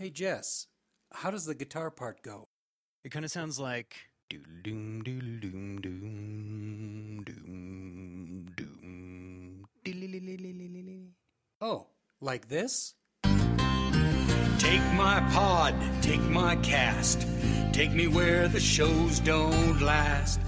[0.00, 0.68] Hey Jess,
[1.12, 2.46] how does the guitar part go?
[3.02, 3.96] It kind of sounds like
[4.30, 9.66] doom doom doom doom doom doom doom.
[11.60, 11.88] Oh,
[12.20, 12.94] like this?
[13.24, 17.26] Take my pod, take my cast,
[17.72, 20.38] take me where the shows don't last.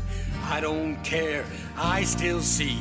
[0.45, 1.45] I don't care,
[1.77, 2.79] I still see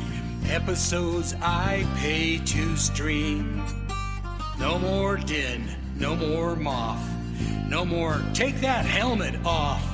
[0.48, 3.66] episodes I pay to stream.
[4.60, 5.68] No more din,
[6.00, 7.06] no more moth,
[7.68, 9.86] no more take that helmet off.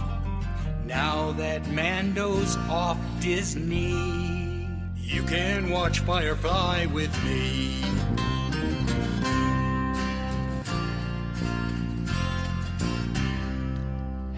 [0.86, 7.82] Now that Mando's off Disney, you can watch Firefly with me.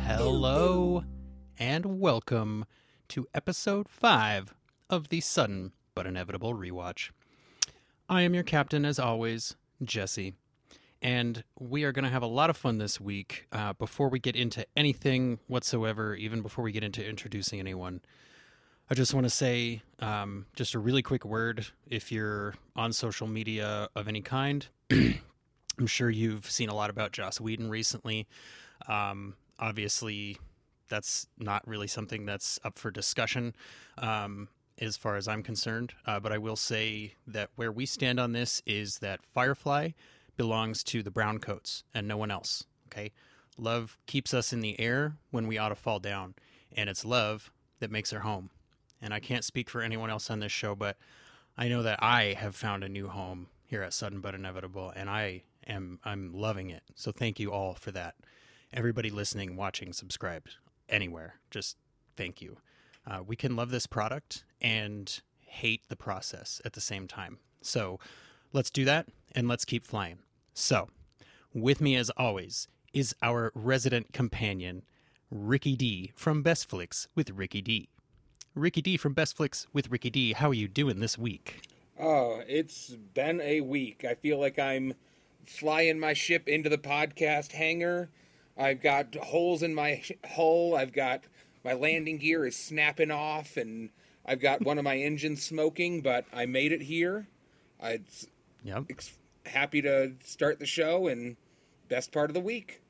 [0.06, 1.04] Hello
[1.60, 2.64] and welcome
[3.10, 4.54] to episode 5
[4.90, 7.10] of the sudden but inevitable rewatch.
[8.08, 10.34] I am your captain, as always, Jesse,
[11.02, 13.48] and we are going to have a lot of fun this week.
[13.52, 18.02] Uh, before we get into anything whatsoever, even before we get into introducing anyone,
[18.90, 21.68] I just want to say um, just a really quick word.
[21.88, 27.12] If you're on social media of any kind, I'm sure you've seen a lot about
[27.12, 28.28] Joss Whedon recently.
[28.88, 30.38] Um, obviously,
[30.88, 33.54] that's not really something that's up for discussion
[33.98, 34.48] um,
[34.80, 35.94] as far as I'm concerned.
[36.06, 39.90] Uh, but I will say that where we stand on this is that Firefly
[40.38, 42.64] belongs to the Browncoats and no one else.
[42.88, 43.12] Okay.
[43.58, 46.36] Love keeps us in the air when we ought to fall down,
[46.76, 48.52] and it's love that makes our home.
[49.02, 50.98] And I can't speak for anyone else on this show, but
[51.58, 55.10] I know that I have found a new home here at Sudden But Inevitable, and
[55.10, 56.84] I am I'm loving it.
[56.96, 58.16] So thank you all for that.
[58.72, 60.56] Everybody listening, watching, subscribed,
[60.88, 61.78] anywhere, just
[62.16, 62.58] thank you.
[63.06, 67.40] Uh, we can love this product and hate the process at the same time.
[67.62, 68.00] So
[68.54, 70.20] let's do that and let's keep flying.
[70.60, 70.90] So,
[71.54, 74.82] with me as always is our resident companion,
[75.30, 77.90] Ricky D from Best Flicks with Ricky D.
[78.56, 80.34] Ricky D from Best Flicks with Ricky D.
[80.34, 81.62] How are you doing this week?
[82.00, 84.04] Oh, it's been a week.
[84.04, 84.96] I feel like I'm
[85.46, 88.10] flying my ship into the podcast hangar.
[88.58, 90.76] I've got holes in my hull.
[90.76, 91.22] I've got
[91.64, 93.92] my landing gear is snapping off, and
[94.26, 96.02] I've got one of my engines smoking.
[96.02, 97.28] But I made it here.
[97.80, 98.06] I'm
[98.64, 98.86] Yep.
[98.90, 101.36] ex- happy to start the show and
[101.90, 102.82] best part of the week.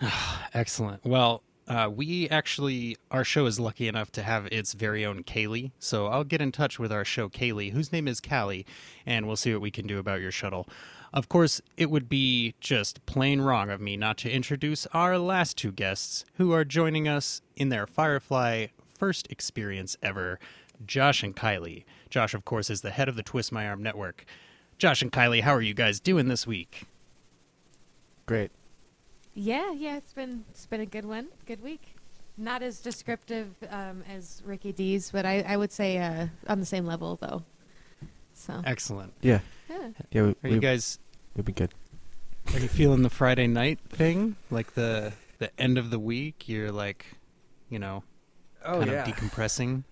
[0.54, 1.04] Excellent.
[1.04, 5.70] Well, uh, we actually, our show is lucky enough to have its very own Kaylee.
[5.78, 8.66] So I'll get in touch with our show, Kaylee, whose name is Callie,
[9.06, 10.68] and we'll see what we can do about your shuttle.
[11.12, 15.56] Of course, it would be just plain wrong of me not to introduce our last
[15.56, 18.66] two guests who are joining us in their Firefly
[18.98, 20.38] first experience ever
[20.84, 21.84] Josh and Kylie.
[22.08, 24.24] Josh, of course, is the head of the Twist My Arm Network.
[24.80, 26.84] Josh and Kylie, how are you guys doing this week?
[28.24, 28.50] Great.
[29.34, 31.96] Yeah, yeah, it's been it's been a good one, good week.
[32.38, 36.66] Not as descriptive um, as Ricky D's, but I, I would say uh, on the
[36.66, 37.42] same level though.
[38.32, 39.12] So Excellent.
[39.20, 39.40] Yeah.
[39.68, 39.88] yeah.
[40.12, 40.22] Yeah.
[40.22, 40.98] We, Are we, you guys
[41.36, 41.74] we'll be good.
[42.54, 44.36] Are you feeling the Friday night thing?
[44.50, 47.04] Like the the end of the week, you're like,
[47.68, 48.02] you know,
[48.64, 49.84] Oh kind of decompressing.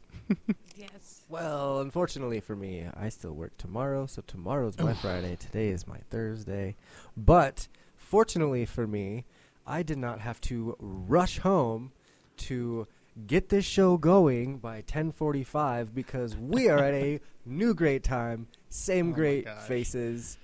[0.77, 1.22] Yes.
[1.28, 4.94] well, unfortunately for me, I still work tomorrow, so tomorrow's my.
[4.94, 5.37] Friday.
[5.37, 6.77] Today is my Thursday.
[7.16, 9.25] But fortunately for me,
[9.67, 11.93] I did not have to rush home
[12.38, 12.87] to
[13.27, 19.11] get this show going by 10:45 because we are at a new great time, same
[19.11, 20.38] Oh great faces.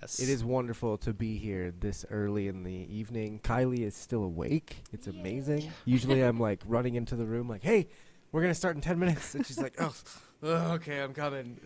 [0.00, 0.20] Yes.
[0.20, 3.40] It is wonderful to be here this early in the evening.
[3.42, 4.76] Kylie is still awake.
[4.92, 5.72] It's amazing.
[5.86, 7.88] Usually I'm like running into the room like, "Hey,
[8.32, 9.94] we're going to start in 10 minutes." And she's like, "Oh,
[10.42, 11.58] oh, okay, I'm coming."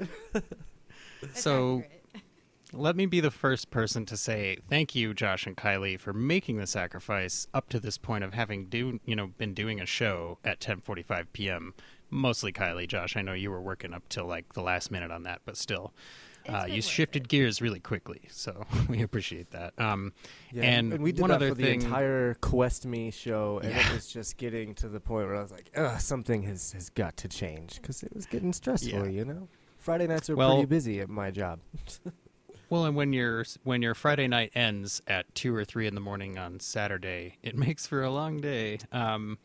[1.35, 1.83] So-
[2.75, 6.57] Let me be the first person to say thank you, Josh and Kylie, for making
[6.57, 10.39] the sacrifice up to this point of having do you know been doing a show
[10.43, 11.75] at 10:45 p.m.
[12.09, 13.15] Mostly Kylie, Josh.
[13.15, 15.93] I know you were working up till like the last minute on that, but still,
[16.31, 17.29] It's uh, you shifted it.
[17.29, 19.73] gears really quickly, so we appreciate that.
[19.79, 20.13] Um,
[20.53, 23.71] Yeah, And we did one that other for thing- the entire Quest Me show and
[23.73, 23.89] Yeah.
[23.91, 26.91] it was just getting to the point where I was like, "Ugh, something has has
[26.91, 29.11] got to change cuz it was getting stressful, Yeah.
[29.11, 29.49] you know?
[29.79, 31.61] Friday nights are Well- pretty busy at my job.
[32.71, 36.01] Well, and when your when your Friday night ends at two or three in the
[36.01, 38.79] morning on Saturday, it makes for a long day.
[38.91, 39.37] Um,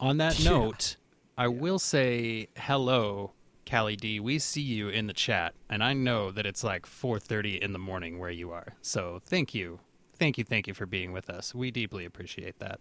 [0.00, 0.50] on that Yeah.
[0.50, 0.96] note,
[1.36, 3.32] I will say hello,
[3.68, 4.20] Callie D.
[4.20, 7.72] We see you in the chat, and I know that it's like four thirty in
[7.72, 8.74] the morning where you are.
[8.82, 9.80] So thank you,
[10.18, 11.54] thank you, thank you for being with us.
[11.54, 12.80] We deeply appreciate that.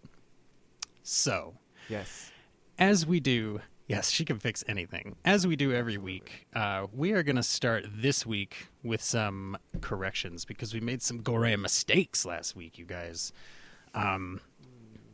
[1.04, 1.56] So,
[1.90, 2.32] yes.
[2.78, 5.18] as we do Yes, she can fix anything.
[5.26, 9.58] As we do every week, uh, we are going to start this week with some
[9.82, 13.34] corrections because we made some gore mistakes last week, you guys.
[13.94, 14.40] Um,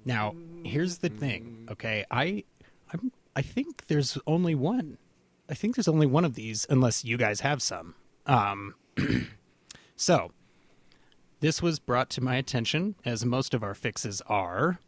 [0.05, 2.05] now, here's the thing, okay?
[2.11, 2.43] I,
[2.93, 4.97] I'm, I think there's only one.
[5.49, 7.95] I think there's only one of these, unless you guys have some.
[8.27, 8.75] Um,
[9.95, 10.31] so,
[11.39, 14.79] this was brought to my attention, as most of our fixes are,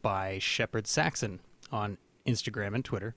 [0.00, 1.40] by Shepard Saxon
[1.70, 3.14] on Instagram and Twitter.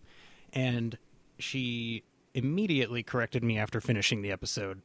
[0.51, 0.97] And
[1.37, 2.03] she
[2.33, 4.81] immediately corrected me after finishing the episode.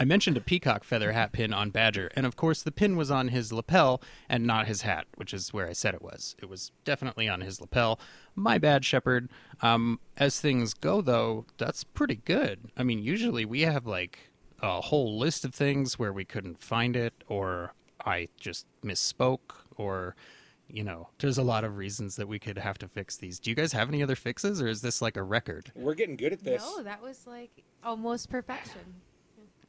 [0.00, 3.10] I mentioned a peacock feather hat pin on Badger, and of course the pin was
[3.10, 6.36] on his lapel and not his hat, which is where I said it was.
[6.40, 7.98] It was definitely on his lapel.
[8.36, 9.28] My bad, Shepard.
[9.60, 12.70] Um, as things go, though, that's pretty good.
[12.76, 14.30] I mean, usually we have like
[14.62, 17.72] a whole list of things where we couldn't find it, or
[18.06, 20.14] I just misspoke, or
[20.68, 23.40] you know, there's a lot of reasons that we could have to fix these.
[23.40, 25.72] Do you guys have any other fixes, or is this like a record?
[25.74, 26.62] We're getting good at this.
[26.62, 29.00] No, that was like almost perfection.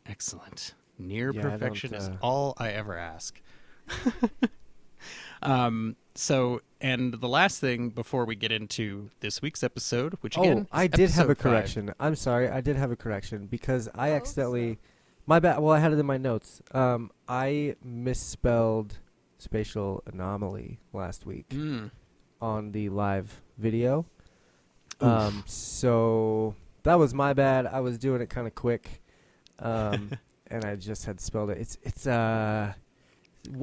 [0.10, 0.74] Excellent.
[0.98, 3.40] Near Yeah, I don't, perfection is uh, all I ever ask.
[5.42, 5.96] um.
[6.16, 10.62] So, and the last thing before we get into this week's episode, which again, oh,
[10.62, 11.38] is I did have episode a five.
[11.44, 11.94] correction.
[12.00, 14.80] I'm sorry, I did have a correction because I Oh, accidentally,
[15.26, 15.60] my bad.
[15.60, 16.62] Well, I had it in my notes.
[16.74, 18.98] Um, I misspelled
[19.38, 21.92] spatial anomaly last week Mm.
[22.42, 24.06] on the live video.
[25.00, 26.54] Um, so
[26.84, 27.66] that was my bad.
[27.66, 28.99] I was doing it kind of quick,
[29.60, 30.12] um,
[30.48, 31.58] and I just had spelled it.
[31.58, 32.74] It's it's uh,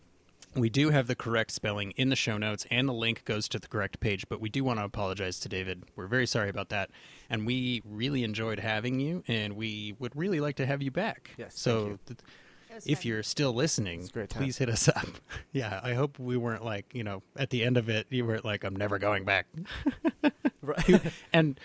[0.56, 3.58] we do have the correct spelling in the show notes, and the link goes to
[3.58, 4.26] the correct page.
[4.28, 5.84] But we do want to apologize to David.
[5.96, 6.90] We're very sorry about that,
[7.30, 11.30] and we really enjoyed having you, and we would really like to have you back.
[11.36, 11.98] Yes, thank So, you.
[12.06, 12.18] th-
[12.84, 13.08] if fun.
[13.08, 14.42] you're still listening, It's a great time.
[14.42, 15.06] please hit us up.
[15.52, 18.44] yeah, I hope we weren't like you know at the end of it, you weren't
[18.44, 19.46] like I'm never going back.
[20.62, 21.00] right.
[21.32, 21.58] and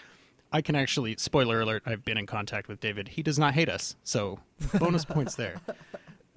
[0.54, 1.84] I can actually spoiler alert.
[1.86, 3.10] I've been in contact with David.
[3.10, 4.40] He does not hate us, so
[4.80, 5.56] bonus points there.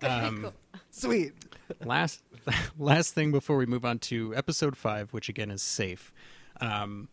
[0.03, 0.53] Um,
[0.95, 1.33] Sweet.
[1.85, 2.23] last
[2.79, 6.13] last thing before we move on to episode five, which again is safe.
[6.61, 7.09] Um,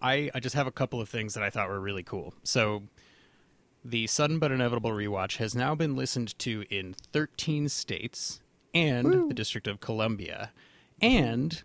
[0.00, 2.32] I I just have a couple of things that I thought were really cool.
[2.44, 2.84] So
[3.84, 8.40] the sudden but inevitable rewatch has now been listened to in 13 states
[8.72, 10.52] and the District of Columbia.
[11.00, 11.64] And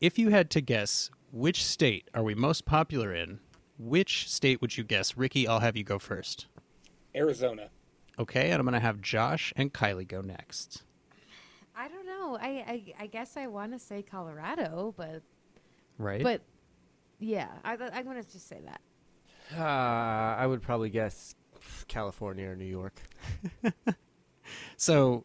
[0.00, 3.40] if you had to guess which state are we most popular in,
[3.78, 5.16] which state would you guess?
[5.16, 6.46] Ricky, I'll have you go first.
[7.14, 7.70] Arizona.
[8.20, 10.82] Okay, and I'm going to have Josh and Kylie go next.
[11.74, 12.36] I don't know.
[12.40, 15.22] I I, I guess I want to say Colorado, but
[15.98, 16.22] Right?
[16.22, 16.42] but
[17.18, 18.80] yeah, I, I'm gonna just say that.
[19.58, 19.62] Uh,
[20.38, 21.34] I would probably guess
[21.88, 23.00] California or New York.
[24.76, 25.24] So,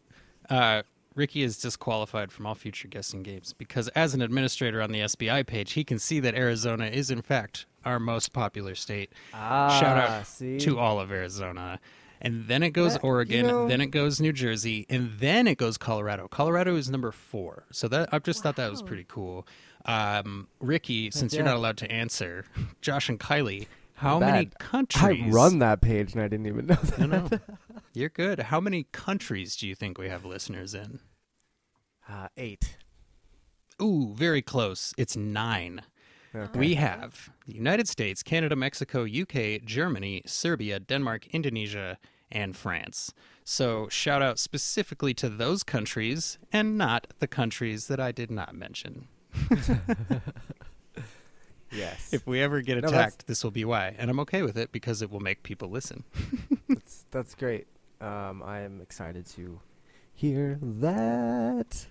[0.50, 0.82] uh,
[1.14, 5.46] Ricky is disqualified from all future guessing games because, as an administrator on the SBI
[5.46, 9.10] page, he can see that Arizona is, in fact, our most popular state.
[9.34, 10.58] Ah, Shout out see?
[10.58, 11.80] to all of Arizona.
[12.20, 15.46] And then it goes That- you Oregon, know- then it goes New Jersey, and then
[15.46, 16.28] it goes Colorado.
[16.28, 17.64] Colorado is number four.
[17.72, 19.46] So that I just thought that was pretty cool.
[19.84, 22.44] Um, Ricky, since you're not allowed to answer,
[22.80, 25.22] Josh and Kylie, how many countries?
[25.24, 26.98] I run that page and I didn't even know that.
[26.98, 27.28] No, no,
[27.92, 28.40] you're good.
[28.40, 30.98] How many countries do you think we have listeners in?
[32.08, 32.76] Uh, eight.
[33.80, 34.92] Ooh, very close.
[34.96, 35.82] It's nine.
[36.36, 36.58] Okay.
[36.58, 41.98] We have the United States, Canada, Mexico, UK, Germany, Serbia, Denmark, Indonesia,
[42.30, 43.14] and France.
[43.44, 48.54] So, shout out specifically to those countries and not the countries that I did not
[48.54, 49.08] mention.
[51.70, 52.12] yes.
[52.12, 53.94] If we ever get No, attacked, this will be why.
[53.96, 56.04] And I'm okay with it because it will make people listen.
[56.68, 57.66] that's, that's great.
[58.00, 59.60] Um, I am excited to
[60.12, 61.86] hear that.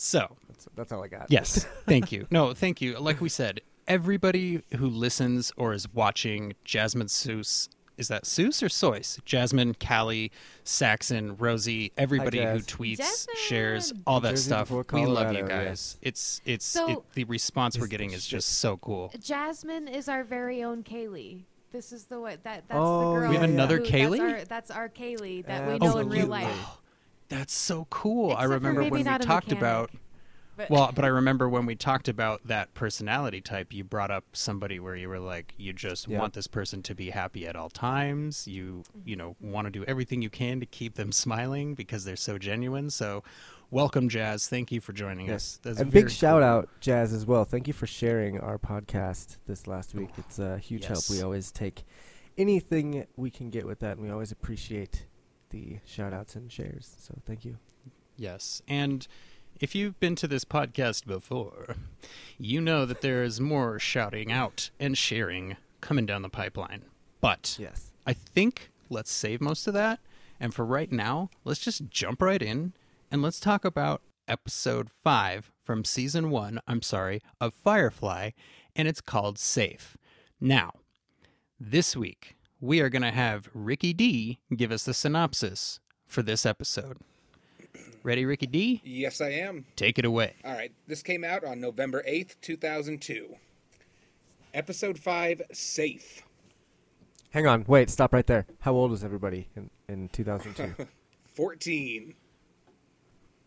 [0.00, 1.26] So, That's, that's all I got.
[1.28, 2.26] Yes, thank you.
[2.30, 2.98] No, thank you.
[3.00, 8.68] Like we said, everybody who listens or is watching Jasmine Seuss, is that Seuss or
[8.68, 9.18] Seuss?
[9.24, 10.30] Jasmine, Callie,
[10.62, 12.66] Saxon, Rosie, everybody who Jazz.
[12.66, 14.68] tweets, shares, all that Jersey stuff.
[14.68, 15.66] before We love you guys.
[15.66, 15.98] yes.
[16.02, 19.12] It's it's So- it, the response we're getting is just so cool.
[19.20, 21.42] Jasmine is our very own Kaylee.
[21.72, 23.28] This is the way that that's Oh, the girl.
[23.30, 24.18] We have another who- Kaylee?
[24.18, 26.28] That's our, that's our Kaylee that we know in real Absolutely.
[26.28, 26.46] life.
[26.56, 26.78] Oh,
[27.28, 28.30] That's so cool.
[28.30, 29.58] I Except for remember when we talked mechanic.
[29.58, 29.90] about
[30.56, 34.24] But Well, but I remember when we talked about that personality type, you brought up
[34.32, 36.18] somebody where you were like, you just Yeah.
[36.18, 38.48] want this person to be happy at all times.
[38.48, 42.16] You, you know, want to do everything you can to keep them smiling because they're
[42.16, 42.90] so genuine.
[42.90, 43.22] So
[43.70, 44.48] welcome, Jazz.
[44.48, 45.60] Thank you for joining us.
[45.62, 47.44] That's and big very shout out, Jazz, as well.
[47.44, 50.08] Thank you for sharing our podcast this last week.
[50.12, 51.08] Oh, it's a huge help.
[51.08, 51.84] We always take
[52.36, 55.06] anything we can get with that, and we always appreciate
[55.50, 56.94] the shout outs and shares.
[56.98, 57.56] So thank you.
[58.16, 58.62] Yes.
[58.68, 59.06] And
[59.60, 61.76] if you've been to this podcast before,
[62.38, 66.82] you know that there is more shouting out and sharing coming down the pipeline.
[67.20, 67.92] But Yes.
[68.06, 70.00] I think let's save most of that.
[70.40, 72.72] And for right now, let's just jump right in
[73.10, 78.30] and let's talk about episode five from season one, I'm sorry, of Firefly,
[78.76, 79.96] and it's called Safe.
[80.40, 80.72] Now,
[81.58, 86.44] this week, we are going to have Ricky D give us the synopsis for this
[86.46, 86.98] episode.
[88.02, 88.80] Ready, Ricky D?
[88.84, 89.66] Yes, I am.
[89.76, 90.34] Take it away.
[90.44, 93.34] All right, this came out on November 8th, 2002.
[94.54, 96.22] Episode 5 Safe.
[97.30, 97.64] Hang on.
[97.68, 97.90] Wait.
[97.90, 98.46] Stop right there.
[98.60, 100.86] How old was everybody in, in 2002?
[101.34, 102.14] 14.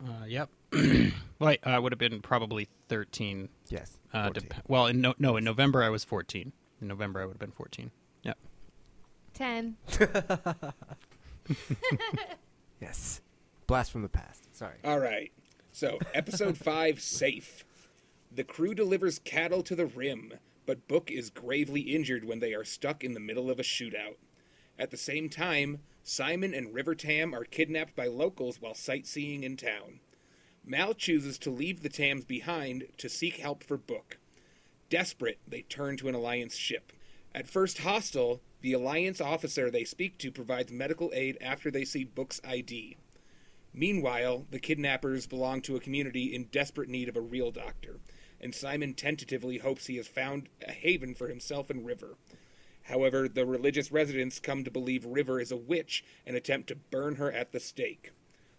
[0.05, 0.49] Uh, yep.
[1.39, 3.49] Wait, I would have been probably 13.
[3.69, 3.97] yes.
[4.13, 6.51] Uh, dep- well, in no, no, in November I was 14.
[6.81, 7.91] In November I would have been 14.
[9.41, 9.65] Yep.
[9.97, 10.03] Ten.
[12.81, 13.21] yes.
[13.65, 14.55] Blast from the past.
[14.55, 14.75] Sorry.
[14.83, 15.31] All right,
[15.71, 17.65] so episode 5 Safe.
[18.31, 20.33] The crew delivers cattle to the rim,
[20.65, 24.17] but Book is gravely injured when they are stuck in the middle of a shootout.
[24.77, 29.57] At the same time, Simon and River Tam are kidnapped by locals while sightseeing in
[29.57, 30.01] town.
[30.63, 34.19] Mal chooses to leave the Tams behind to seek help for Book.
[34.89, 36.93] Desperate, they turn to an Alliance ship.
[37.33, 42.03] At first hostile, the Alliance officer they speak to provides medical aid after they see
[42.03, 42.97] Book's ID.
[43.73, 47.99] Meanwhile, the kidnappers belong to a community in desperate need of a real doctor,
[48.39, 52.17] and Simon tentatively hopes he has found a haven for himself and River.
[52.83, 57.15] However, the religious residents come to believe River is a witch and attempt to burn
[57.15, 58.11] her at the stake.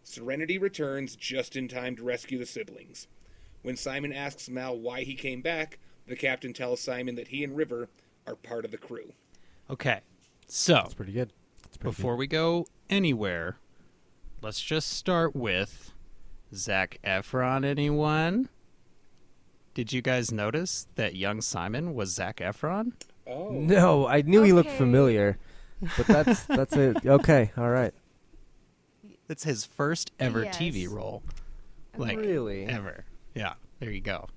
[0.03, 3.07] Serenity returns just in time to rescue the siblings.
[3.63, 7.57] When Simon asks Mal why he came back, the captain tells Simon that he and
[7.57, 7.89] River
[8.27, 9.13] are part of the crew.
[9.71, 10.01] Okay.
[10.47, 11.33] So, That's pretty good.
[11.63, 13.57] That's pretty before we go anywhere,
[14.43, 15.93] let's just start with
[16.55, 17.65] Zac Efron.
[17.65, 18.49] Anyone?
[19.75, 22.93] Did you guys notice that young Simon was Zac Efron?
[23.27, 23.51] Oh.
[23.51, 25.39] No, I knew he looked familiar,
[25.97, 27.07] but that's that's it.
[27.07, 27.53] Okay.
[27.57, 27.95] All right.
[29.31, 30.59] It's his first ever Yes.
[30.59, 31.23] TV role.
[31.97, 32.67] Like, really?
[32.67, 33.05] ever.
[33.35, 34.29] Yeah, there you go.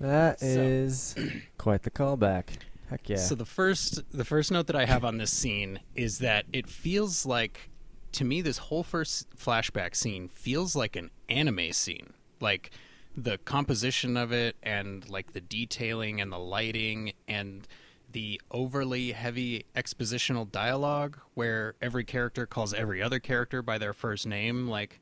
[0.00, 1.14] That So- is
[1.58, 2.44] quite the callback.
[2.90, 3.16] Heck yeah.
[3.16, 6.68] So the first the first note that I have on this scene is that it
[6.68, 7.70] feels like
[8.12, 12.14] to me this whole first flashback scene feels like an anime scene.
[12.40, 12.70] Like
[13.16, 17.66] the composition of it and like the detailing and the lighting and
[18.12, 24.26] the overly heavy expositional dialogue where every character calls every other character by their first
[24.26, 25.00] name like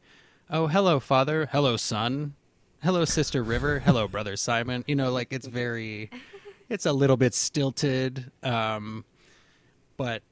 [0.51, 2.35] oh hello father hello son
[2.83, 6.11] hello sister river hello brother simon you know like it's very
[6.69, 9.05] it's a little bit stilted um
[9.97, 10.23] but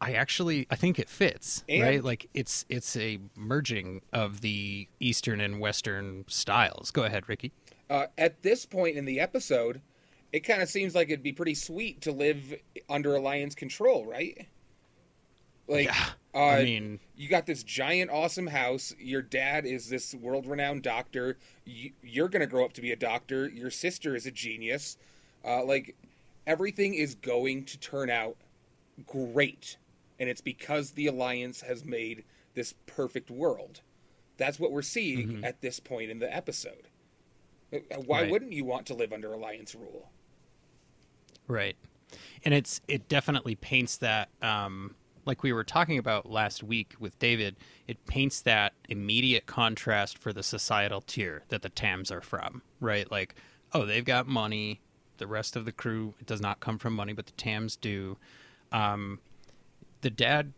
[0.00, 4.88] i actually i think it fits And- right like it's it's a merging of the
[5.00, 7.52] eastern and western styles go ahead ricky
[7.90, 9.80] Uh, at this point in the episode,
[10.30, 12.54] it kind of seems like it'd be pretty sweet to live
[12.90, 14.46] under Alliance control, right?
[15.66, 18.94] Like, Yeah, uh, I mean- you got this giant, awesome house.
[18.98, 21.38] Your dad is this world-renowned doctor.
[21.64, 23.48] You, you're gonna grow up to be a doctor.
[23.48, 24.98] Your sister is a genius.
[25.48, 25.96] Uh, like,
[26.46, 28.36] everything is going to turn out
[29.06, 29.78] great,
[30.18, 32.24] and it's because the Alliance has made
[32.54, 33.80] this perfect world.
[34.36, 36.88] That's what we're seeing at this point in the episode.
[37.72, 38.30] Uh, Why Right.
[38.30, 40.10] wouldn't you want to live under Alliance rule?
[41.46, 41.76] Right.
[42.44, 44.94] And it's it definitely paints that um
[45.26, 50.32] like we were talking about last week with David, it paints that immediate contrast for
[50.32, 53.10] the societal tier that the Tams are from, right?
[53.10, 53.34] Like,
[53.74, 54.80] oh, they've got money.
[55.18, 58.16] The rest of the crew it does not come from money, but the Tams do.
[58.72, 59.20] Um,
[60.00, 60.52] the dad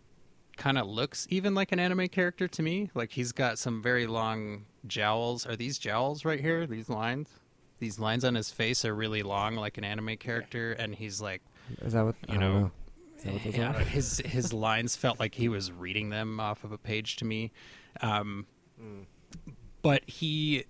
[0.56, 2.90] kind of looks even like an anime character to me.
[2.94, 5.46] Like he's got some very long jowls.
[5.46, 6.66] Are these jowls right here?
[6.66, 7.28] These lines?
[7.78, 11.40] These lines on his face are really long, like an anime character, and he's like,
[11.80, 12.70] is that what you I don't know,
[13.16, 16.62] Is that what those yeah, his his lines felt like he was reading them off
[16.62, 17.52] of a page to me.
[18.02, 18.46] Um,
[19.82, 20.64] But he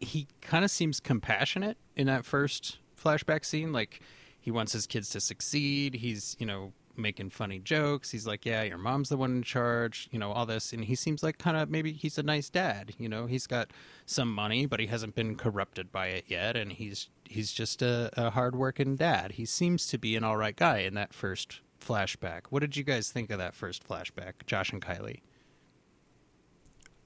[0.00, 3.72] he kind of seems compassionate in that first flashback scene.
[3.72, 4.00] Like
[4.40, 5.94] he wants his kids to succeed.
[5.94, 8.10] He's you know making funny jokes.
[8.10, 10.08] He's like, yeah, your mom's the one in charge.
[10.10, 12.94] You know all this, and he seems like kind of maybe he's a nice dad.
[12.98, 13.70] You know, he's got
[14.06, 18.10] some money, but he hasn't been corrupted by it yet, and he's he's just a,
[18.16, 19.32] a hardworking dad.
[19.32, 22.42] He seems to be an all right guy in that first flashback.
[22.50, 25.20] What did you guys think of that first flashback, Josh and Kylie?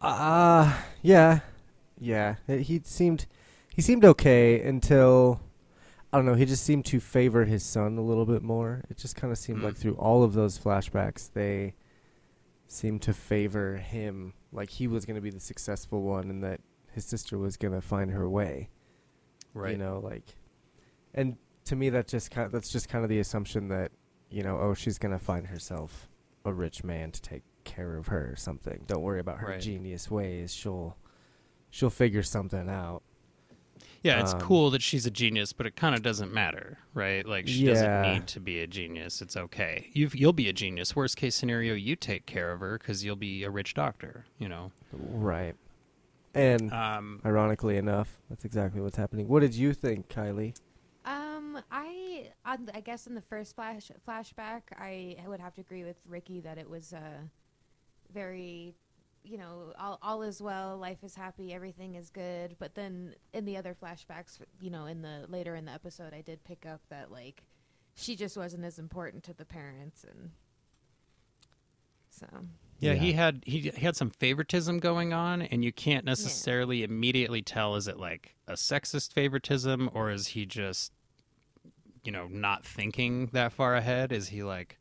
[0.00, 1.40] Uh yeah,
[1.98, 2.36] yeah.
[2.46, 3.26] He seemed
[3.74, 5.40] he seemed okay until
[6.16, 6.34] I don't know.
[6.34, 8.82] He just seemed to favor his son a little bit more.
[8.88, 9.64] It just kind of seemed Mm.
[9.64, 11.74] like through all of those flashbacks, they
[12.66, 16.62] seemed to favor him, like he was going to be the successful one, and that
[16.92, 18.70] his sister was going to find her way.
[19.52, 19.72] Right.
[19.72, 20.36] You know, like,
[21.12, 23.92] and to me, that just kind that's just kind of the assumption that
[24.30, 26.08] you know, oh, she's going to find herself
[26.46, 28.84] a rich man to take care of her or something.
[28.86, 29.60] Don't worry about her Right.
[29.60, 30.52] genius ways.
[30.54, 30.96] She'll
[31.68, 33.02] she'll figure something out.
[34.06, 37.26] Yeah, it's Um, cool that she's a genius, but it kind of doesn't matter, right?
[37.26, 37.70] Like she Yeah.
[37.70, 39.20] doesn't need to be a genius.
[39.20, 39.90] It's okay.
[39.94, 40.94] You you'll be a genius.
[40.94, 44.24] Worst case scenario, you take care of her because you'll be a rich doctor.
[44.38, 44.70] You know.
[44.92, 45.56] Right.
[46.34, 49.26] And Um, ironically enough, that's exactly what's happening.
[49.26, 50.54] What did you think, Kylie?
[51.04, 55.96] Um, I, I guess in the first flash flashback, I would have to agree with
[56.06, 57.22] Ricky that it was uh,
[58.12, 58.74] very,
[59.26, 62.56] you know, all, all is well, life is happy, everything is good.
[62.58, 66.20] But then in the other flashbacks, you know, in the later in the episode, I
[66.20, 67.42] did pick up that like
[67.94, 70.30] she just wasn't as important to the parents, and
[72.10, 72.26] so
[72.78, 77.42] yeah, he had he, he had some favoritism going on, and you can't necessarily immediately
[77.42, 80.92] tell is it like a sexist favoritism or is he just
[82.04, 84.12] you know not thinking that far ahead?
[84.12, 84.78] Is he like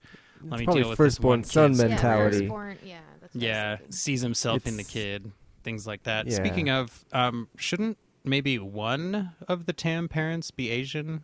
[0.50, 2.38] let It's me probably deal with this firstborn one son kid's- yeah, mentality.
[2.40, 5.32] firstborn- yeah, that's what I Yeah, sees himself in the kid,
[5.64, 6.28] things like that.
[6.28, 6.36] Yeah.
[6.36, 11.24] Speaking of, um, shouldn't maybe one of the Tam parents be Asian?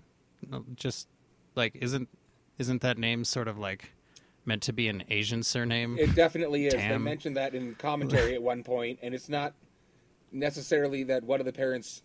[0.75, 1.07] Just
[1.55, 2.09] like isn't
[2.57, 3.91] isn't that name sort of like
[4.45, 5.97] meant to be an Asian surname?
[5.99, 6.73] It definitely is.
[6.73, 9.53] They mentioned that in commentary at one point, and it's not
[10.31, 12.01] necessarily that one of the parents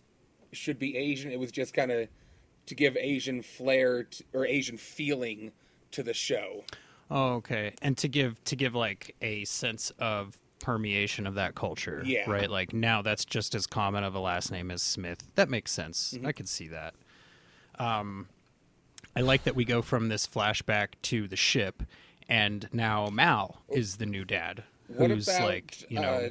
[0.51, 1.31] should be Asian.
[1.31, 2.07] It was just kind of
[2.67, 5.51] to give Asian flair t or Asian feeling
[5.91, 6.63] to the show.
[7.11, 7.73] Oh, okay.
[7.81, 12.29] And to give to give like a sense of permeation of that culture, Yeah.
[12.29, 12.49] right?
[12.49, 15.19] Like now that's just as common of a last name as Smith.
[15.35, 16.13] That makes sense.
[16.15, 16.27] Mm-hmm.
[16.27, 16.93] I can see that.
[17.79, 18.27] Um,
[19.15, 21.83] I like that we go from this flashback to the ship,
[22.27, 26.29] and now Mal is the new dad, What who's about like, you know, uh,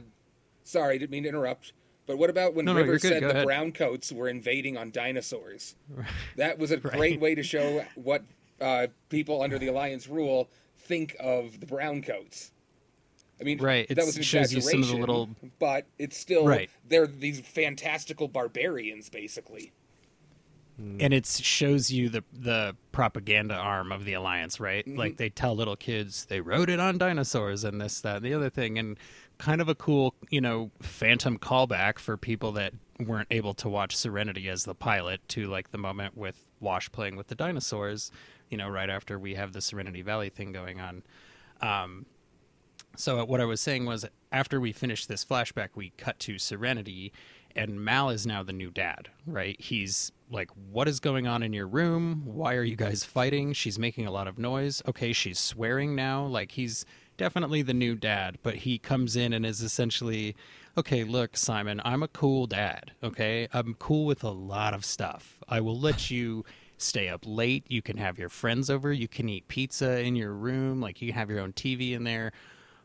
[0.64, 1.72] sorry, didn't mean to interrupt.
[2.06, 3.44] But what about when No, no, River you're said the ahead.
[3.46, 5.74] brown coats were invading on dinosaurs?
[6.36, 6.92] That was a Right.
[6.96, 8.22] great way to show what
[8.60, 10.48] uh, people under the Alliance rule
[10.86, 12.52] think of the brown coats.
[13.40, 16.46] I mean, Right, that was an shows you some of the little- but it's still
[16.46, 16.70] Right.
[16.88, 19.72] they're these fantastical barbarians, basically.
[20.76, 20.98] Hmm.
[21.00, 24.98] and it shows you the the propaganda arm of the alliance right mm-hmm.
[24.98, 28.34] like they tell little kids they rode it on dinosaurs and this that and the
[28.34, 28.98] other thing and
[29.38, 33.96] kind of a cool you know phantom callback for people that weren't able to watch
[33.96, 38.10] serenity as the pilot to like the moment with wash playing with the dinosaurs
[38.50, 41.02] you know right after we have the serenity valley thing going on
[41.60, 42.06] um,
[42.96, 47.12] so what I was saying was after we finish this flashback, we cut to Serenity,
[47.54, 49.60] and Mal is now the new dad, right?
[49.60, 52.22] He's like, "What is going on in your room?
[52.24, 54.82] Why are you guys fighting?" She's making a lot of noise.
[54.86, 56.24] Okay, she's swearing now.
[56.24, 56.84] Like he's
[57.16, 60.34] definitely the new dad, but he comes in and is essentially,
[60.76, 62.92] "Okay, look, Simon, I'm a cool dad.
[63.02, 65.38] Okay, I'm cool with a lot of stuff.
[65.48, 66.44] I will let you."
[66.78, 67.64] Stay up late.
[67.68, 68.92] You can have your friends over.
[68.92, 70.80] You can eat pizza in your room.
[70.80, 72.32] Like you can have your own TV in there.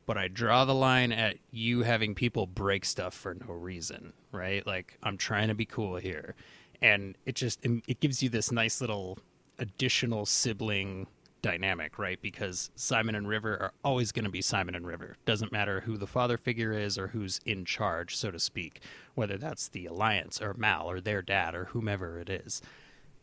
[0.06, 4.65] But I draw the line at you having people break stuff for no reason, right?
[4.65, 6.36] Like I'm trying to be cool here.
[6.82, 9.19] And it just it gives you this nice little
[9.60, 11.08] additional sibling
[11.41, 12.21] dynamic, right?
[12.21, 15.15] Because Simon and River are always going to be Simon and River.
[15.25, 18.82] Doesn't matter who the father figure is or who's in charge, so to speak,
[19.15, 22.62] whether that's the Alliance or Mal or their dad or whomever it is.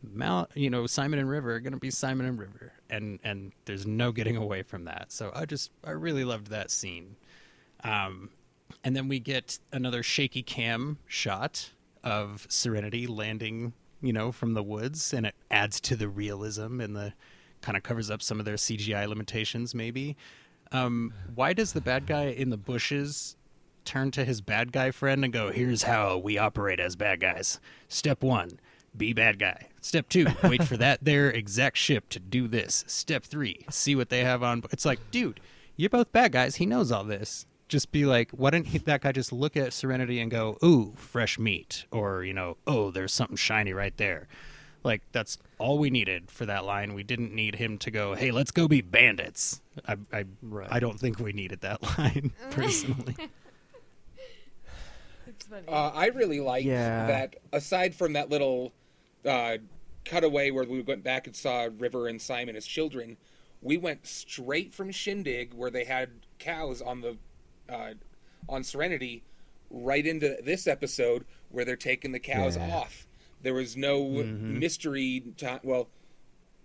[0.02, 3.52] Mal, you know, Simon and River are going to be Simon and River, and and
[3.64, 5.10] there's no getting away from that.
[5.10, 7.16] So I just I really loved that scene.
[7.84, 8.30] Um,
[8.84, 11.70] and then we get another shaky cam shot
[12.04, 16.94] of Serenity landing, you know, from the woods, and it adds to the realism and
[16.94, 17.12] the
[17.60, 20.16] kind of covers up some of their CGI limitations, maybe.
[20.70, 23.36] Um, why does the bad guy in the bushes
[23.84, 27.58] turn to his bad guy friend and go, "Here's how we operate as bad guys.
[27.88, 28.60] Step one."
[28.98, 29.68] Be bad guy.
[29.80, 32.84] Step two, wait for that their exact ship to do this.
[32.88, 34.62] Step three, see what they have on.
[34.72, 35.40] It's like, dude,
[35.76, 36.56] you're both bad guys.
[36.56, 37.46] He knows all this.
[37.68, 40.94] Just be like, why didn't he, that guy just look at Serenity and go, ooh,
[40.96, 44.26] fresh meat, or you know, oh, there's something shiny right there.
[44.84, 46.94] Like that's all we needed for that line.
[46.94, 49.60] We didn't need him to go, hey, let's go be bandits.
[49.86, 50.68] I, I, Right.
[50.70, 53.14] I don't think we needed that line personally.
[55.26, 55.66] It's funny.
[55.68, 57.06] Uh, I really like Yeah.
[57.06, 57.36] that.
[57.52, 58.72] Aside from that little
[59.24, 59.58] uh,
[60.04, 63.16] cutaway where we went back and saw River and Simon as children,
[63.60, 67.16] we went straight from Shindig, where they had cows on the
[67.68, 67.94] uh,
[68.48, 69.22] on Serenity,
[69.70, 72.74] right into this episode where they're taking the cows Yeah.
[72.74, 73.06] off.
[73.42, 74.58] There was no Mm-hmm.
[74.58, 75.60] mystery time.
[75.62, 75.88] Well,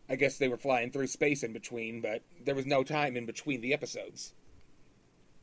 [0.10, 3.26] I guess they were flying through space in between, but there was no time in
[3.26, 4.34] between the episodes.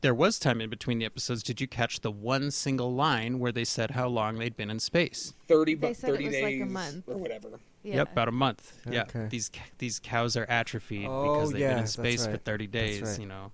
[0.01, 1.43] There was time in between the episodes.
[1.43, 4.79] Did you catch the one single line where they said how long they'd been in
[4.79, 5.33] space?
[5.47, 7.03] Thirty, They bu- said it 30 was days like a month.
[7.07, 7.47] or whatever.
[7.83, 7.95] Yeah.
[7.97, 8.73] Yep, about a month.
[8.89, 9.27] Yeah, Okay.
[9.29, 12.67] these these cows are atrophied Oh, because they've yeah, been in that's space for thirty
[12.67, 13.01] days.
[13.01, 13.19] right.
[13.19, 13.51] You know.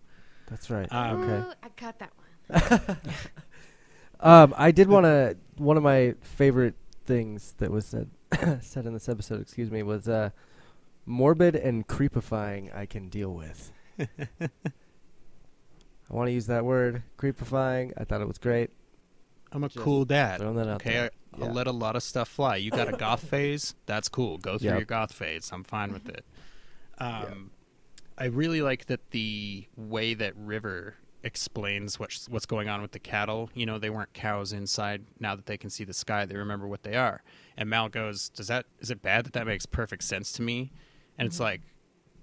[0.50, 0.88] That's right.
[0.92, 1.48] Um, okay.
[1.50, 2.98] Ooh, I caught that one.
[4.20, 5.38] Um, I did want to.
[5.58, 6.74] One of my favorite
[7.06, 8.10] things that was said
[8.64, 10.32] said in this episode, excuse me, was uh,
[11.06, 12.76] morbid and creepifying.
[12.76, 13.72] I can deal with.
[16.10, 17.91] I want to use that word, creepifying.
[17.98, 18.70] I thought it was great.
[19.52, 20.39] I'm a Just cool dad.
[20.39, 21.12] throwing that out okay, there.
[21.39, 22.58] I, I'll let a lot of stuff fly.
[22.58, 23.76] You got a goth phase?
[23.86, 24.38] That's cool.
[24.38, 24.78] Go through Yep.
[24.80, 25.50] your goth phase.
[25.54, 26.26] I'm fine with it.
[26.98, 27.52] Um,
[28.17, 33.00] I really like that the way that River explains what's what's going on with the
[33.00, 33.50] cattle.
[33.54, 35.06] You know, they weren't cows inside.
[35.20, 37.22] Now that they can see the sky, they remember what they are.
[37.56, 40.72] And Mal goes, "Does that is it bad that that makes perfect sense to me?"
[41.17, 41.62] And it's like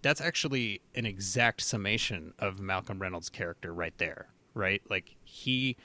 [0.05, 4.83] that's actually an exact summation of Malcolm Reynolds' character right there, right?
[4.91, 5.79] Like he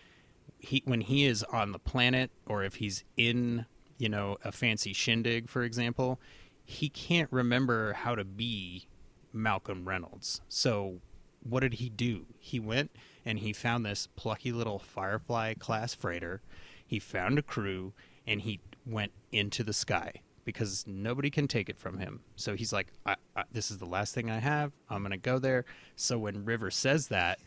[0.59, 3.65] he when he is on the planet or if he's in,
[3.97, 6.19] you know, a fancy shindig, for example,
[6.65, 8.87] he can't remember how to be
[9.31, 10.41] Malcolm Reynolds.
[10.49, 10.99] So
[11.41, 12.25] what did he do?
[12.39, 12.91] He went
[13.25, 16.41] and he found this plucky little Firefly class freighter.
[16.85, 17.93] He found a crew
[18.27, 22.21] and he went into the sky because nobody can take it from him.
[22.35, 24.71] So he's like, I, I, "This is the last thing I have.
[24.89, 27.39] I'm gonna go there." So when River says that,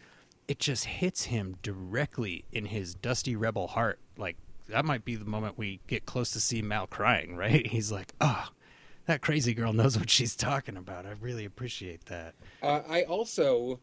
[0.49, 3.99] it just hits him directly in his dusty rebel heart.
[4.17, 4.37] Like
[4.69, 7.67] that might be the moment we get close to see Mal crying, right?
[7.67, 8.49] He's like, "Oh,
[9.07, 11.07] that crazy girl knows what she's talking about.
[11.07, 13.81] I really appreciate that." Uh, I also,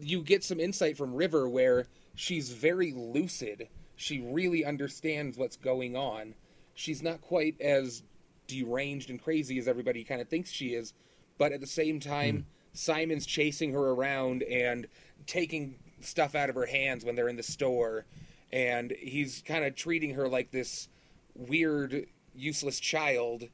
[0.00, 3.68] you get some insight from River where she's very lucid.
[3.96, 6.34] She really understands what's going on.
[6.76, 8.02] She's not quite as
[8.46, 10.92] deranged and crazy as everybody kind of thinks she is,
[11.38, 12.42] but at the same time, hmm.
[12.74, 14.86] Simon's chasing her around and
[15.26, 18.04] taking stuff out of her hands when they're in the store,
[18.52, 20.88] and he's kind of treating her like this
[21.34, 23.44] weird, useless child,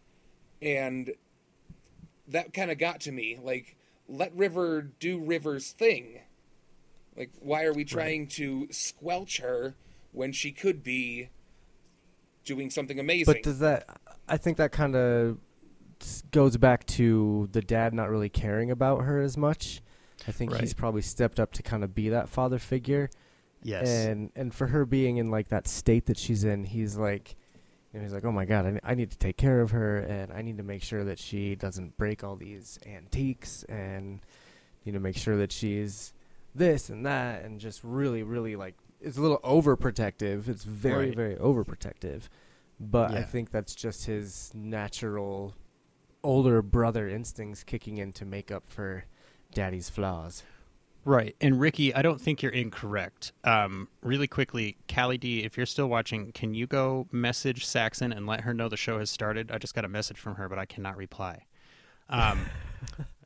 [0.61, 1.13] and
[2.27, 3.39] that kind of got to me.
[3.41, 3.77] Like,
[4.09, 6.23] let River do River's thing.
[7.17, 9.77] Like, why are we trying to squelch her
[10.11, 11.29] when she could be
[12.45, 13.33] doing something amazing?
[13.33, 13.89] But does that?
[14.29, 15.39] I think that kind of
[16.31, 19.83] goes back to the dad not really caring about her as much.
[20.27, 23.11] I think he's probably stepped up to kind of be that father figure.
[23.65, 23.89] Yes.
[23.89, 27.37] and and for her being in like that state that she's in he's like
[27.93, 29.99] you know, he's like oh my god I, I need to take care of her
[29.99, 34.21] and i need to make sure that she doesn't break all these antiques and
[34.83, 36.13] you know make sure that she's
[36.55, 41.17] this and that and just really really like it's a little overprotective it's very Right.
[41.17, 42.23] very overprotective
[42.81, 45.55] but i think that's just his natural
[46.23, 49.05] older brother instincts kicking in to make up for
[49.55, 50.43] daddy's flaws
[51.05, 51.35] Right.
[51.41, 53.33] And Ricky, I don't think you're incorrect.
[53.43, 58.25] Um, really quickly, Callie D, if you're still watching, can you go message Saxon and
[58.25, 59.51] let her know the show has started?
[59.51, 61.47] I just got a message from her, but I cannot reply.
[62.09, 62.47] Um,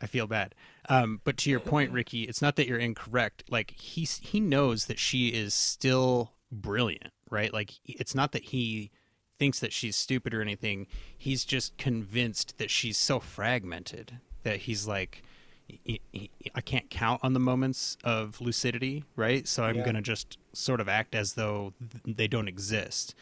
[0.00, 0.54] I feel bad.
[0.88, 3.44] Um, but to your point, Ricky, it's not that you're incorrect.
[3.48, 7.52] Like he he knows that she is still brilliant, right?
[7.52, 8.90] Like it's not that he
[9.38, 10.86] thinks that she's stupid or anything.
[11.16, 15.22] He's just convinced that she's so fragmented that he's like,
[15.68, 19.46] "Y- y- y- I can't count on the moments of lucidity, right?
[19.48, 19.84] So I'm Yeah.
[19.84, 21.72] going to just sort of act as though
[22.04, 23.14] th- they don't exist.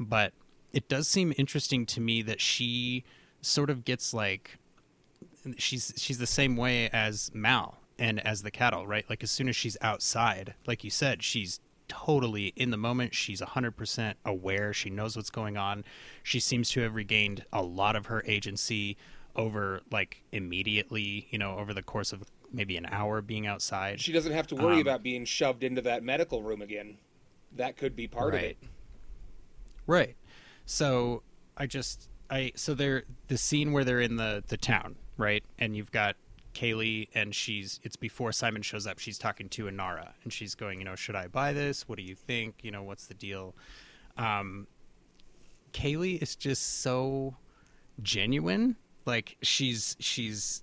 [0.00, 0.32] But
[0.72, 3.04] it does seem interesting to me that she
[3.40, 4.58] sort of gets like
[5.58, 9.04] she's she's the same way as Mal and as the cattle, right?
[9.08, 13.14] Like as soon as she's outside, like you said, she's totally in the moment.
[13.14, 14.72] She's 100% aware.
[14.74, 15.84] She knows what's going on.
[16.22, 18.96] She seems to have regained a lot of her agency
[19.34, 24.00] over like immediately, you know, over the course of maybe an hour being outside.
[24.00, 26.98] she doesn't have to worry Um, about being shoved into that medical room again.
[27.56, 28.58] That could be part of it.
[29.86, 30.16] Right.
[30.66, 31.22] So
[31.56, 35.44] I just I so they're the scene where they're in the the town, right?
[35.58, 36.16] And you've got
[36.54, 38.98] Kaylee and she's it's before Simon shows up.
[38.98, 41.86] She's talking to Inara and she's going, you know, should I buy this?
[41.86, 42.56] What do you think?
[42.62, 43.54] You know, what's the deal?
[44.16, 44.66] Um
[45.72, 47.36] Kaylee is just so
[48.02, 48.76] genuine.
[49.04, 50.62] Like she's she's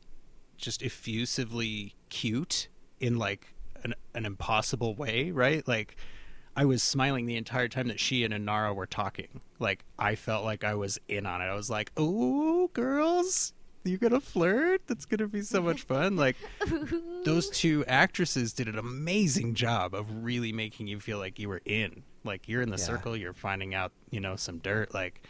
[0.58, 5.66] just effusively cute in like an an impossible way, right?
[5.68, 5.96] Like
[6.58, 9.42] I was smiling the entire time that she and Inara were talking.
[9.60, 11.46] Like I felt like I was in on it.
[11.46, 13.54] I was like, "Ooh, girls,
[13.90, 14.82] you gonna flirt?
[14.88, 16.16] That's gonna be so much fun.
[16.16, 16.36] Like
[17.26, 21.62] those two actresses did an amazing job of really making you feel like you were
[21.66, 22.04] in.
[22.24, 22.84] Like you're in the Yeah.
[22.86, 24.94] circle, you're finding out, you know, some dirt.
[24.94, 25.22] Like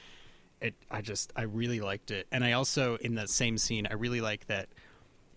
[0.62, 2.28] it I just I really liked it.
[2.32, 4.70] And I also in that same scene, I really like that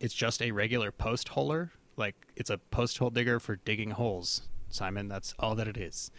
[0.00, 1.70] it's just a regular post holer.
[1.96, 4.42] Like it's a post hole digger for digging holes.
[4.68, 6.10] Simon, that's all that it is.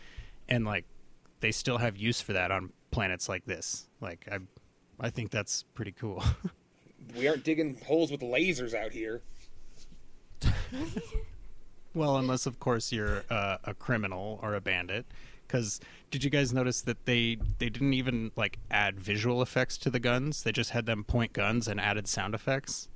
[0.50, 0.86] And like
[1.40, 3.88] they still have use for that on planets like this.
[4.02, 4.40] Like I
[5.00, 6.22] I think that's pretty cool.
[7.17, 9.22] We aren't digging holes with lasers out here.
[11.93, 15.06] well, unless of course you're uh, a criminal or a bandit.
[15.48, 15.80] Because
[16.12, 20.00] did you guys notice that they they didn't even like add visual effects to the
[20.00, 20.43] guns?
[20.43, 22.88] They just had them point guns and added sound effects.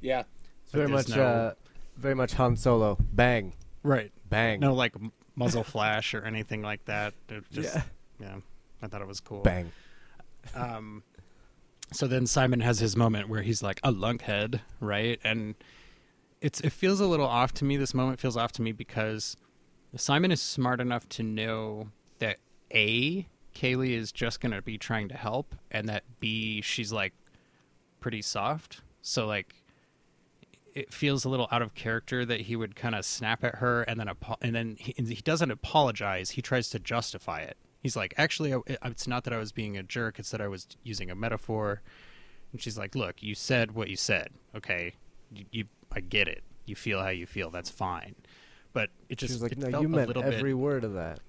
[0.00, 0.22] Yeah.
[0.64, 1.54] It's very much, no- uh,
[1.96, 2.96] very much Han Solo.
[3.12, 4.10] Bang, Right.
[4.28, 7.12] bang, No like m- muzzle flash or anything like that.
[7.28, 7.82] It just Yeah.
[8.18, 8.36] yeah.
[8.82, 9.42] I thought it was cool.
[9.42, 9.70] bang.
[10.54, 11.02] Um,
[11.92, 15.18] so then Simon has his moment where he's like a lunkhead, right?
[15.24, 15.54] And
[16.40, 17.76] it's it feels a little off to me.
[17.76, 19.36] This moment feels off to me because
[19.96, 22.38] Simon is smart enough to know that
[22.72, 27.12] a Kaylee is just gonna be trying to help, and that b she's like
[28.00, 28.80] pretty soft.
[29.02, 29.54] So like
[30.74, 33.82] it feels a little out of character that he would kind of snap at her
[33.82, 36.30] and then apo- and then he, he doesn't apologize.
[36.30, 37.56] He tries to justify it.
[37.82, 40.18] He's like, actually, I, it's not that I was being a jerk.
[40.18, 41.82] It's that I was using a metaphor.
[42.52, 44.30] And she's like, look, you said what you said.
[44.54, 44.94] Okay,
[45.32, 46.42] you, you I get it.
[46.66, 47.50] You feel how you feel.
[47.50, 48.14] That's fine.
[48.72, 51.20] But it just was like, no, you meant every bit word of that.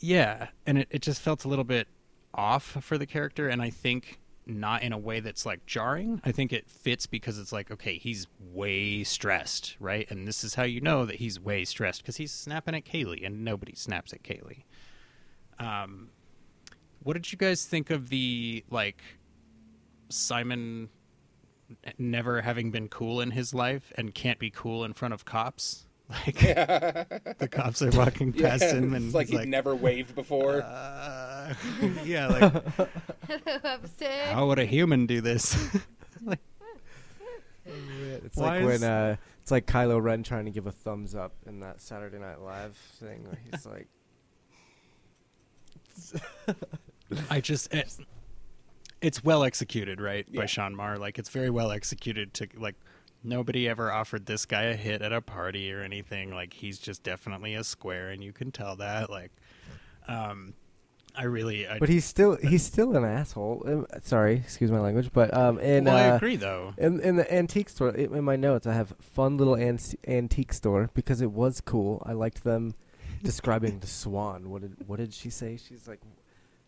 [0.00, 1.88] yeah, and it, it just felt a little bit
[2.34, 6.20] off for the character, and I think not in a way that's like jarring.
[6.24, 10.10] I think it fits because it's like, okay, he's way stressed, right?
[10.10, 13.24] And this is how you know that he's way stressed because he's snapping at Kaylee,
[13.24, 14.64] and nobody snaps at Kaylee.
[15.62, 16.08] Um,
[17.02, 19.02] what did you guys think of the like
[20.08, 20.88] Simon
[21.98, 25.86] never having been cool in his life and can't be cool in front of cops?
[26.26, 26.34] Like
[27.38, 30.60] the cops are walking past Yeah, him, and it's like he's he'd never waved before.
[30.60, 31.54] uh,
[32.04, 32.52] yeah, like
[33.64, 34.28] Upstairs.
[34.32, 35.56] how would a human do this?
[37.64, 41.14] It's Why like is- when uh, it's like Kylo Ren trying to give a thumbs
[41.14, 43.24] up in that Saturday Night Live thing.
[43.24, 43.88] Where he's like,
[47.30, 47.94] I just it,
[49.00, 50.98] it's well executed, right, by Sean Maher.
[50.98, 52.34] Like it's very well executed.
[52.34, 52.76] To like
[53.24, 56.32] nobody ever offered this guy a hit at a party or anything.
[56.32, 59.10] Like he's just definitely a square, and you can tell that.
[59.10, 59.32] Like,
[60.08, 60.54] um,
[61.14, 63.64] I really, I, but he's still he's still an asshole.
[63.66, 66.72] Um, sorry, excuse my language, but um, in well, I uh, agree though.
[66.78, 70.90] in in the antique store, in my notes, I have fun little an- antique store
[70.94, 72.02] because it was cool.
[72.06, 72.74] I liked them
[73.24, 74.50] describing the swan.
[74.50, 75.56] What did what did she say?
[75.56, 76.00] She's like,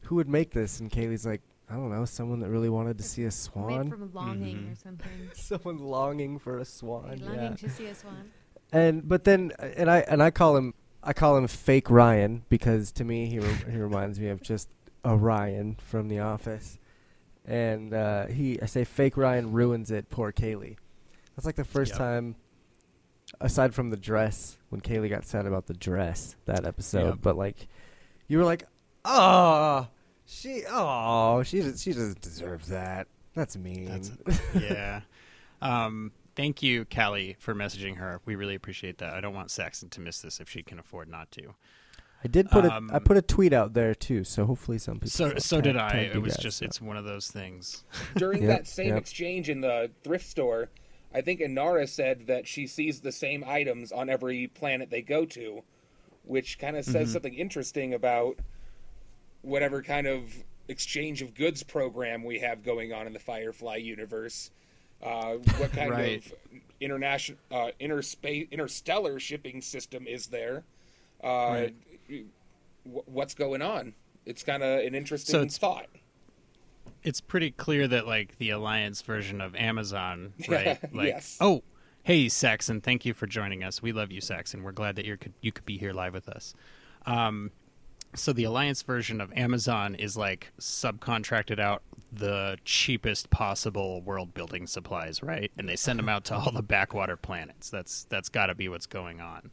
[0.02, 0.80] who would make this?
[0.80, 3.66] And Kaylee's like, I don't know, someone that really wanted to see a swan.
[3.66, 3.90] Made swan.
[3.90, 4.72] from longing Mhm.
[4.72, 5.10] or something.
[5.34, 7.18] someone longing for a swan.
[7.22, 7.48] longing yeah.
[7.56, 8.30] to see a swan.
[8.72, 12.90] And but then and I and I call him I call him fake Ryan because
[12.92, 14.68] to me he re- he reminds me of just
[15.04, 16.78] a Ryan from The Office.
[17.46, 20.08] And uh, he I say fake Ryan ruins it.
[20.08, 20.76] Poor Kaylee.
[21.36, 21.98] That's like the first Yep.
[21.98, 22.36] time,
[23.40, 27.06] aside from the dress when Kaylee got sad about the dress that episode.
[27.06, 27.18] Yep.
[27.22, 27.68] But like,
[28.28, 28.64] you were like,
[29.04, 29.88] oh,
[30.26, 33.06] she oh she does- she doesn't deserve that.
[33.34, 33.86] That's mean.
[34.24, 35.00] That's yeah.
[35.60, 38.20] Um, thank you, Callie, for messaging her.
[38.24, 39.14] We really appreciate that.
[39.14, 41.54] I don't want Saxon to miss this if she can afford not to.
[42.22, 44.94] I did put a I Um, put a tweet out there too, so hopefully some
[44.94, 45.10] people.
[45.10, 46.10] So so did I.
[46.14, 46.64] It was just so.
[46.64, 47.84] it's one of those things.
[48.16, 48.98] During Yep, that same yep.
[48.98, 50.70] exchange in the thrift store,
[51.14, 55.24] I think Inara said that she sees the same items on every planet they go
[55.26, 55.62] to,
[56.24, 57.12] which kind of says Mhm.
[57.12, 58.36] something interesting about
[59.42, 64.50] whatever kind of exchange of goods program we have going on in the Firefly universe.
[65.02, 66.26] Uh, what kind Right.
[66.26, 66.34] of
[66.80, 70.64] international, uh, interspace, interstellar shipping system is there?
[71.22, 71.68] Uh,
[72.08, 72.24] Right.
[72.84, 73.94] wh- What's going on?
[74.26, 75.88] It's kind of an interesting So thought.
[77.04, 80.78] It's pretty clear that like the alliance version of Amazon, right?
[80.94, 81.36] Like, Yes.
[81.40, 81.62] oh,
[82.02, 83.82] hey Saxon, thank you for joining us.
[83.82, 84.62] We love you, Saxon.
[84.62, 86.54] We're glad that you could you could be here live with us.
[87.06, 87.50] Um,
[88.14, 94.66] so the alliance version of Amazon is like subcontracted out the cheapest possible world building
[94.68, 95.50] supplies, right?
[95.58, 97.70] And they send them out to all the backwater planets.
[97.70, 99.50] That's that's got to be what's going on.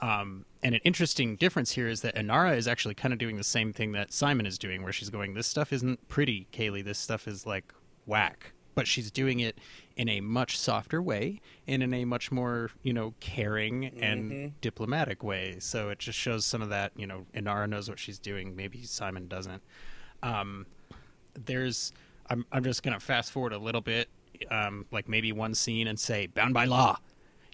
[0.00, 3.44] Um, and an interesting difference here is that Inara is actually kind of doing the
[3.44, 6.84] same thing that Simon is doing, where she's going, "This stuff isn't pretty, Kaylee.
[6.84, 7.72] This stuff is like
[8.06, 9.58] whack." But she's doing it
[9.96, 15.22] in a much softer way and in a much more, you know, caring and diplomatic
[15.22, 15.56] way.
[15.58, 18.54] So it just shows some of that, you know, Inara knows what she's doing.
[18.56, 19.62] Maybe Simon doesn't.
[20.22, 20.66] Um,
[21.34, 21.92] there's,
[22.30, 24.08] I'm, I'm just going to fast forward a little bit
[24.50, 26.98] um, like maybe one scene and say bound by law.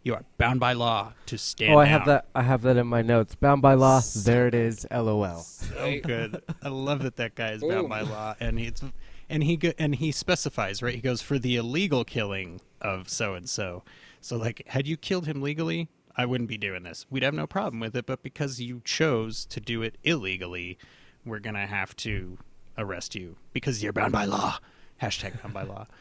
[0.07, 1.75] You are bound by law to stand.
[1.75, 2.27] Oh, I have down." that.
[2.33, 3.35] I have that in my notes.
[3.35, 4.01] Bound by law.
[4.14, 4.87] There it is.
[4.88, 5.40] LOL.
[5.40, 6.45] so good.
[6.62, 7.88] I love that that guy is bound Ooh.
[7.88, 8.85] by law, and he's
[9.29, 10.95] and he go, and he specifies right.
[10.95, 13.83] He goes for the illegal killing of so and so.
[14.21, 17.05] So like, had you killed him legally, I wouldn't be doing this.
[17.11, 18.07] We'd have no problem with it.
[18.07, 20.79] But because you chose to do it illegally,
[21.25, 22.38] we're gonna have to
[22.79, 24.61] arrest you because you're bound by law.
[25.03, 25.88] Hashtag bound by law.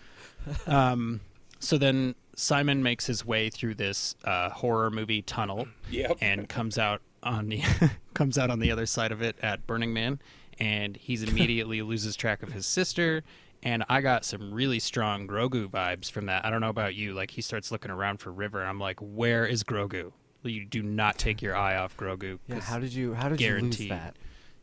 [0.68, 1.22] Um,
[1.60, 6.18] so then Simon makes his way through this uh, horror movie tunnel Yep.
[6.22, 7.62] and comes out on the
[8.14, 10.20] comes out on the other side of it at Burning Man,
[10.60, 13.24] and he's immediately loses track of his sister.
[13.64, 16.46] And I got some really strong Grogu vibes from that.
[16.46, 17.14] I don't know about you.
[17.14, 20.12] Like he starts looking around for River, and I'm like, "Where is Grogu?
[20.44, 22.56] You do not take your eye off Grogu." Yeah.
[22.56, 23.16] 'cause- How did you?
[23.16, 24.18] How did you lose that?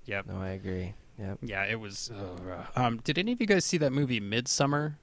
[0.04, 0.26] Yep.
[0.26, 0.94] No, I agree.
[1.18, 1.38] Yep.
[1.42, 2.11] Yeah, it was.
[2.12, 4.96] Uh, um, did any of you guys see that movie Midsommar?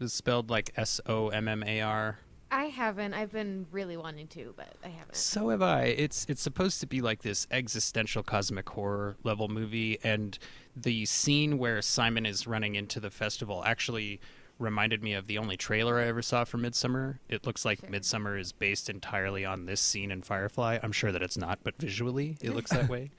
[0.00, 2.18] It's spelled like S O M M A R.
[2.50, 3.14] I haven't.
[3.14, 5.16] I've been really wanting to, but I haven't.
[5.16, 5.84] So have I.
[5.86, 10.38] It's it's supposed to be like this existential cosmic horror level movie, and
[10.76, 14.20] the scene where Simon is running into the festival actually
[14.60, 17.18] reminded me of the only trailer I ever saw for Midsommar.
[17.28, 17.88] It looks like Sure.
[17.90, 20.78] Midsommar is based entirely on this scene in Firefly.
[20.80, 23.10] I'm sure that it's not, but visually it looks that way.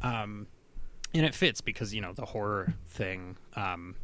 [0.00, 0.46] Um,
[1.12, 3.36] and it fits because you know the horror thing.
[3.54, 3.96] Um,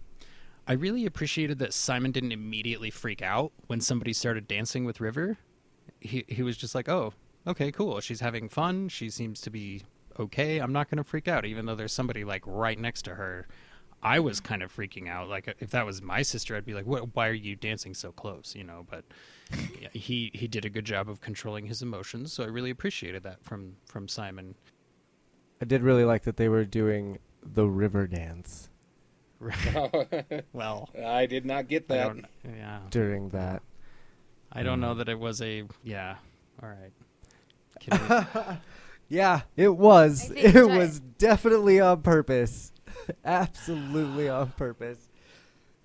[0.69, 5.39] I really appreciated that Simon didn't immediately freak out when somebody started dancing with River.
[5.99, 7.15] He he was just like, "Oh,
[7.47, 7.99] okay, cool.
[8.01, 8.91] She's having fun.
[8.91, 9.85] She seems to be
[10.21, 10.59] okay.
[10.59, 13.49] I'm not going to freak out even though there's somebody like right next to her."
[14.01, 15.29] I was kind of freaking out.
[15.29, 17.17] Like uh, if that was my sister, I'd be like, "What?
[17.17, 18.87] Why are you dancing so close?" You know.
[18.91, 19.07] But
[19.95, 23.43] he he did a good job of controlling his emotions, so I really appreciated that
[23.43, 24.55] from from Simon.
[25.63, 28.69] I did really like that they were doing the river dance
[30.53, 32.17] Well, I did not get that.
[32.45, 33.63] Yeah, during that.
[34.53, 34.83] I don't Mm.
[34.83, 35.65] know that it was a.
[35.85, 36.17] Yeah.
[36.63, 36.93] All right.
[39.11, 40.31] Yeah, it was.
[40.33, 40.77] It that's right.
[40.79, 42.73] was definitely on purpose.
[43.25, 44.99] Absolutely on purpose.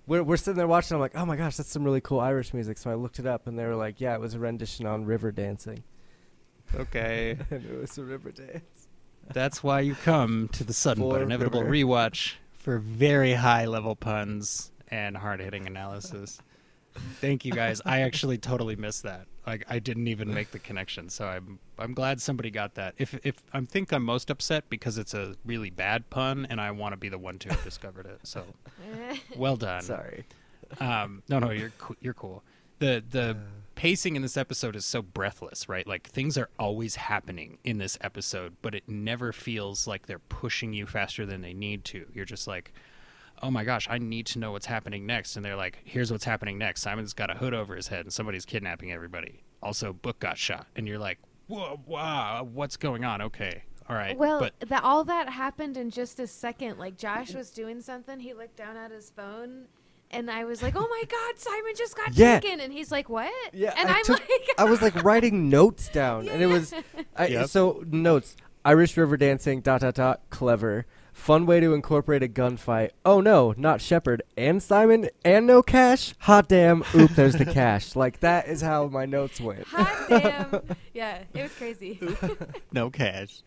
[0.06, 0.94] We're, we're sitting there watching.
[0.96, 2.76] I'm like, oh my gosh, that's some really cool Irish music.
[2.76, 5.06] So I looked it up, and they were like, yeah, it was a rendition on
[5.06, 5.82] river dancing,
[6.74, 7.38] okay.
[7.50, 8.88] and it was a river dance.
[9.32, 11.72] That's why you come to the sudden but inevitable River.
[11.86, 12.34] rewatch
[12.64, 16.40] for very high level puns and hard hitting analysis.
[17.20, 17.82] Thank you guys.
[17.84, 19.26] I actually totally missed that.
[19.46, 22.94] Like I didn't even make the connection, so I'm I'm glad somebody got that.
[22.96, 26.70] If if I think I'm most upset because it's a really bad pun and I
[26.70, 28.20] want to be the one to have discovered it.
[28.22, 28.44] So
[29.36, 29.82] well done.
[29.82, 30.24] Sorry.
[30.80, 32.42] Um, no, no, you're you're cool.
[32.78, 33.36] The the
[33.74, 35.86] pacing in this episode is so breathless, right?
[35.86, 40.72] Like things are always happening in this episode, but it never feels like they're pushing
[40.72, 42.06] you faster than they need to.
[42.12, 42.72] You're just like,
[43.42, 45.36] oh my gosh, I need to know what's happening next.
[45.36, 46.82] And they're like, here's what's happening next.
[46.82, 49.42] Simon's got a hood over his head, and somebody's kidnapping everybody.
[49.62, 53.20] Also, Book got shot, and you're like, whoa, wow, what's going on?
[53.22, 56.78] Okay, all right, Well, but that all that happened in just a second.
[56.78, 59.66] Like Josh was doing something, he looked down at his phone,
[60.10, 62.38] and I was like, "Oh my God, Simon just got Yeah.
[62.40, 65.48] taken!" And he's like, "What?" Yeah, and I am took- like, I was like writing
[65.50, 66.72] notes down, and it was
[67.16, 67.48] I, Yep.
[67.48, 68.36] so notes.
[68.66, 69.60] Irish river dancing.
[69.60, 70.22] Dot dot dot.
[70.30, 70.86] Clever.
[71.12, 72.90] Fun way to incorporate a gunfight.
[73.04, 76.12] Oh no, not Shepherd and Simon and no cash.
[76.20, 76.82] Hot damn!
[76.94, 77.94] Oop, there's the cash.
[77.94, 79.64] Like that is how my notes went.
[79.68, 82.00] "Hot damn!" yeah, it was crazy.
[82.72, 83.42] no cash.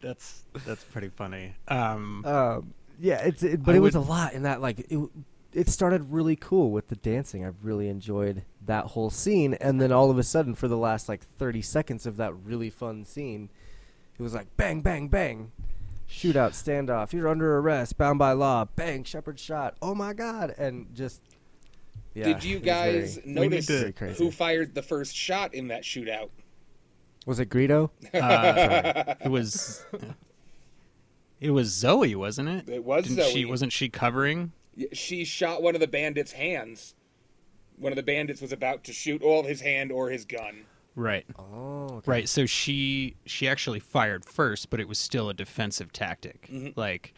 [0.00, 1.54] that's that's pretty funny.
[1.68, 4.60] Um, Um, yeah, it's it, but I it was would- a lot in that.
[4.60, 5.10] Like it, w-
[5.52, 7.44] it started really cool with the dancing.
[7.44, 11.08] I really enjoyed that whole scene, and then all of a sudden, for the last
[11.08, 13.48] like thirty seconds of that really fun scene,
[14.18, 15.50] it was like bang, bang, bang,
[16.08, 17.12] shootout, standoff.
[17.12, 18.66] You're under arrest, bound by law.
[18.76, 19.76] Bang, Shepherd shot.
[19.82, 20.54] Oh my god!
[20.58, 21.20] And just
[22.14, 26.30] yeah, Did you guys very- notice to- who fired the first shot in that shootout?
[27.26, 27.48] was it?
[27.50, 27.90] Greedo?
[28.14, 29.84] uh, it was
[31.40, 32.68] it was Zoe, wasn't it?
[32.68, 33.44] It was Didn't she Zoe.
[33.46, 34.52] wasn't she covering?
[34.76, 36.94] Y- She shot one of the bandits' hands.
[37.76, 40.66] One of the bandits was about to shoot all his hand or his gun.
[40.96, 41.24] Right.
[41.38, 42.10] Oh, okay.
[42.10, 42.28] Right.
[42.28, 46.48] So she she actually fired first, but it was still a defensive tactic.
[46.50, 46.78] Mm-hmm.
[46.78, 47.14] Like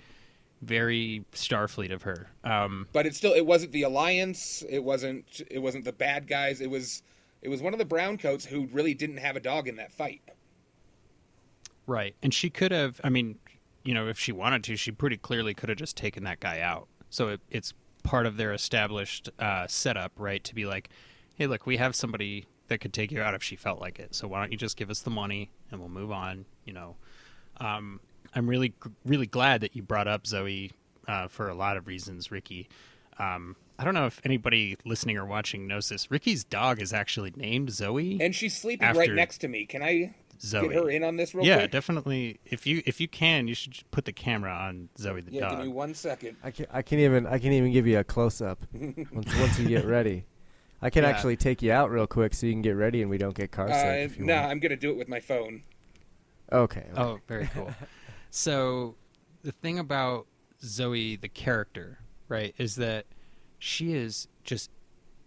[0.61, 2.31] very Starfleet of her.
[2.45, 4.63] Um But it still it wasn't the alliance.
[4.69, 6.61] It wasn't it wasn't the bad guys.
[6.61, 7.03] It was
[7.41, 10.21] it was one of the browncoats who really didn't have a dog in that fight.
[11.87, 12.15] Right.
[12.23, 13.39] And she could have, I mean,
[13.83, 16.61] you know, if she wanted to, she pretty clearly could have just taken that guy
[16.61, 16.87] out.
[17.13, 20.43] So it, it's part of their established uh, setup, right?
[20.45, 20.89] To be like,
[21.37, 24.15] hey, look, we have somebody that could take you out if she felt like it.
[24.15, 26.97] So why don't you just give us the money and we'll move on, you know?
[27.59, 28.01] Um,
[28.35, 28.73] I'm really,
[29.05, 30.73] really glad that you brought up Zoe
[31.07, 32.67] uh, for a lot of reasons, Ricky.
[33.19, 36.11] Um, I don't know if anybody listening or watching knows this.
[36.11, 38.19] Ricky's dog is actually named Zoe.
[38.23, 39.67] And she's sleeping After- right next to me.
[39.67, 40.69] Can I Zoe.
[40.69, 41.71] get her in on this real yeah, quick?
[41.71, 42.41] definitely.
[42.45, 45.51] If you if you can, you should put the camera on Zoe the Yeah, dog.
[45.53, 46.37] give me one second.
[46.43, 49.59] I can I can even I can even give you a close up once once
[49.59, 50.25] you get ready.
[50.81, 51.11] I can Yeah.
[51.11, 53.53] actually take you out real quick so you can get ready and we don't get
[53.53, 54.11] car sick.
[54.11, 54.51] Uh, no, want.
[54.51, 55.63] I'm gonna do it with my phone.
[56.51, 56.87] Okay.
[56.91, 57.01] okay.
[57.01, 57.73] Oh, very cool.
[58.31, 58.97] so
[59.43, 60.27] the thing about
[60.63, 63.07] Zoe, the character, right, is that
[63.59, 64.71] she is just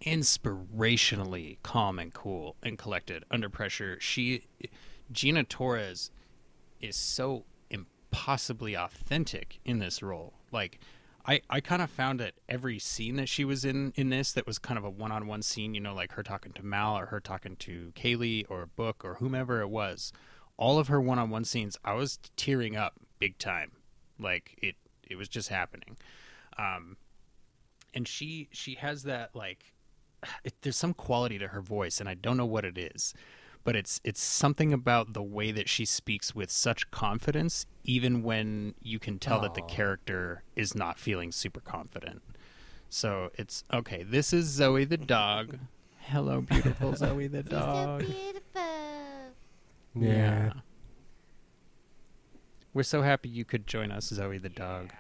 [0.01, 3.97] inspirationally calm and cool and collected under pressure.
[3.99, 4.43] She,
[5.12, 6.12] Gina Torres,
[6.82, 10.34] is so impossibly authentic in this role.
[10.51, 10.80] Like,
[11.28, 14.45] I, I kind of found that every scene that she was in in this that
[14.45, 17.20] was kind of a one-on-one scene, you know, like her talking to Mal or her
[17.20, 20.14] talking to Kaylee or Book or whomever it was,
[20.58, 23.72] all of her one-on-one scenes, I was tearing up big time.
[24.20, 25.97] Like it it was just happening.
[26.58, 26.97] Um
[27.93, 29.74] and she she has that like
[30.43, 33.16] it, there's some quality to her voice and I don't know what it is.
[33.66, 38.76] But it's it's something about the way that she speaks with such confidence even when
[38.80, 39.68] you can tell that the oh.
[39.68, 42.22] character is not feeling super confident.
[42.89, 45.57] So it's okay, this is Zoe the dog.
[45.97, 48.01] Hello beautiful Zoe the dog.
[48.01, 48.61] beautiful
[49.95, 50.53] Yeah.
[52.74, 54.91] We're so happy you could join us, Zoe the dog.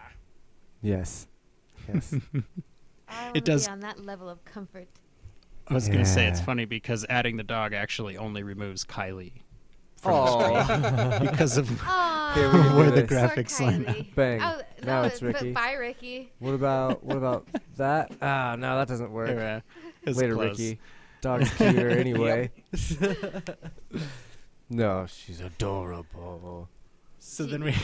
[0.81, 1.27] Yes.
[1.87, 2.15] Yes.
[3.09, 4.87] I It does- be on that level of comfort.
[5.67, 9.33] I was going to say it's funny because adding the dog actually only removes Kylie
[9.95, 10.63] from the oh.
[10.63, 12.77] screen because of Aw, Here we go.
[12.77, 13.95] where the graphics line up.
[13.95, 14.15] Kylie.
[14.15, 14.41] Bang.
[14.41, 15.51] Oh, Now no, it's but Ricky.
[15.53, 16.31] Bye, Ricky.
[16.39, 17.47] what about what about
[17.77, 18.11] that?
[18.21, 19.29] Ah, no, that doesn't work.
[19.29, 19.61] Yeah,
[20.03, 20.59] it's Later, close.
[20.59, 20.79] Ricky.
[21.21, 22.51] Dog's cuter anyway.
[24.69, 26.69] no, she's adorable.
[27.17, 27.75] So then we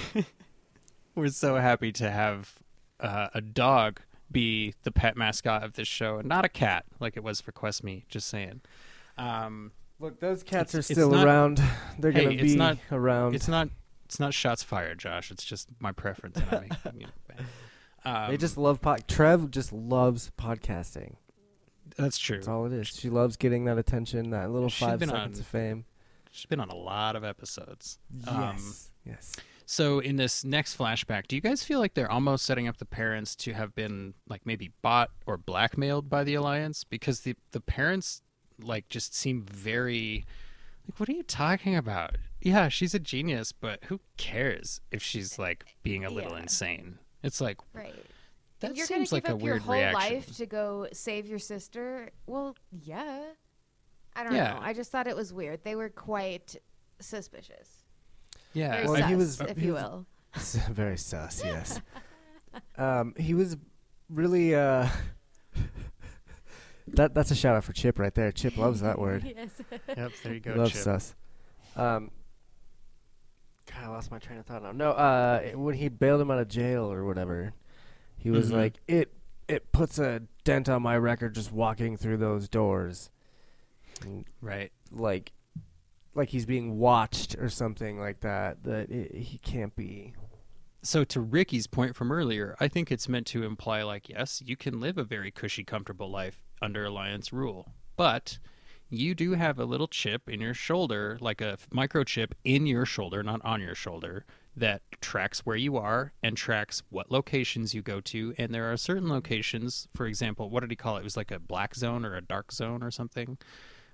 [1.16, 2.54] we're so happy to have
[3.00, 4.02] uh, a dog
[4.32, 7.52] be the pet mascot of this show and not a cat like it was for
[7.52, 8.06] Quest Me.
[8.10, 8.62] Just saying.
[9.18, 11.62] Um, Look, those cats are still not- around.
[12.00, 13.36] They're Hey, gonna be not- around.
[13.36, 13.70] it's not
[14.06, 15.32] it's not shots fired, Josh.
[15.32, 16.38] It's just my preference.
[16.38, 17.08] And I'm making.
[18.04, 19.08] Um, they just love pod.
[19.08, 21.16] Trev just loves podcasting.
[21.98, 22.38] that's true.
[22.38, 22.88] That's all it is.
[22.88, 25.86] She loves getting that attention, that little She's five seconds on- of fame.
[26.32, 28.00] She's been on a lot of episodes.
[28.26, 28.58] Um,
[29.06, 29.34] yes.
[29.72, 32.84] So in this next flashback, do you guys feel like they're almost setting up the
[32.86, 37.62] parents to have been like maybe bought or blackmailed by the alliance because the the
[37.62, 38.22] parents
[38.62, 40.26] like just seem very
[40.86, 42.18] like what are you talking about?
[42.42, 46.42] Yeah, she's a genius, but who cares if she's like being a little Yeah.
[46.42, 47.00] insane?
[47.24, 47.96] It's like Right.
[48.60, 50.14] that You're seems gonna like give a up your weird whole reaction.
[50.16, 52.12] life to go save your sister.
[52.28, 53.24] Well, yeah.
[54.18, 54.56] I don't Yeah.
[54.56, 54.60] know.
[54.62, 55.64] I just thought it was weird.
[55.64, 56.58] They were quite
[57.00, 57.81] suspicious.
[58.54, 60.06] Yeah, Very Well, sus, he was- if he you was- will.
[60.74, 61.42] Very sus.
[61.44, 61.82] Yes.
[62.78, 63.58] um, he was
[64.10, 64.56] really.
[64.56, 64.88] Uh,
[66.88, 68.32] that that's a shout out for Chip right there.
[68.32, 69.24] Chip loves that word.
[69.36, 69.50] yes.
[69.88, 70.82] yep, there you go, He loves Chip.
[70.82, 71.16] sus.
[71.76, 72.12] Um,
[73.72, 74.72] God, I lost my train of thought now.
[74.72, 77.54] No, uh, when he bailed him out of jail or whatever,
[78.18, 78.56] he was Mhm.
[78.56, 79.14] like, "It
[79.48, 83.10] it puts a dent on my record just walking through those doors."
[84.02, 84.72] And, Right.
[84.92, 85.32] like,
[86.14, 88.64] like he's being watched or something like that.
[88.64, 90.14] That it, he can't be.
[90.84, 94.58] So to Ricky's point from earlier, I think it's meant to imply like yes, you
[94.58, 98.40] can live a very cushy, comfortable life under alliance rule, but
[98.90, 103.24] you do have a little chip in your shoulder, like a microchip in your shoulder,
[103.24, 108.02] not on your shoulder, that tracks where you are and tracks what locations you go
[108.02, 108.34] to.
[108.38, 111.02] And there are certain locations, for example, what did he call it?
[111.02, 113.38] It was like a black zone or a dark zone or something,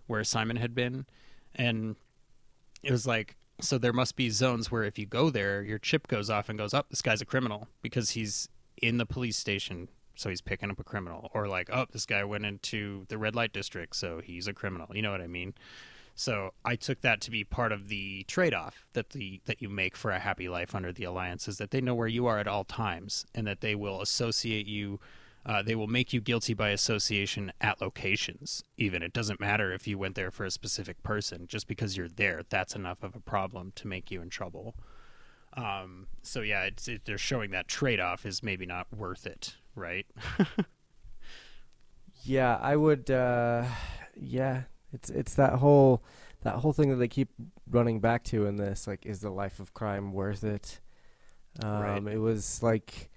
[0.07, 1.05] where Simon had been,
[1.53, 1.95] and
[2.88, 6.08] it was like so there must be zones where if you go there your chip
[6.08, 8.50] goes off and goes up this guy's a criminal because he's
[8.82, 11.30] in the police station so he's picking up a criminal.
[11.34, 14.88] Or like oh this guy went into the red light district so he's a criminal.
[14.94, 15.54] You know what i mean?
[16.16, 19.96] So i took that to be part of the trade-off that the that you make
[19.96, 22.48] for a happy life under the alliance is that they know where you are at
[22.48, 25.00] all times and that they will associate you
[25.48, 28.64] uh, they will make you guilty by association at locations.
[28.78, 31.48] Even it doesn't matter if you went there for a specific person.
[31.48, 34.76] Just because you're there, that's enough of a problem to make you in trouble.
[35.54, 40.06] Um, so yeah, it's, it, they're showing that trade-off is maybe not worth it, right?
[42.24, 43.10] Yeah, I would.
[43.10, 43.64] Uh,
[44.16, 46.04] yeah, it's it's that whole
[46.43, 47.30] that whole thing that they keep
[47.70, 48.86] running back to in this.
[48.88, 50.82] Like, is the life of crime worth it?
[51.64, 52.08] Um, Right.
[52.08, 53.10] It was like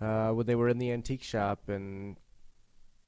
[0.00, 2.16] uh, when they were in the antique shop and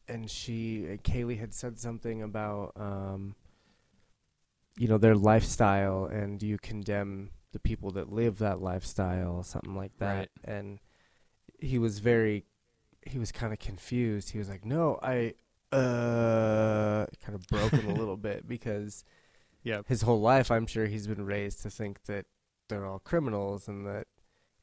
[0.08, 3.34] and she Kaylee had said something about um,
[4.76, 9.96] you know their lifestyle and you condemn the people that live that lifestyle, something like
[9.98, 10.16] that.
[10.16, 10.30] Right.
[10.44, 10.78] And
[11.58, 12.44] he was very
[13.06, 14.30] he was kind of confused.
[14.30, 15.34] He was like, "No, I
[15.72, 19.04] uh kind of broken a little bit because
[19.62, 19.86] Yep.
[19.88, 22.26] his whole life I'm sure he's been raised to think that
[22.68, 24.06] they're all criminals and that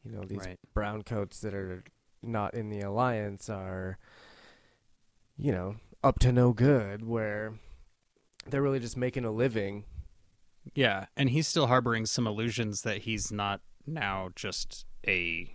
[0.03, 0.59] you know these Right.
[0.73, 1.83] brown coats that are
[2.23, 3.97] not in the alliance are
[5.37, 7.53] you know up to no good where
[8.49, 9.83] they're really just making a living
[10.73, 15.53] Yeah, and he's still harboring some illusions that he's not now just a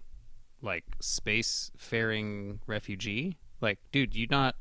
[0.63, 3.37] like space faring refugee.
[3.61, 4.57] Like, dude, you're not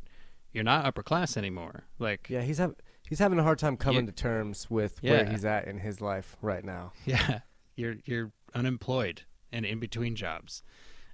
[0.54, 1.86] you're not upper class anymore.
[2.00, 2.76] Like, yeah he's have,
[3.08, 6.02] he's having a hard time coming You- to terms with where he's at in his
[6.02, 7.40] life right now yeah,
[7.76, 10.64] you're you're unemployed and in between jobs.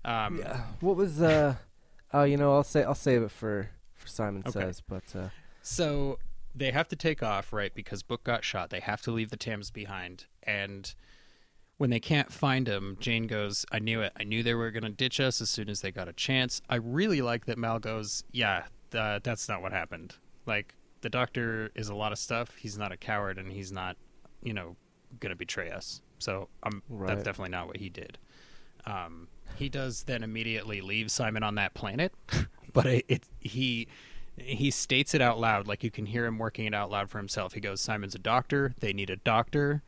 [0.05, 1.55] Um, yeah what was uh
[2.13, 4.59] oh you know I'll say I'll save it for for Simon Okay.
[4.61, 5.29] says but uh
[5.61, 6.19] So
[6.55, 7.73] they have to take off, right?
[7.75, 8.69] Because Book got shot.
[8.71, 10.25] They have to leave the Tams behind.
[10.41, 10.91] And
[11.77, 14.11] when they can't find him, Jayne goes, I knew it.
[14.19, 16.61] I knew they were going to ditch us as soon as they got a chance.
[16.67, 18.63] I really like that Mal goes, Yeah,
[18.95, 20.15] uh, that's not what happened.
[20.47, 22.55] Like, the doctor is a lot of stuff.
[22.55, 23.95] He's not a coward and he's not,
[24.41, 24.77] you know,
[25.19, 26.01] going to betray us.
[26.17, 27.09] So um, Right.
[27.09, 28.17] that's definitely not what he did.
[28.87, 29.27] Um,
[29.57, 32.13] he does then immediately leave Simon on that planet,
[32.73, 33.87] but it, it he
[34.37, 37.17] he states it out loud, like you can hear him working it out loud for
[37.17, 37.53] himself.
[37.53, 38.75] He goes, "Simon's a doctor.
[38.79, 39.81] They need a doctor.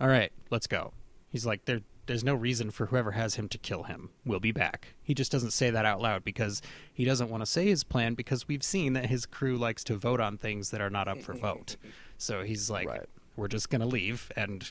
[0.00, 0.92] All right, let's go."
[1.28, 4.10] He's like, "There, there's no reason for whoever has him to kill him.
[4.24, 6.62] We'll be back." He just doesn't say that out loud because
[6.92, 9.96] he doesn't want to say his plan because we've seen that his crew likes to
[9.96, 11.76] vote on things that are not up for vote.
[12.16, 13.06] So he's like, Right.
[13.36, 14.70] "We're just gonna leave and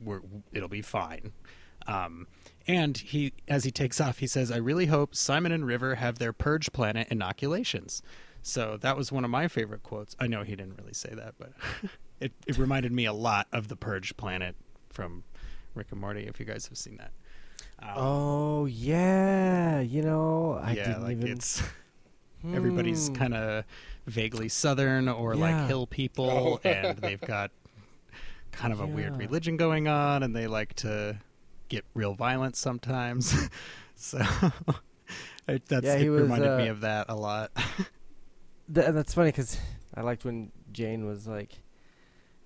[0.00, 0.22] we're
[0.52, 1.32] it'll be fine."
[1.86, 2.26] Um,
[2.70, 6.18] and he, as he takes off, he says, "I really hope Simon and River have
[6.18, 8.02] their Purge Planet inoculations."
[8.42, 10.16] So that was one of my favorite quotes.
[10.18, 11.52] I know he didn't really say that, but
[12.20, 14.54] it, it reminded me a lot of the Purge Planet
[14.88, 15.24] from
[15.74, 16.26] Rick and Morty.
[16.26, 17.12] If you guys have seen that,
[17.82, 21.62] um, oh yeah you know I yeah, didn't like even it's
[22.54, 23.14] everybody's Hmm.
[23.14, 23.64] kind of
[24.06, 27.50] vaguely Southern or like hill people, and they've got
[28.52, 31.18] kind of a weird religion going on, and they like to
[31.70, 33.48] get real violent sometimes.
[33.94, 34.18] so
[35.48, 37.50] it, that's Yeah, it he was, reminded me uh, of that a lot.
[38.74, 39.56] Th- that's funny because
[39.94, 41.62] I liked when Jayne was like,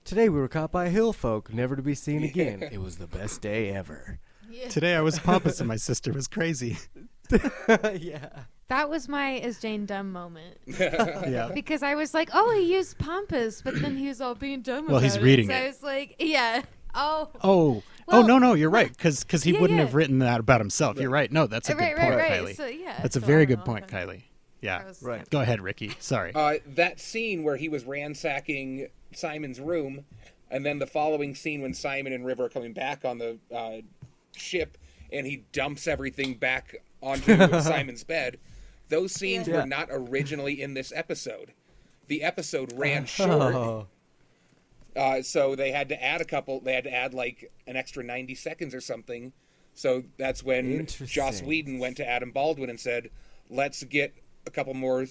[0.04, 2.62] "Today we were caught by hill folk, never to be seen again.
[2.62, 4.68] It was the best day ever." Yeah.
[4.68, 6.78] Today I was pompous and my sister was crazy.
[7.98, 8.28] yeah.
[8.68, 11.50] That was my is Jayne dumb moment yeah.
[11.52, 14.86] because I was like, oh, he used pompous, but then he was all being dumb.
[14.86, 15.48] Well, he's about reading.
[15.48, 15.58] So it.
[15.62, 16.62] I was like, yeah.
[16.94, 18.88] Oh, Oh, oh no, no, you're right.
[18.88, 19.84] Because because he yeah, wouldn't yeah.
[19.86, 20.98] have written that about himself.
[20.98, 21.30] You're right.
[21.30, 22.40] No, that's a right, good point, right, right.
[22.44, 22.56] Kylie.
[22.56, 23.96] So yeah, that's a so I very good know, point, okay.
[24.04, 24.22] Kylie.
[24.60, 24.84] Yeah.
[24.84, 25.28] Was- Right.
[25.30, 25.92] Go ahead, Ricky.
[26.00, 26.32] Sorry.
[26.34, 30.04] Uh, that scene where he was ransacking Simon's room,
[30.50, 33.82] and then the following scene when Simon and River are coming back on the uh,
[34.36, 34.78] ship,
[35.12, 38.38] and he dumps everything back onto Simon's bed.
[38.88, 39.56] Those scenes Yeah.
[39.60, 41.52] were not originally in this episode.
[42.08, 43.86] The episode ran short, Oh.
[44.96, 46.60] Uh, so they had to add a couple.
[46.60, 49.32] They had to add like an extra ninety seconds or something.
[49.74, 51.48] So that's when Joss Interesting.
[51.48, 53.10] Whedon went to Adam Baldwin and said,
[53.50, 54.14] "Let's get
[54.46, 55.06] a couple more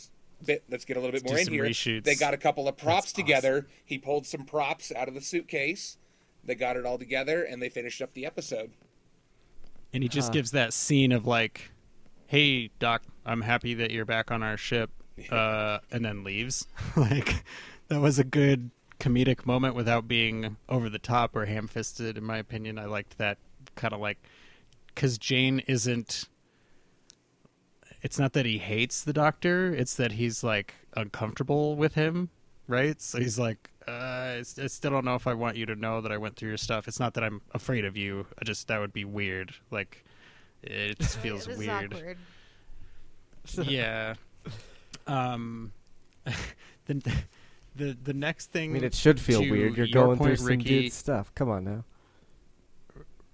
[0.45, 0.63] bit.
[0.69, 2.03] Let's get a little bit Let's more do in some here." reshoots.
[2.05, 3.67] They got a couple of props That's together.
[3.83, 5.97] He pulled some props out of the suitcase.
[6.45, 8.71] They got it all together, and they finished up the episode.
[9.93, 10.33] and he just Huh.
[10.33, 11.69] gives that scene of like,
[12.25, 14.89] "Hey, Doc, I'm happy that you're back on our ship,"
[15.29, 16.67] uh, and then leaves.
[16.95, 17.43] like
[17.89, 22.17] that was a good comedic moment without being over the top or ham-fisted.
[22.17, 23.37] In my opinion, I liked that
[23.75, 24.17] kind of like
[24.87, 26.25] because Jayne isn't.
[28.01, 32.29] It's not that he hates the doctor; it's that he's like uncomfortable with him,
[32.67, 33.01] right?
[33.01, 36.11] So he's like, uh, I still don't know if I want you to know that
[36.11, 36.87] I went through your stuff.
[36.87, 38.27] It's not that I'm afraid of you.
[38.39, 39.53] I just that would be weird.
[39.71, 40.03] Like,
[40.61, 41.93] it just feels this weird.
[41.93, 42.17] awkward.
[43.67, 44.15] yeah.
[45.05, 45.73] Um.
[46.85, 47.13] the
[47.75, 48.71] the the next thing.
[48.71, 49.77] I mean, it should feel weird.
[49.77, 51.33] You're going point, through some Ricky, good stuff.
[51.35, 51.83] Come on now.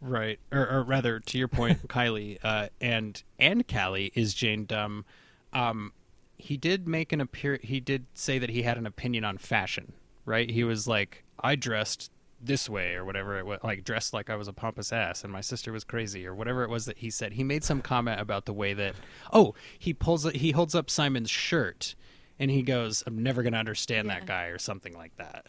[0.01, 5.05] Right, or, or rather, to your point, Kylie uh, and and Callie is Jayne Dumb.
[5.51, 5.93] Um,
[6.37, 7.59] he did make an appear.
[7.61, 9.93] He did say that he had an opinion on fashion.
[10.25, 12.11] Right, he was like, I dressed
[12.41, 15.33] this way or whatever it was, like dressed like I was a pompous ass, and
[15.33, 17.33] my sister was crazy or whatever it was that he said.
[17.33, 18.95] He made some comment about the way that.
[19.33, 20.29] Oh, he pulls.
[20.31, 21.95] He holds up Simon's shirt,
[22.39, 25.47] and he goes, "I'm never gonna understand that guy" or something like that.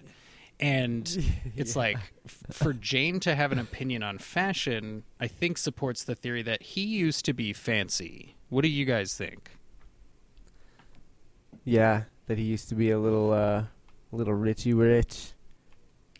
[0.58, 6.04] And it's like f- for Jayne to have an opinion on fashion, I think supports
[6.04, 8.34] the theory that he used to be fancy.
[8.48, 9.50] What do you guys think?
[11.64, 13.64] Yeah, that he used to be a little, uh,
[14.12, 15.32] a little richy rich.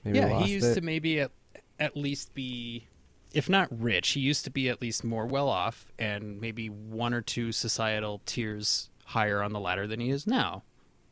[0.04, 0.74] Maybe yeah, he used it.
[0.76, 1.32] to maybe at,
[1.78, 2.86] at least be
[3.32, 7.14] if not rich, he used to be at least more well off and maybe one
[7.14, 10.62] or two societal tiers higher on the ladder than he is now.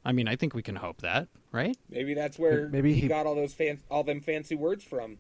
[0.05, 1.77] I mean, I think we can hope that, right?
[1.91, 5.19] Maybe that's where Maybe he, he- got all those fan- all them fancy words from.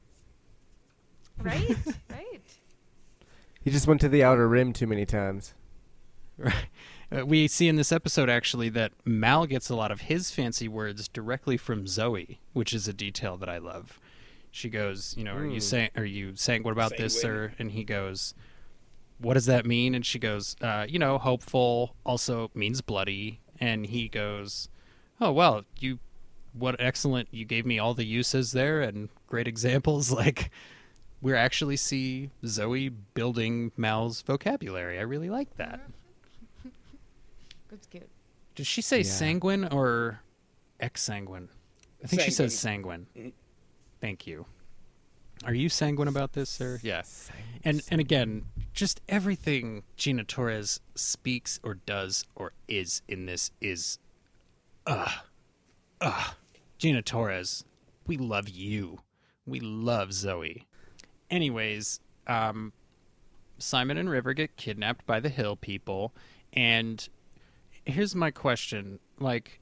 [1.40, 1.76] Right?
[2.10, 2.40] right.
[3.62, 5.54] He just went to the outer rim too many times.
[6.36, 6.54] Right.
[7.10, 10.68] Uh, we see in this episode actually that Mal gets a lot of his fancy
[10.68, 13.98] words directly from Zoe, which is a detail that I love.
[14.50, 17.48] She goes, you know, are you saying, are you saying, what about this, Sanguine.
[17.48, 17.54] sir?
[17.58, 18.34] And he goes,
[19.20, 19.94] what does that mean?
[19.94, 23.40] And she goes, uh, you know, hopeful also means bloody.
[23.60, 24.68] And he goes,
[25.20, 25.98] oh well, you,
[26.52, 27.28] what excellent!
[27.30, 30.10] You gave me all the uses there and great examples.
[30.18, 30.50] Like,
[31.20, 34.98] we actually see Zoe building Mal's vocabulary.
[34.98, 35.80] I really like that.
[37.70, 38.08] That's cute.
[38.54, 39.02] Did she say Yeah.
[39.04, 40.20] sanguine or
[40.80, 41.48] ex-sanguine?
[42.02, 43.06] I think she says sanguine.
[44.00, 44.46] Thank you.
[45.44, 46.78] Are you sanguine about this, sir?
[46.82, 47.02] Yeah.
[47.64, 48.44] And and again,
[48.78, 53.98] just everything Gina Torres speaks or does or is in this is,
[54.86, 55.10] uh,
[56.00, 56.28] uh,
[56.78, 57.64] Gina Torres,
[58.06, 59.00] we love you.
[59.44, 60.64] We love Zoe.
[61.28, 61.98] Anyways,
[62.28, 62.72] um,
[63.58, 66.14] Simon and River get kidnapped by the Hill people,
[66.52, 67.08] and
[67.84, 69.58] here's my question: like,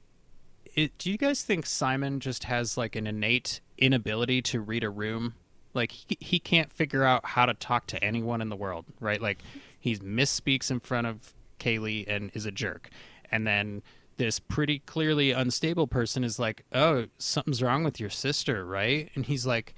[0.74, 4.90] it, do you guys think Simon just has like an innate inability to read a
[4.90, 5.36] room?
[5.76, 9.20] Like he, he can't figure out how to talk to anyone in the world, right?
[9.22, 9.38] Like
[9.78, 12.88] he misspeaks in front of Kaylee and is a jerk,
[13.30, 13.82] and then
[14.16, 19.26] this pretty clearly unstable person is like, "Oh, something's wrong with your sister, right?" And
[19.26, 19.74] he's like,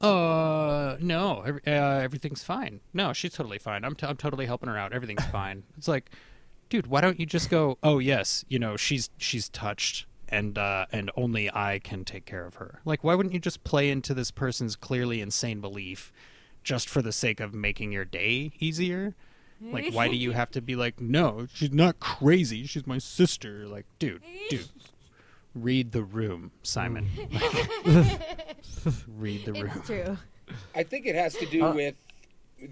[0.00, 1.70] "Uh, no, ev- uh,
[2.02, 2.80] everything's fine.
[2.94, 3.84] No, she's totally fine.
[3.84, 4.92] I'm, t- I'm totally helping her out.
[4.92, 6.10] Everything's fine." It's like,
[6.68, 7.78] dude, why don't you just go?
[7.82, 12.44] Oh yes, you know she's she's touched, and uh, and only I can take care
[12.46, 12.80] of her.
[12.84, 16.12] Like, why wouldn't you just play into this person's clearly insane belief,
[16.62, 19.14] just for the sake of making your day easier?
[19.62, 22.64] Like, why do you have to be like, no, she's not crazy.
[22.64, 23.66] She's my sister.
[23.66, 24.68] Like, dude, dude,
[25.54, 27.06] read the room, Simon.
[29.06, 29.70] read the room.
[29.76, 30.16] It's true.
[30.74, 31.94] I think it has to do Uh, with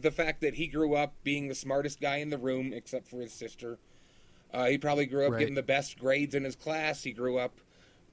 [0.01, 3.21] the fact that he grew up being the smartest guy in the room, except for
[3.21, 3.79] his sister.
[4.53, 5.41] Uh, he probably grew up Right.
[5.41, 7.03] getting the best grades in his class.
[7.03, 7.61] He grew up,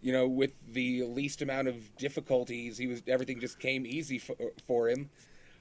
[0.02, 2.78] you know, with the least amount of difficulties.
[2.78, 4.36] He was everything just came easy for,
[4.68, 5.10] for him.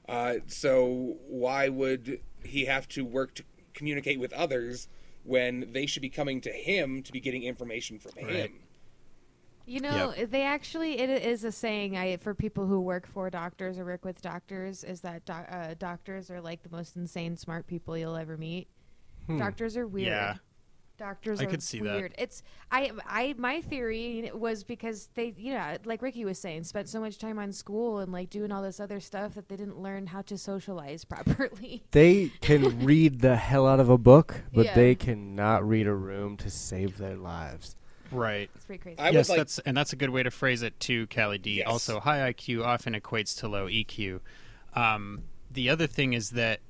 [0.09, 4.89] Uh, so why would he have to work to communicate with others
[5.22, 8.35] when they should be coming to him to be getting information from Right.
[8.35, 8.53] him?
[9.66, 13.79] You know, they actually it is a saying I for people who work for doctors
[13.79, 17.66] or work with doctors is that doc, uh, doctors are like the most insane smart
[17.66, 18.68] people you'll ever meet.
[19.39, 20.09] Doctors are weird.
[20.09, 20.35] Yeah.
[20.97, 21.97] Doctors I are could see that.
[21.97, 22.14] weird.
[22.18, 26.88] It's I I my theory was because they you know like Ricky was saying spent
[26.88, 29.78] so much time on school and like doing all this other stuff that they didn't
[29.80, 31.82] learn how to socialize properly.
[31.90, 34.74] They can read the hell out of a book, but Yeah.
[34.74, 37.74] they cannot read a room to save their lives.
[38.12, 38.49] Right.
[38.55, 38.99] It's pretty crazy.
[39.01, 41.55] I yes, like that's and that's a good way to phrase it too, Callie D.
[41.55, 41.66] Yes.
[41.66, 44.20] Also, high IQ often equates to low EQ.
[44.74, 46.61] Um, the other thing is that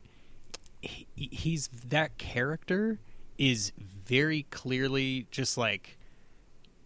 [0.81, 3.01] he, he's that character
[3.37, 3.73] is
[4.07, 5.99] very clearly just like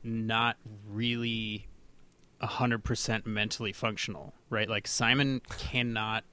[0.02, 0.56] not
[0.88, 1.66] really
[2.40, 4.68] hundred percent mentally functional, right?
[4.68, 6.24] Like Simon cannot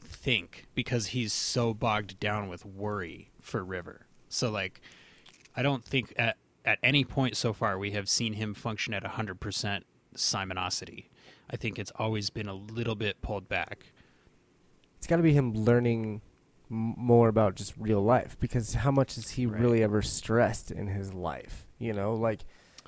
[0.00, 4.06] think because he's so bogged down with worry for River.
[4.28, 4.80] So like
[5.54, 9.02] I don't think at at any point so far we have seen him function at
[9.02, 9.82] 100%
[10.14, 11.04] Simonosity.
[11.50, 13.86] I think it's always been a little bit pulled back.
[14.98, 16.20] It's got to be him learning
[16.70, 19.60] more about just real life because how much has he Right.
[19.60, 21.66] really ever stressed in his life?
[21.78, 22.40] You know, like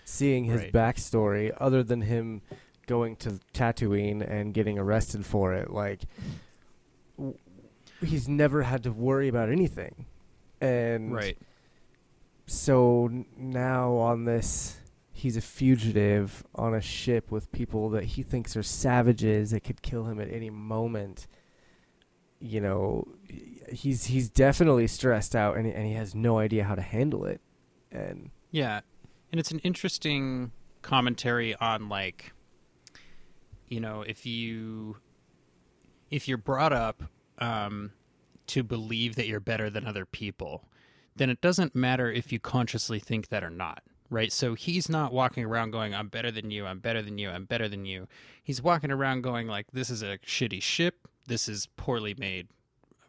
[0.04, 0.72] seeing his Right.
[0.72, 2.42] backstory other than him
[2.86, 5.70] going to Tatooine and getting arrested for it.
[5.70, 6.02] Like
[7.16, 7.36] w-
[8.00, 10.06] he's never had to worry about anything.
[10.60, 11.36] And right.
[12.46, 14.78] so n- now on this
[15.12, 19.82] he's a fugitive on a ship with people that he thinks are savages that could
[19.82, 21.26] kill him at any moment
[22.40, 23.06] you know
[23.72, 27.40] he's he's definitely stressed out and, and he has no idea how to handle it
[27.90, 28.80] and Yeah.
[29.30, 30.52] And it's an interesting
[30.82, 32.32] commentary on like
[33.68, 34.98] you know, if you
[36.10, 37.02] if you're brought up
[37.38, 37.92] um
[38.48, 40.68] to believe that you're better than other people,
[41.16, 43.82] then it doesn't matter if you consciously think that or not.
[44.10, 44.30] Right?
[44.30, 47.46] So he's not walking around going, I'm better than you, I'm better than you, I'm
[47.46, 48.08] better than you.
[48.44, 52.48] He's walking around going like this is a shitty ship, this is poorly made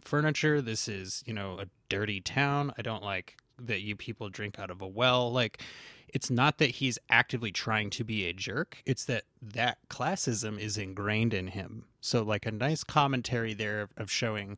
[0.04, 2.74] furniture, this is, you know, a dirty town.
[2.78, 5.32] I don't like that you people drink out of a well.
[5.32, 5.62] Like
[6.08, 8.82] it's not that he's actively trying to be a jerk.
[8.86, 11.86] It's that that classism is ingrained in him.
[12.01, 14.58] So like a nice commentary there of, showing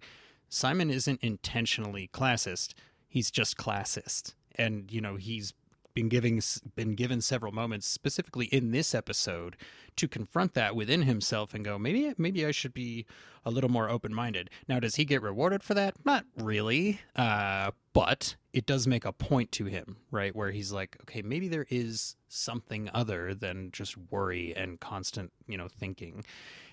[0.50, 2.74] simon isn't intentionally classist.
[3.08, 4.34] He's just classist.
[4.58, 5.54] And you know he's
[5.96, 6.40] been giving
[6.76, 9.56] been given several moments specifically in this episode
[9.96, 13.06] to confront that within himself and go maybe maybe I should be
[13.44, 14.50] a little more open-minded.
[14.68, 15.96] Now does he get rewarded for that?
[16.04, 17.00] Not really.
[17.16, 21.48] Uh, but it does make a point to him, right, where he's like, okay, maybe
[21.48, 26.26] there is something other than just worry and constant, you know, thinking.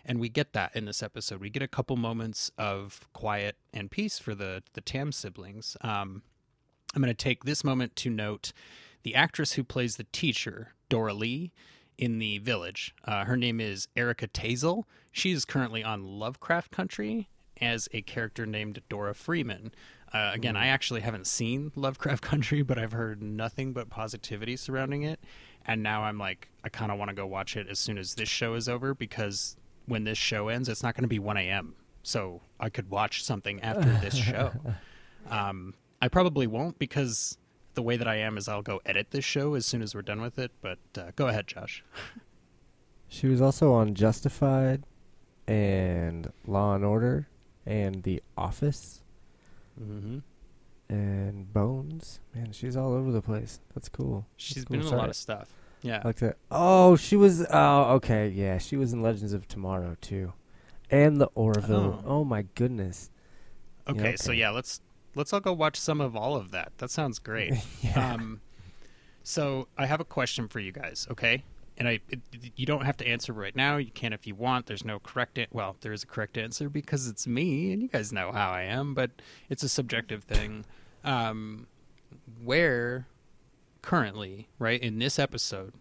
[0.04, 1.40] And we get that in this episode.
[1.40, 5.76] We get a couple moments of quiet and peace for the the Tam siblings.
[5.82, 6.22] Um,
[6.94, 8.52] I'm going to take this moment to note
[9.02, 11.50] the actress who plays the teacher, Doralee,
[11.98, 12.94] in the village.
[13.04, 14.84] Uh, her name is Erica Tazel.
[15.10, 17.28] She is currently on Lovecraft Country
[17.60, 19.72] as a character named Dora Freeman.
[20.12, 25.02] Uh, again, I actually haven't seen Lovecraft Country, but I've heard nothing but positivity surrounding
[25.02, 25.20] it.
[25.64, 28.14] And now I'm like, I kind of want to go watch it as soon as
[28.14, 31.36] this show is over because when this show ends, it's not going to be 1
[31.36, 31.74] a.m.
[32.02, 34.52] So I could watch something after this show.
[35.30, 37.38] Um, I probably won't because
[37.74, 40.02] the way that I am is I'll go edit this show as soon as we're
[40.02, 40.50] done with it.
[40.60, 41.82] But uh, go ahead, Josh.
[43.08, 44.84] She was also on Justified
[45.46, 47.28] and Law and Order
[47.66, 49.02] and The Office
[49.78, 50.18] Mm-hmm.
[50.88, 52.20] and Bones.
[52.34, 53.60] Man, she's all over the place.
[53.74, 54.26] That's cool.
[54.36, 54.88] She's That's been cool.
[54.88, 55.50] in a lot of stuff.
[55.82, 56.00] Yeah.
[56.04, 56.36] Like that.
[56.50, 57.44] Oh, she was.
[57.50, 58.28] Oh, okay.
[58.28, 60.32] Yeah, she was in Legends of Tomorrow too,
[60.90, 62.02] and the Orville.
[62.06, 62.20] Oh.
[62.20, 63.10] Oh, my goodness.
[63.88, 64.80] okay, yeah, so yeah, let's
[65.14, 66.72] let's all go watch some of all of that.
[66.78, 67.54] That sounds great.
[67.82, 68.14] Yeah.
[68.14, 68.40] Um,
[69.24, 71.44] so I have a question for you guys, okay?
[71.78, 72.20] And I, it,
[72.56, 73.76] you don't have to answer right now.
[73.76, 74.66] You can if you want.
[74.66, 75.38] There's no correct.
[75.38, 78.50] An- well, there is a correct answer because it's me, and you guys know how
[78.50, 78.94] I am.
[78.94, 79.10] But
[79.48, 80.64] it's a subjective thing.
[81.04, 81.66] Um,
[82.42, 83.06] where
[83.80, 85.74] currently, right in this episode,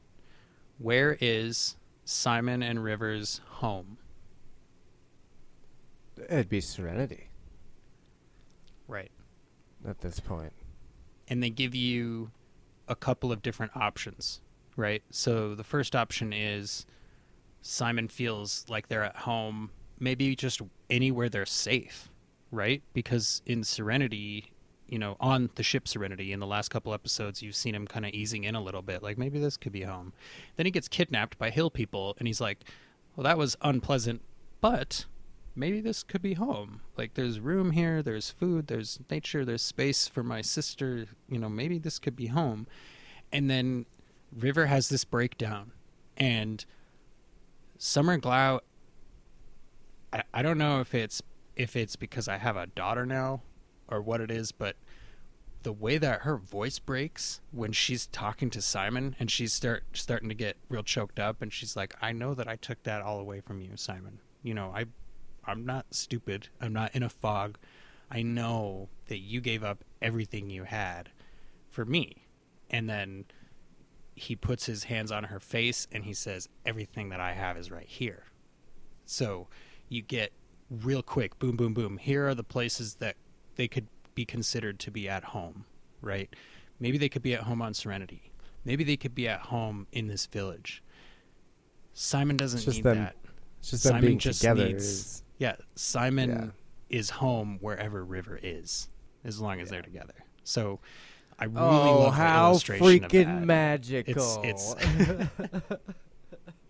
[0.77, 3.97] where is Simon and Rivers' home?
[6.29, 7.29] It'd be Serenity
[8.87, 9.11] Right.
[9.87, 10.53] At this point.
[11.27, 12.31] and they give you
[12.87, 14.41] a couple of different options,
[14.75, 15.01] right?
[15.11, 16.85] So the first option is
[17.61, 22.09] Simon feels like they're at home, maybe just anywhere they're safe,
[22.51, 22.83] right?
[22.93, 24.51] Because in Serenity,
[24.87, 28.05] you know, on the ship Serenity, in the last couple episodes, you've seen him kind
[28.05, 30.11] of easing in a little bit, like maybe this could be home.
[30.57, 32.65] Then he gets kidnapped by hill people, and he's like,
[33.15, 34.21] well, that was unpleasant,
[34.59, 35.05] but
[35.55, 36.81] maybe this could be home.
[36.97, 41.49] Like there's room here, there's food, there's nature, there's space for my sister, you know,
[41.49, 42.67] maybe this could be home.
[43.31, 43.85] And then
[44.35, 45.71] River has this breakdown
[46.17, 46.65] and
[47.77, 48.59] Summer Glau
[50.13, 51.21] I, I don't know if it's
[51.55, 53.41] if it's because I have a daughter now
[53.87, 54.75] or what it is, but
[55.63, 60.29] the way that her voice breaks when she's talking to Simon and she's start starting
[60.29, 63.19] to get real choked up and she's like, I know that I took that all
[63.19, 64.19] away from you, Simon.
[64.41, 64.85] You know, I
[65.45, 66.49] I'm not stupid.
[66.59, 67.57] I'm not in a fog.
[68.09, 71.09] I know that you gave up everything you had
[71.69, 72.25] for me.
[72.69, 73.25] And then
[74.15, 77.71] he puts his hands on her face and he says, Everything that I have is
[77.71, 78.25] right here.
[79.05, 79.47] So
[79.89, 80.31] you get
[80.69, 81.97] real quick boom, boom, boom.
[81.97, 83.15] Here are the places that
[83.55, 85.65] they could be considered to be at home,
[86.01, 86.33] right?
[86.79, 88.31] Maybe they could be at home on Serenity.
[88.63, 90.83] Maybe they could be at home in this village.
[91.93, 93.15] Simon doesn't need them that.
[93.59, 94.65] It's just them Simon being just together.
[94.67, 96.97] needs- is- Yeah, Simon Yeah.
[96.99, 98.89] is home wherever River is,
[99.23, 100.13] as long as they're together.
[100.43, 100.79] So
[101.39, 104.43] I really oh, love the how illustration of freaking magical!
[104.43, 104.75] It's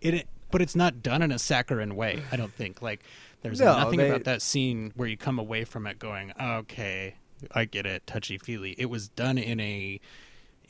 [0.00, 2.22] it, but it's not done in a saccharine way.
[2.32, 2.80] I don't think.
[2.80, 3.04] Like
[3.42, 7.16] there's No, nothing they- about that scene where you come away from it going, "Okay,
[7.54, 10.00] I get it, touchy feely." It was done in a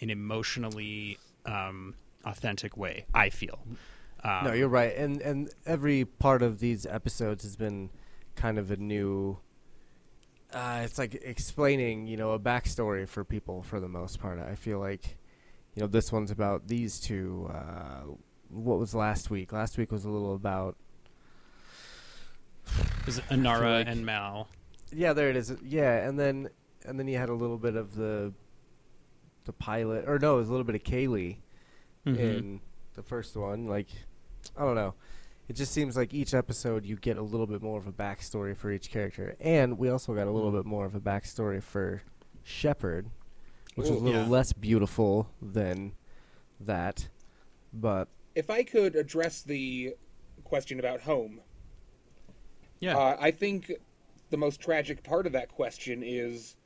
[0.00, 1.94] an emotionally um,
[2.24, 3.06] authentic way.
[3.14, 3.60] I feel.
[4.24, 7.90] Um, no, you're right, and and every part of these episodes has been
[8.36, 9.38] kind of a new.
[10.52, 14.38] Uh, it's like explaining, you know, a backstory for people for the most part.
[14.38, 15.16] I feel like,
[15.74, 17.50] you know, this one's about these two.
[17.52, 18.02] Uh,
[18.50, 19.50] what was last week?
[19.52, 20.76] Last week was a little about
[23.06, 24.48] is it Inara like- and Mal.
[24.94, 25.54] Yeah, there it is.
[25.64, 26.50] Yeah, and then
[26.84, 28.32] and then you had a little bit of the
[29.44, 31.38] the pilot, or no, it was a little bit of Kaylee
[32.06, 32.18] Mhm.
[32.18, 32.60] in
[32.94, 33.66] the first one.
[33.66, 33.88] Like,
[34.56, 34.94] I don't know.
[35.48, 38.56] It just seems like each episode you get a little bit more of a backstory
[38.56, 42.02] for each character, and we also got a little bit more of a backstory for
[42.44, 43.06] Shepherd,
[43.74, 44.28] which was a little yeah.
[44.28, 45.92] less beautiful than
[46.60, 47.08] that.
[47.72, 49.94] But If I could address the
[50.44, 51.40] question about home,
[52.80, 52.96] Yeah.
[52.96, 53.72] uh, I think
[54.30, 56.56] the most tragic part of that question is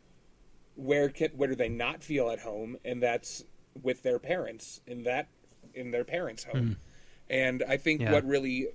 [0.77, 3.45] where can where do they not feel at home, and that's
[3.83, 5.29] with their parents in that
[5.75, 6.77] in their parents' home.
[7.29, 8.13] And I think Yeah.
[8.13, 8.69] what really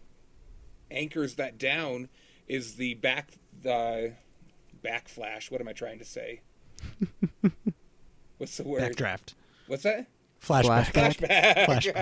[0.89, 2.09] anchors that down
[2.47, 3.31] is the back
[3.61, 4.13] the
[4.83, 5.51] backflash.
[5.51, 6.41] What am I trying to say?
[8.37, 8.81] What's the word?
[8.95, 9.35] Backdraft.
[9.67, 10.07] What's that?
[10.41, 10.85] Flashback.
[10.91, 11.93] Flashback.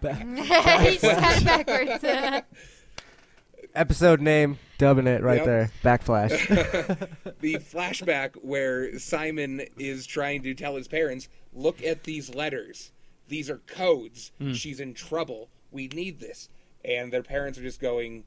[0.00, 0.80] Flashback.
[0.88, 2.44] he just had backwards.
[3.74, 5.44] Episode name, dubbing it right Yep.
[5.44, 5.70] there.
[5.82, 7.08] Backflash.
[7.40, 12.92] the flashback where Simon is trying to tell his parents, look at these letters.
[13.28, 14.30] These are codes.
[14.38, 14.52] Hmm.
[14.52, 15.50] She's in trouble.
[15.70, 16.48] We need this.
[16.84, 18.24] And their parents are just going,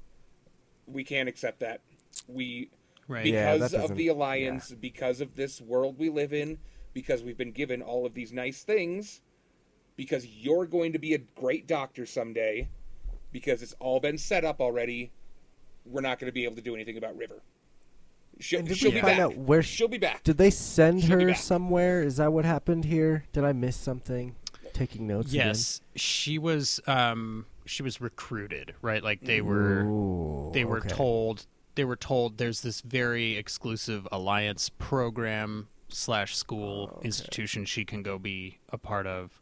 [0.86, 1.82] we can't accept that.
[2.28, 2.70] We
[3.10, 3.26] Right.
[3.26, 6.60] Yeah, because that of the alliance, because of this world we live in,
[6.94, 9.22] because we've been given all of these nice things,
[9.96, 12.70] because you're going to be a great doctor someday,
[13.32, 15.12] because it's all been set up already,
[15.86, 17.42] we're not going to be able to do anything about River.
[18.40, 19.26] She'll, did she'll we be find back.
[19.26, 20.24] out where she'll be back.
[20.24, 22.04] Did they send She'll her somewhere?
[22.04, 23.26] Is that what happened here?
[23.34, 24.36] Did I miss something?
[24.80, 25.34] Taking notes.
[25.34, 26.80] Yes, she was.
[26.88, 29.04] Um, she was recruited, right?
[29.04, 29.84] Like they were.
[29.84, 30.88] Ooh, they were okay.
[30.88, 31.46] told.
[31.76, 37.06] They were told there's this very exclusive alliance program slash school Oh, okay.
[37.08, 39.42] institution she can go be a part of,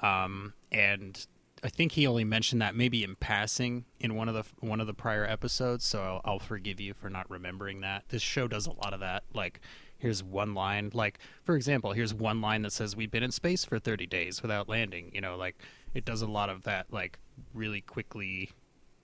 [0.00, 1.26] um, and
[1.62, 4.86] I think he only mentioned that maybe in passing in one of the one of
[4.86, 5.84] the prior episodes.
[5.84, 8.04] So I'll, I'll forgive you for not remembering that.
[8.08, 9.24] This show does a lot of that.
[9.34, 9.60] Like
[9.98, 13.64] here's one line like for example here's one line that says we've been in space
[13.64, 15.56] for 30 days without landing you know like
[15.94, 17.18] it does a lot of that like
[17.52, 18.50] really quickly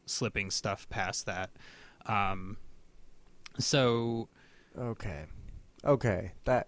[0.06, 1.50] slipping stuff past that
[2.06, 2.56] um
[3.58, 4.28] so
[4.76, 5.26] Okay.
[5.84, 6.32] Okay.
[6.46, 6.66] That.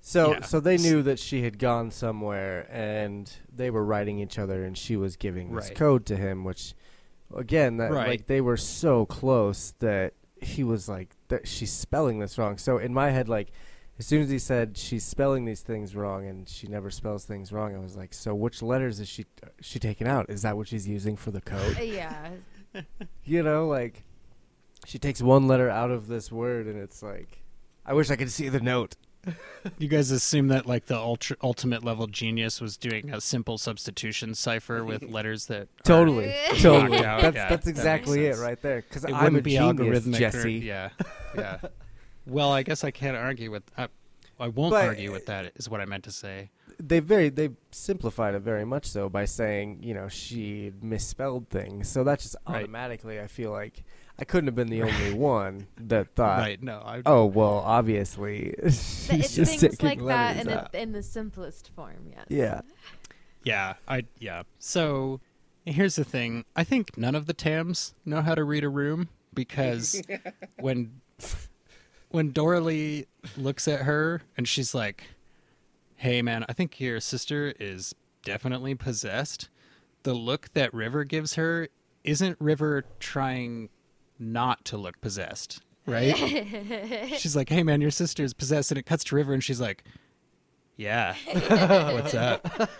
[0.00, 0.40] So Yeah.
[0.40, 4.78] so they knew that she had gone somewhere, and they were writing each other, and
[4.78, 5.76] she was giving this Right.
[5.76, 6.72] code to him, which,
[7.34, 8.06] again, that Right.
[8.06, 12.58] like they were so close that he was like, that she's spelling this wrong.
[12.58, 13.50] So in my head, like.
[13.98, 17.50] As soon as he said she's spelling these things wrong and she never spells things
[17.50, 19.24] wrong, I was like, so which letters is she
[19.62, 20.28] she taking out?
[20.28, 21.78] Is that what she's using for the code?
[21.82, 22.28] yeah.
[23.24, 24.04] you know, like
[24.86, 27.42] she takes one letter out of this word, and it's like,
[27.84, 28.96] I wish I could see the note.
[29.78, 34.34] you guys assume that like the ultra, ultimate level genius was doing a simple substitution
[34.34, 37.04] cipher with letters that Totally, Knocked totally.
[37.04, 38.82] out, That's yeah, that's that exactly it right there.
[38.82, 40.52] Because it I'm wouldn't a be genius, algorithmic or- Jesse.
[40.54, 40.90] yeah
[41.36, 41.58] yeah
[42.26, 43.88] well i guess i can't argue with I,
[44.40, 46.50] I won't But- argue with that is what i meant to say
[46.80, 51.88] They very they simplified it very much so by saying you know she misspelled things.
[51.88, 52.56] So that just Right.
[52.64, 53.84] automatically, I feel like
[54.18, 56.38] I couldn't have been the only one that thought.
[56.38, 60.48] right no I, Oh well, obviously she's But it's just things taking like that in,
[60.52, 62.26] a, in the simplest form, yes.
[62.28, 62.60] Yeah.
[63.44, 64.42] Yeah, I yeah.
[64.58, 65.20] So
[65.64, 66.44] here's the thing.
[66.56, 70.02] I think none of the Tams know how to read a room because
[70.58, 71.00] when
[72.08, 73.06] when Doralee
[73.36, 75.04] looks at her and she's like,
[75.94, 77.94] "Hey man, I think your sister is
[78.24, 79.48] definitely possessed."
[80.02, 81.68] The look that River gives her
[82.02, 83.68] isn't River trying
[84.18, 86.16] not to look possessed, right?
[87.18, 89.60] she's like, "Hey man, your sister is possessed." And it cuts to River and she's
[89.60, 89.84] like,
[90.76, 91.14] "Yeah.
[91.92, 92.70] What's up?"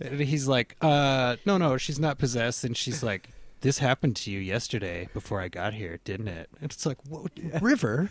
[0.00, 2.64] And he's like, uh, no, no, she's not possessed.
[2.64, 3.28] And she's like,
[3.60, 6.48] this happened to you yesterday before I got here, didn't it?
[6.60, 7.30] And it's like, what?
[7.60, 8.10] River?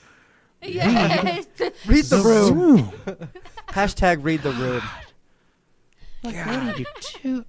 [0.62, 1.47] Yes.
[1.88, 2.91] Read the room.
[3.70, 4.82] Hashtag read the room.
[6.22, 6.86] Like, what are you
[7.24, 7.45] do?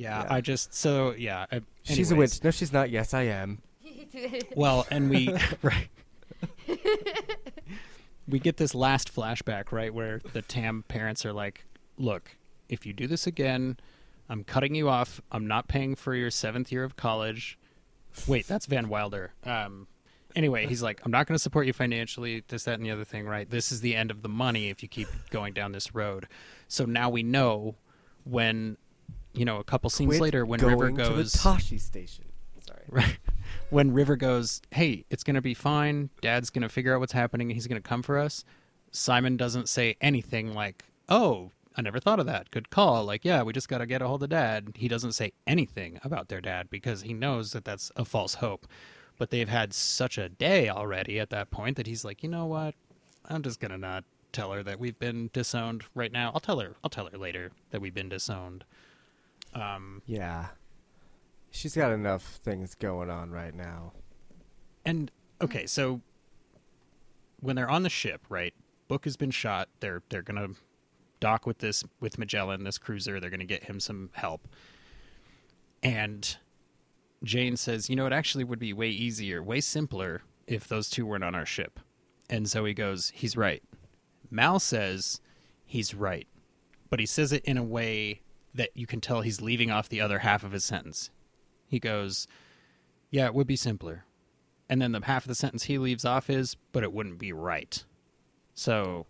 [0.00, 0.32] Yeah, Yeah.
[0.34, 1.46] I just, so, yeah.
[1.50, 2.42] I, She's a witch.
[2.42, 2.90] No, she's not.
[2.90, 3.62] Yes, I am.
[4.56, 5.32] Well, and we,
[5.62, 5.88] right.
[8.28, 11.64] we get this last flashback, right, where the Tam parents are like,
[11.96, 12.36] look,
[12.68, 13.76] if you do this again,
[14.28, 15.20] I'm cutting you off.
[15.30, 17.58] I'm not paying for your seventh year of college.
[18.26, 19.32] Wait, that's Van Wilder.
[19.44, 19.86] Um,
[20.34, 23.04] anyway, he's like, I'm not going to support you financially, this, that, and the other
[23.04, 23.48] thing, right?
[23.48, 26.26] This is the end of the money if you keep going down this road.
[26.68, 27.76] So now we know
[28.24, 28.76] when,
[29.32, 31.32] you know, a couple scenes Quit later, when River to the goes.
[31.32, 32.26] Tashi station.
[32.60, 32.80] Sorry.
[32.90, 33.18] Right.
[33.70, 36.10] When River goes, hey, it's going to be fine.
[36.20, 38.44] Dad's going to figure out what's happening and he's going to come for us.
[38.90, 42.50] Simon doesn't say anything like, oh, I never thought of that.
[42.50, 43.04] Good call.
[43.04, 44.72] Like, yeah, we just got to get a hold of dad.
[44.74, 48.66] He doesn't say anything about their dad because he knows that that's a false hope.
[49.18, 52.46] But they've had such a day already at that point that he's like, you know
[52.46, 52.74] what?
[53.28, 56.32] I'm just going to not tell her that we've been disowned right now.
[56.34, 56.74] I'll tell her.
[56.82, 58.64] I'll tell her later that we've been disowned.
[59.54, 60.48] Um, Yeah.
[61.52, 63.92] She's got enough things going on right now.
[64.84, 66.00] And okay, so
[67.40, 68.54] when they're on the ship, right?
[68.86, 69.68] Book has been shot.
[69.80, 70.50] They're they're gonna
[71.18, 73.18] dock with this with Magellan, this cruiser.
[73.18, 74.46] They're gonna get him some help.
[75.82, 76.36] And
[77.24, 81.04] Jayne says, "You know, it actually would be way easier, way simpler if those two
[81.04, 81.80] weren't on our ship."
[82.28, 83.62] And Zoe goes, "He's right."
[84.30, 85.20] Mal says,
[85.66, 86.28] "He's right."
[86.90, 88.20] but he says it in a way
[88.54, 91.10] that you can tell he's leaving off the other half of his sentence.
[91.66, 92.26] He goes,
[93.10, 94.04] "Yeah, it would be simpler,"
[94.68, 97.32] and then the half of the sentence he leaves off is, "But it wouldn't be
[97.32, 97.84] right."
[98.54, 99.06] So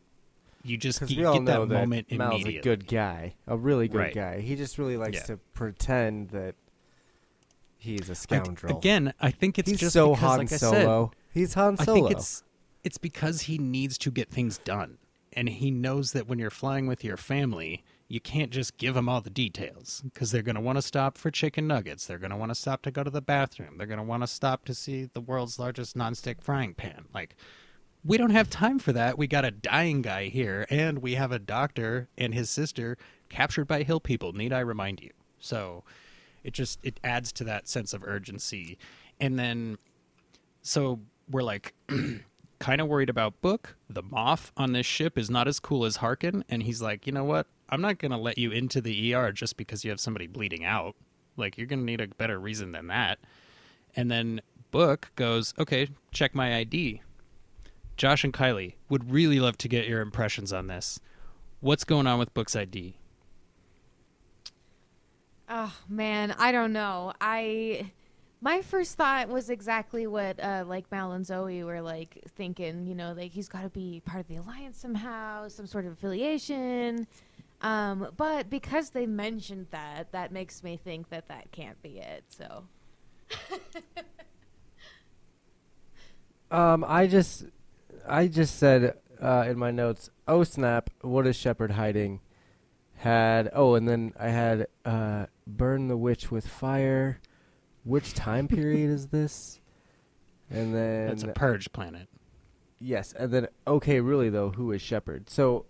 [0.62, 3.96] you just you get know that moment that Mal's a good guy, a really good
[3.98, 4.14] Right.
[4.14, 4.40] guy.
[4.40, 5.22] He just really likes Yeah.
[5.24, 6.54] to pretend that
[7.78, 8.76] he's a scoundrel.
[8.78, 11.12] again, I think it's he's just so because, Han like I Solo.
[11.32, 12.42] he's Han said, I think it's
[12.84, 14.98] it's because he needs to get things done,
[15.32, 19.08] and he knows that when you're flying with your family, you can't just give them
[19.08, 22.06] all the details because they're going to want to stop for chicken nuggets.
[22.06, 23.78] They're going to want to stop to go to the bathroom.
[23.78, 27.06] They're going to want to stop to see the world's largest nonstick frying pan.
[27.14, 27.36] Like.
[28.02, 29.18] We don't have time for that.
[29.18, 32.96] We got a dying guy here, and we have a doctor and his sister
[33.28, 34.32] captured by hill people.
[34.32, 35.10] Need I remind you?
[35.38, 35.84] So,
[36.44, 38.78] it just it adds to that sense of urgency
[39.20, 39.78] and then
[40.62, 41.00] so
[41.30, 41.74] we're like
[42.58, 45.96] kind of worried about book the moth on this ship is not as cool as
[45.96, 49.14] Harken and he's like you know what i'm not going to let you into the
[49.14, 50.94] er just because you have somebody bleeding out
[51.36, 53.18] like you're going to need a better reason than that
[53.96, 54.40] and then
[54.70, 57.00] book goes okay check my id
[57.96, 61.00] josh and kylie would really love to get your impressions on this
[61.60, 62.94] what's going on with book's id
[65.52, 67.12] Oh man, I don't know.
[67.20, 67.90] I
[68.40, 72.86] my first thought was exactly what uh, like Mal and Zoe were like thinking.
[72.86, 75.92] You know, like he's got to be part of the alliance somehow, some sort of
[75.92, 77.08] affiliation.
[77.62, 82.24] Um, but because they mentioned that, that makes me think that that can't be it.
[82.28, 82.64] So
[86.50, 87.44] Um, I just,
[88.08, 90.90] I just said uh, in my notes, "Oh snap!
[91.00, 92.20] What is Shepherd hiding?"
[92.96, 97.20] Had oh, and then I had uh, burn the witch with fire.
[97.84, 99.60] Which time period is this?
[100.50, 102.08] And then it's a purge planet
[102.80, 105.30] yes, and then okay, really though, who is Shepherd?
[105.30, 105.66] So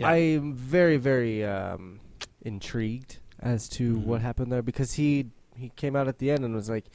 [0.00, 0.08] Yeah.
[0.08, 2.00] I'm very, very um,
[2.42, 4.04] intrigued as to Mhm.
[4.04, 6.86] what happened there because he he came out at the end and was like,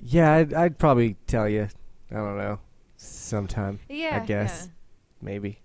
[0.00, 1.68] "Yeah, I'd, I'd probably tell you.
[2.10, 2.60] I don't know,
[2.96, 4.68] sometime, yeah, I guess.
[5.20, 5.60] maybe."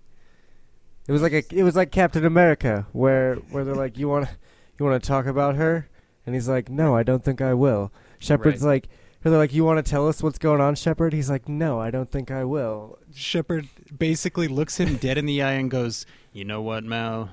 [1.08, 4.28] It was like a, it was like Captain America, where where they're like, "You want
[4.28, 4.34] to
[4.78, 5.88] you want to talk about her?"
[6.24, 8.88] And he's like, "No, I don't think I will." Shepherd's like,
[9.30, 11.90] they're like, "You want to tell us what's going on, Shepherd?" He's like, "No, I
[11.90, 16.44] don't think I will." Shepherd basically looks him dead in the eye and goes, "You
[16.44, 17.30] know what, Mal?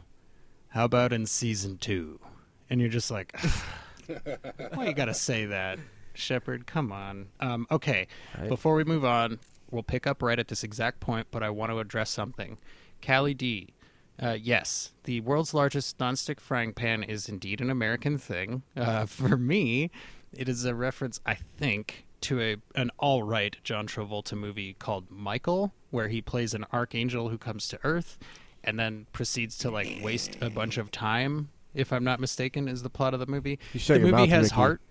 [0.70, 2.20] How about in season two?
[2.70, 3.36] And you're just like,
[4.74, 5.80] "Why you gotta say that,
[6.14, 6.68] Shepherd?
[6.68, 8.50] Come on." Um, okay, Right.
[8.50, 9.40] before we move on,
[9.72, 12.58] we'll pick up right at this exact point, but I want to address something.
[13.06, 13.74] Callie D.
[14.22, 18.64] Uh, yes, the world's largest nonstick frying pan is indeed an American thing.
[18.76, 19.90] Uh, for me,
[20.34, 25.10] it is a reference, I think, to a an all right John Travolta movie called
[25.10, 28.18] Michael, where he plays an archangel who comes to Earth
[28.64, 31.50] and then proceeds to like waste a bunch of time.
[31.74, 33.60] If I'm not mistaken, is the plot of the movie.
[33.74, 34.56] The movie mouth, has Ricky.
[34.56, 34.82] heart.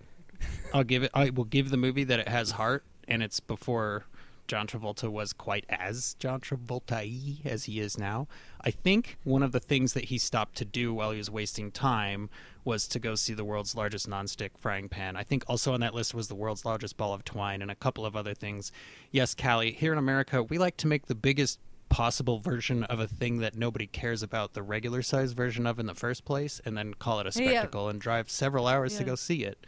[0.73, 1.11] I'll give it.
[1.13, 4.05] I will give the movie that it has heart, and it's before
[4.49, 8.27] John Travolta was quite as John Travolta as he is now.
[8.59, 11.71] I think one of the things that he stopped to do while he was wasting
[11.71, 12.31] time
[12.65, 15.15] was to go see the world's largest nonstick frying pan.
[15.15, 17.75] I think also on that list was the world's largest ball of twine and a
[17.75, 18.71] couple of other things.
[19.11, 23.07] Yes, Callie, here in America, we like to make the biggest possible version of a
[23.07, 26.75] thing that nobody cares about the regular size version of in the first place and
[26.75, 27.49] then call it a Yeah.
[27.51, 29.63] spectacle and drive several hours to go see it.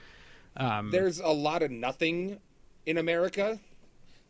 [0.58, 2.40] Um, There's a lot of nothing
[2.88, 3.60] in America.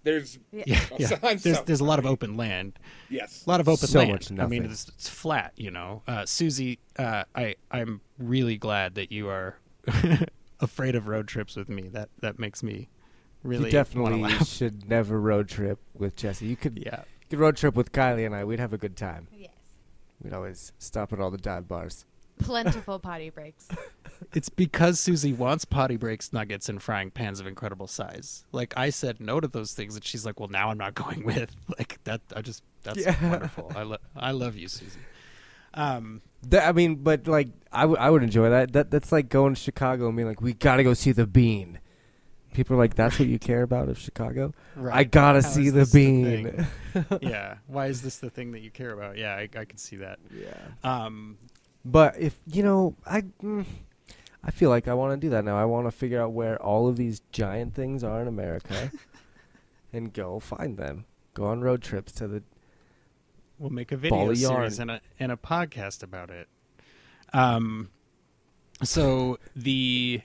[0.04, 0.64] There's Yeah.
[0.98, 2.80] yeah, so- There's, there's a lot of open land.
[3.10, 3.46] yes.
[3.46, 4.12] A lot of open So land.
[4.12, 5.54] much I mean, it's, it's flat.
[5.56, 9.58] You know, uh, Susie, uh, I I'm really glad that you are
[10.60, 11.88] afraid of road trips with me.
[11.90, 12.90] That that makes me
[13.44, 14.48] really you definitely laugh.
[14.48, 16.46] should never road trip with Jesse.
[16.46, 18.44] You could Yeah, you could road trip with Kylie and I.
[18.44, 19.28] We'd have a good time.
[19.32, 19.50] Yes.
[20.24, 22.06] We'd always stop at all the dive bars.
[22.40, 23.68] Plentiful potty breaks.
[24.34, 28.46] it's because Susie wants potty breaks, nuggets, and frying pans of incredible size.
[28.52, 31.24] Like I said no to those things, and she's like, "Well, now I'm not going
[31.24, 33.16] with." Like that, I just that's Yeah.
[33.30, 33.72] wonderful.
[33.76, 35.00] I lo- I love you, Susie.
[35.74, 38.74] Um, That, I mean, but like I would I would enjoy that.
[38.74, 41.80] That that's like going to Chicago and being like, we gotta go see the Bean.
[42.54, 44.54] People are like, that's what you care about of Chicago.
[44.92, 46.68] I gotta How see the this the Bean.
[47.22, 47.56] yeah.
[47.68, 49.18] Why is this the thing that you care about?
[49.18, 50.20] Yeah, I, I can see that.
[50.36, 50.54] yeah.
[50.84, 51.38] Um,
[51.86, 53.66] But if you know, I mm,
[54.44, 55.58] I feel like I want to do that now.
[55.58, 58.92] I want to figure out where all of these giant things are in America,
[59.94, 61.06] and go find them.
[61.34, 62.44] Go on road trips to the.
[63.60, 66.48] we'll make a video series and a and a podcast about it.
[67.34, 67.90] Um,
[68.84, 70.22] so the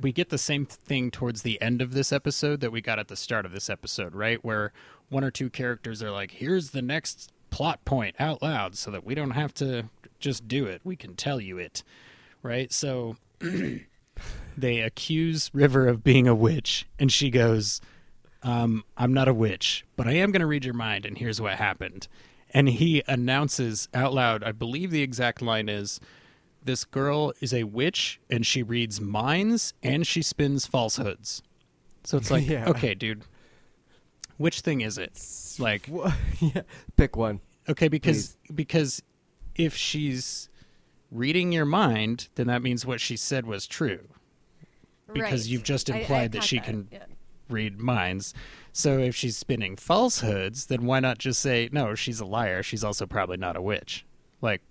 [0.00, 3.08] we get the same thing towards the end of this episode that we got at
[3.08, 4.44] the start of this episode, right?
[4.44, 4.72] Where
[5.08, 9.04] one or two characters are like, "Here's the next plot point out loud so that
[9.04, 10.80] we don't have to just do it.
[10.84, 11.82] We can tell you it,
[12.42, 12.72] right?
[12.72, 13.16] So
[14.56, 17.80] they accuse River of being a witch, and she goes,
[18.42, 21.40] um, I'm not a witch, but I am going to read your mind, and here's
[21.40, 22.08] what happened.
[22.52, 26.00] And he announces out loud, I believe the exact line is,
[26.64, 31.42] This girl is a witch, and she reads minds, and she spins falsehoods.
[32.04, 32.68] So it's like, Yeah.
[32.68, 33.22] okay, dude,
[34.36, 35.22] which thing is it?
[35.58, 35.88] Like,
[36.40, 36.62] yeah,
[36.96, 37.40] pick one.
[37.68, 39.02] okay, because because
[39.54, 40.48] if she's
[41.10, 44.08] reading your mind, then that means what she said was true
[45.12, 45.50] because Right.
[45.50, 47.04] you've just I- I implied that she can yeah.
[47.48, 48.32] read minds.
[48.72, 51.94] So if she's spinning falsehoods, then why not just say no?
[51.96, 52.62] She's a liar.
[52.62, 54.04] She's also probably not a witch.
[54.40, 54.62] Like,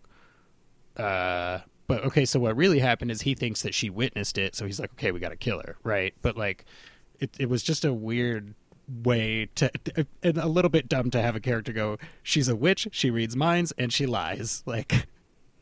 [0.98, 2.24] uh, but okay.
[2.26, 4.56] So what really happened is he thinks that she witnessed it.
[4.56, 6.14] So he's like, okay, we got to kill her, right?
[6.22, 6.66] But like,
[7.20, 8.54] it it was just a weird
[9.04, 9.70] way to
[10.24, 13.36] and a little bit dumb to have a character go she's a witch she reads
[13.36, 15.06] minds and she lies like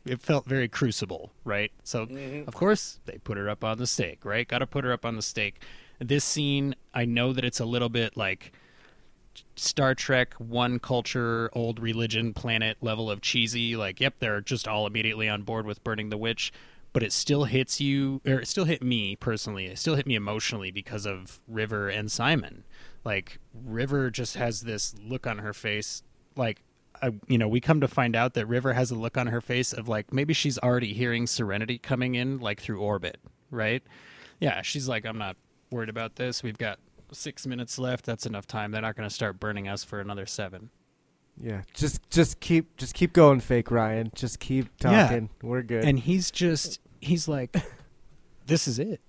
[0.09, 2.47] it felt very crucible right so mm-hmm.
[2.47, 5.05] of course they put her up on the stake right got to put her up
[5.05, 5.61] on the stake
[5.99, 8.51] this scene i know that it's a little bit like
[9.55, 13.75] Star Trek, one culture, old religion, planet level of cheesy.
[13.75, 16.51] Like, yep, they're just all immediately on board with burning the witch,
[16.93, 19.65] but it still hits you, or it still hit me personally.
[19.65, 22.63] It still hit me emotionally because of River and Simon.
[23.03, 26.03] Like, River just has this look on her face,
[26.35, 26.61] like,
[27.01, 29.41] I, you know, we come to find out that River has a look on her
[29.41, 33.17] face of like maybe she's already hearing Serenity coming in like through orbit,
[33.51, 33.83] right?
[34.39, 35.37] Yeah, she's like, I'm not
[35.71, 36.43] worried about this.
[36.43, 36.79] We've got
[37.11, 38.05] six minutes left.
[38.05, 38.71] That's enough time.
[38.71, 40.69] They're not going to start burning us for another seven.
[41.39, 44.11] Yeah, just just keep just keep going, fake Ryan.
[44.15, 44.97] Just keep talking.
[44.97, 45.03] Yeah.
[45.03, 45.29] talking.
[45.43, 45.85] We're good.
[45.85, 47.55] And he's just, he's like,
[48.47, 49.01] this is it.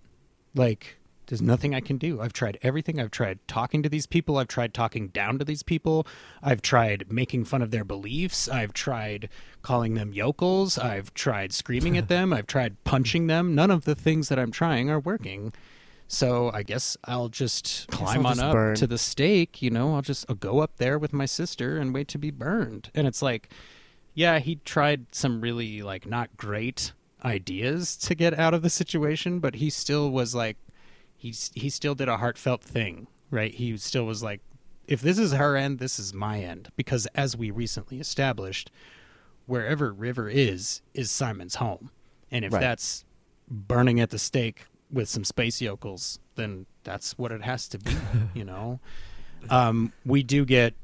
[0.55, 0.98] Like,
[1.29, 2.21] there's nothing I can do.
[2.21, 2.99] I've tried everything.
[2.99, 4.39] I've tried talking to these people.
[4.39, 6.07] I've tried talking down to these people.
[6.43, 8.49] I've tried making fun of their beliefs.
[8.49, 9.29] I've tried
[9.63, 10.79] calling them yokels.
[10.79, 12.33] I've tried screaming at them.
[12.33, 13.55] I've tried punching them.
[13.55, 15.53] None of the things that I'm trying are working.
[16.09, 18.75] So I guess I'll just climb I'll on just up burn.
[18.77, 19.61] to the stake.
[19.61, 22.31] You know, I'll just I'll go up there with my sister and wait to be
[22.31, 22.91] burned.
[22.95, 23.51] And it's like,
[24.15, 29.39] yeah, he tried some really like not great ideas to get out of the situation,
[29.41, 30.57] but he still was like,
[31.19, 33.53] he's he still did a heartfelt thing, right?
[33.55, 34.41] He still was like,
[34.87, 38.71] if this is her end, this is my end, because as we recently established,
[39.47, 41.91] wherever River is is Simon's home,
[42.31, 42.61] and if Right.
[42.61, 43.05] that's
[43.51, 47.95] burning at the stake with some space yokels, then that's what it has to be,
[48.35, 48.81] you know.
[49.51, 50.75] Um, we do get.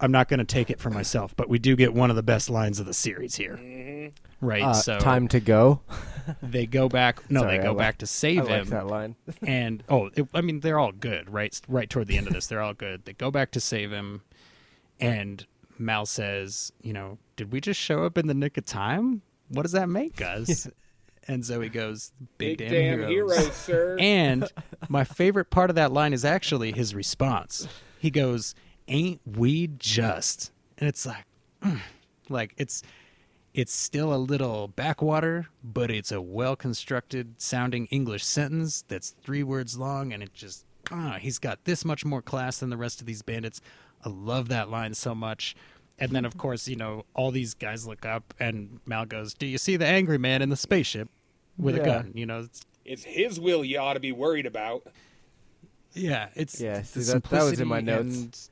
[0.00, 2.22] I'm not going to take it for myself, but we do get one of the
[2.22, 4.62] best lines of the series here, right?
[4.62, 5.80] uh, so time to go.
[6.42, 7.30] they go back.
[7.30, 9.16] No, Sorry, they I go like- back to I save like him, that line.
[9.46, 11.58] and oh, it, I mean, they're all good, right?
[11.68, 13.04] Right toward the end of this, they're all good.
[13.04, 14.22] They go back to save him,
[15.00, 15.46] and
[15.78, 19.22] Mal says, "You know, did we just show up in the nick of time?
[19.48, 20.68] What does that make us?"
[21.26, 23.96] And Zoe goes, "Big, Big damn, damn heroes." heroes, sir.
[23.98, 24.46] And
[24.90, 27.66] my favorite part of that line is actually his response.
[27.98, 28.54] He goes,
[28.88, 31.24] "Ain't we just?" And it's like,
[31.62, 31.80] mm,
[32.28, 32.82] like it's
[33.54, 39.42] it's still a little backwater, but it's a well constructed sounding English sentence that's three
[39.44, 43.00] words long, and it just ah, he's got this much more class than the rest
[43.00, 43.60] of these bandits.
[44.04, 45.54] I love that line so much.
[45.98, 49.46] And then, of course, you know, all these guys look up, and Mal goes, "Do
[49.46, 51.08] you see the angry man in the spaceship
[51.56, 54.86] with a gun?" You know, it's, It's his will you ought to be worried about.
[55.92, 58.50] Yeah, it's Yeah, the see, that- that was in my simplicity notes.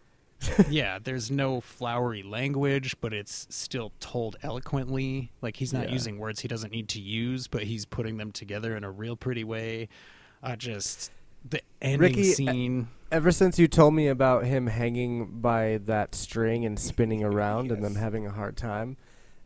[0.58, 5.30] And- yeah, there's no flowery language, but it's still told eloquently.
[5.40, 5.92] Like he's not Yeah.
[5.94, 9.16] using words he doesn't need to use, but he's putting them together in a real
[9.16, 9.88] pretty way.
[10.42, 11.10] I just
[11.48, 12.88] the ending Ricky, scene.
[13.10, 17.82] Ever since you told me about him hanging by that string and spinning around and
[17.84, 18.00] then Yes.
[18.00, 18.96] having a hard time,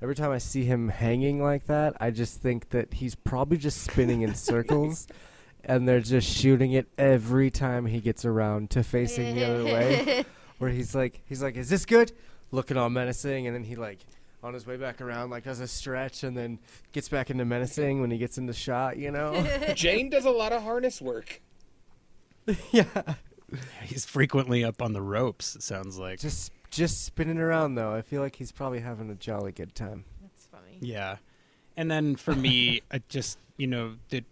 [0.02, 3.82] every time I see him hanging like that, I just think that he's probably just
[3.82, 5.06] spinning in circles
[5.64, 10.24] and they're just shooting it every time he gets around to facing the other way.
[10.59, 12.12] Where he's like he's like, Is this good?
[12.51, 13.99] Looking all menacing and then he like
[14.43, 16.59] on his way back around like does a stretch and then
[16.93, 19.45] gets back into menacing when he gets into shot, you know?
[19.74, 21.41] Jayne does a lot of harness work.
[22.70, 22.85] yeah.
[23.83, 25.57] He's frequently up on the ropes.
[25.57, 26.20] It sounds like.
[26.20, 27.93] Just just spinning around though.
[27.93, 30.05] I feel like he's probably having a jolly good time.
[30.23, 30.78] That's funny.
[30.81, 31.16] Yeah.
[31.77, 34.24] And then for me, I just, you know, did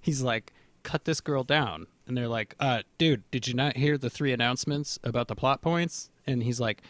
[0.00, 0.52] he's like,
[0.82, 1.86] cut this girl down.
[2.06, 5.62] And they're like, uh, dude, did you not hear the three announcements about the plot
[5.62, 6.10] points?
[6.26, 6.82] And he's like,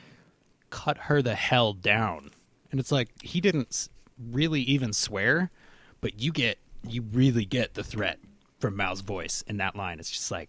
[0.70, 2.30] cut her the hell down.
[2.70, 3.88] And it's like, he didn't
[4.30, 5.50] really even swear,
[6.00, 8.18] but you get, you really get the threat
[8.58, 9.98] from Mal's voice in that line.
[9.98, 10.48] It's just like,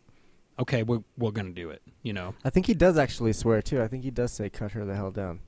[0.57, 2.35] okay, we're, we're going to do it, you know?
[2.45, 3.81] I think he does actually swear too.
[3.81, 5.41] I think he does say cut her the hell down.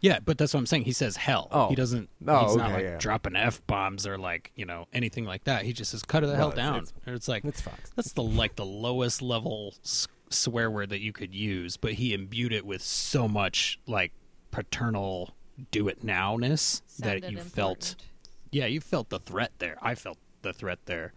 [0.00, 0.84] Yeah, but that's what I'm saying.
[0.84, 1.48] He says hell.
[1.50, 1.68] Oh.
[1.68, 2.08] He doesn't.
[2.26, 2.96] Oh, he's not okay, like yeah.
[2.98, 5.64] dropping f bombs or like you know anything like that.
[5.64, 6.76] He just says cut it the No, hell it's- down.
[6.78, 7.90] it's- Or it's like It's Fox.
[7.96, 12.14] that's the like the lowest level s- swear word that you could use, but he
[12.14, 14.12] imbued it with so much like
[14.50, 15.34] paternal
[15.70, 17.78] do it nowness that Sounded you felt.
[17.90, 18.04] important.
[18.52, 19.76] Yeah, you felt the threat there.
[19.82, 21.12] I felt the threat there.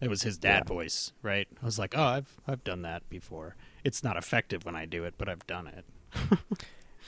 [0.00, 0.74] It was his dad Yeah.
[0.74, 1.46] voice, right?
[1.62, 3.54] I was like, oh, I've I've done that before.
[3.84, 5.84] It's not effective when I do it, but I've done it.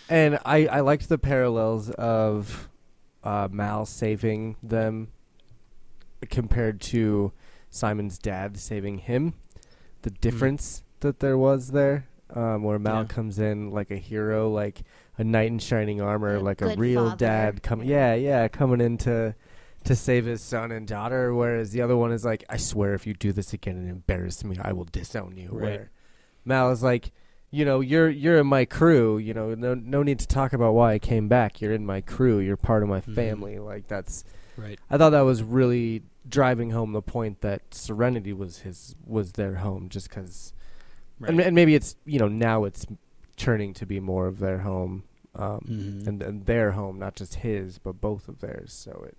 [0.09, 2.69] And I, I liked the parallels of
[3.25, 5.09] uh, Mal saving them
[6.31, 7.33] compared to
[7.71, 9.35] Simon's dad saving him.
[10.03, 13.07] The difference that there was there, um, where Mal Yeah.
[13.09, 14.83] comes in like a hero, like
[15.19, 17.17] a knight in shining armor, A like a real father.
[17.17, 17.89] dad coming.
[17.89, 18.15] Yeah.
[18.15, 19.35] Yeah, yeah, coming in to
[19.85, 21.33] to save his son and daughter.
[21.33, 24.43] Whereas the other one is like, I swear, if you do this again and embarrass
[24.43, 25.49] me, I will disown you.
[25.53, 25.63] Right.
[25.63, 25.91] Where
[26.45, 27.13] Mal is like,
[27.51, 29.19] you know, you're you're in my crew.
[29.19, 31.61] You know, no no need to talk about why I came back.
[31.61, 32.39] You're in my crew.
[32.39, 33.15] You're part of my Mhm.
[33.15, 33.59] family.
[33.59, 34.25] Like that's.
[34.57, 34.79] Right.
[34.91, 39.57] I thought that was really driving home the point that Serenity was his was their
[39.57, 40.53] home, just because.
[41.21, 41.31] Right.
[41.31, 42.87] And, and maybe it's you know now it's
[43.37, 45.05] turning to be more of their home,
[45.35, 46.07] um, Mhm.
[46.09, 48.73] and and their home, not just his, but both of theirs.
[48.73, 49.17] So it,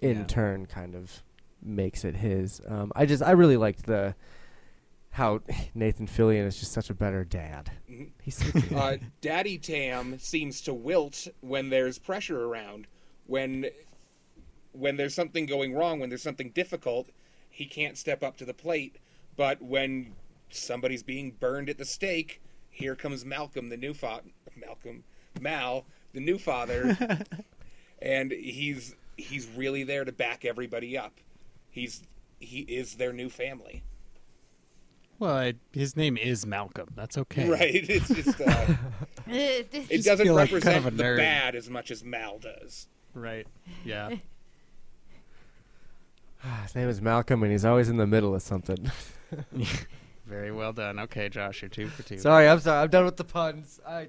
[0.00, 0.24] in Yeah.
[0.24, 1.22] turn, kind of
[1.62, 2.60] makes it his.
[2.68, 4.14] Um, I just I really liked the
[5.18, 5.40] how
[5.74, 7.72] Nathan Fillion is just such a better dad.
[7.90, 8.10] Mhm.
[8.22, 12.86] He's uh, Daddy Tam seems to wilt when there's pressure around.
[13.26, 13.66] When
[14.72, 17.08] when there's something going wrong, when there's something difficult,
[17.50, 18.96] he can't step up to the plate.
[19.36, 20.14] But when
[20.50, 22.40] somebody's being burned at the stake,
[22.70, 24.30] here comes Malcolm, the new father.
[24.54, 25.02] Malcolm,
[25.40, 26.96] Mal, the new father,
[28.00, 31.14] and he's he's really there to back everybody up.
[31.70, 32.04] He's
[32.38, 33.82] he is their new family,
[35.18, 36.88] Well, I, his name is Malcolm.
[36.94, 37.48] That's okay.
[37.48, 37.74] right?
[37.74, 38.74] It's just uh,
[39.26, 41.16] It, it doesn't feel like kind represent of a the nerd.
[41.16, 42.86] bad as much as Mal does.
[43.14, 43.46] Right.
[43.84, 44.10] Yeah.
[46.62, 48.90] His name is Malcolm, and he's always in the middle of something.
[50.26, 50.98] Very well done.
[51.00, 52.18] Okay, Josh, you're two for two.
[52.18, 52.82] sorry, I'm sorry.
[52.82, 53.80] I'm done with the puns.
[53.86, 54.08] I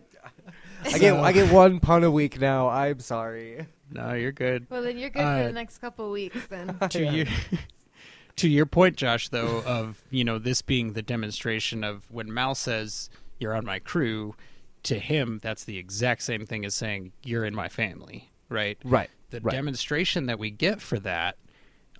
[0.83, 2.67] I get I get one pun a week now.
[2.69, 3.65] I'm sorry.
[3.91, 4.67] No, you're good.
[4.69, 6.37] well, then you're good for Uh, the next couple weeks.
[6.47, 7.25] Then to your
[8.39, 12.55] to your point, Josh, though, of you know this being the demonstration of when Mal
[12.55, 13.09] says
[13.39, 14.35] you're on my crew,
[14.83, 18.77] to him that's the exact same thing as saying you're in my family, right?
[18.83, 19.09] Right.
[19.29, 19.53] The right.
[19.53, 21.37] demonstration that we get for that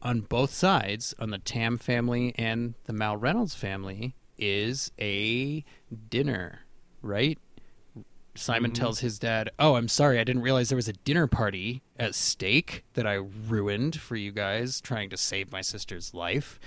[0.01, 5.63] on both sides, on the Tam family and the Mal Reynolds family, is a
[6.09, 6.61] dinner,
[7.01, 7.37] right?
[8.39, 8.79] Simon mm-hmm.
[8.81, 12.15] tells his dad, "Oh, I'm sorry, I didn't realize there was a dinner party at
[12.15, 16.59] stake that I ruined for you guys trying to save my sister's life."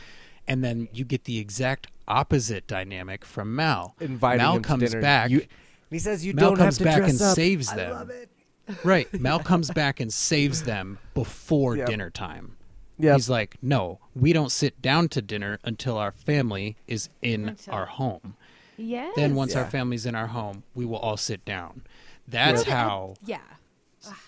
[0.47, 3.95] And then you get the exact opposite dynamic from Mal.
[4.01, 5.01] Inviting Mal him to comes dinner.
[5.01, 5.31] back.
[5.31, 5.47] You-
[5.91, 7.35] he says you Mal don't comes have to back dress and up.
[7.37, 7.91] saves I them.
[7.93, 8.29] love it.
[8.85, 9.13] Right.
[9.21, 11.87] Mal comes back and saves them before Yep.
[11.89, 12.57] dinner time.
[12.99, 13.15] Yep.
[13.17, 17.75] He's like, no, we don't sit down to dinner until our family is in Until-
[17.75, 18.37] our home.
[18.83, 19.13] Yes.
[19.17, 21.83] Then once our family's in our home, we will all sit down.
[22.29, 23.41] That's Well, how yeah.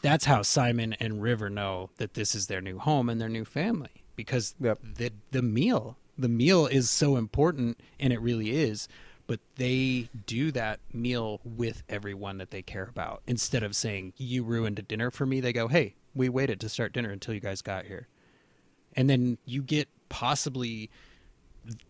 [0.02, 3.44] that's how Simon and River know that this is their new home and their new
[3.44, 4.78] family because Yep.
[4.96, 8.86] the the meal the meal is so important and it really is
[9.26, 14.44] but they do that meal with everyone that they care about instead of saying you
[14.44, 17.40] ruined a dinner for me they go hey we waited to start dinner until you
[17.40, 18.06] guys got here
[18.94, 20.88] and then you get possibly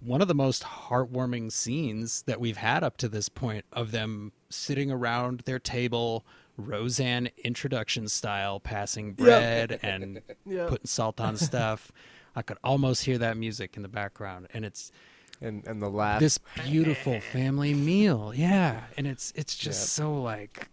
[0.01, 4.33] one of the most heartwarming scenes that we've had up to this point of them
[4.51, 6.25] sitting around their table,
[6.57, 10.69] Roseanne introduction style, passing bread and Yep.
[10.69, 11.91] putting salt on stuff.
[12.37, 14.93] I could almost hear that music in the background, and it's
[15.41, 16.21] And and the laugh.
[16.21, 18.33] this beautiful family meal.
[18.35, 19.89] Yeah, and it's it's just Yep.
[19.89, 20.69] so like.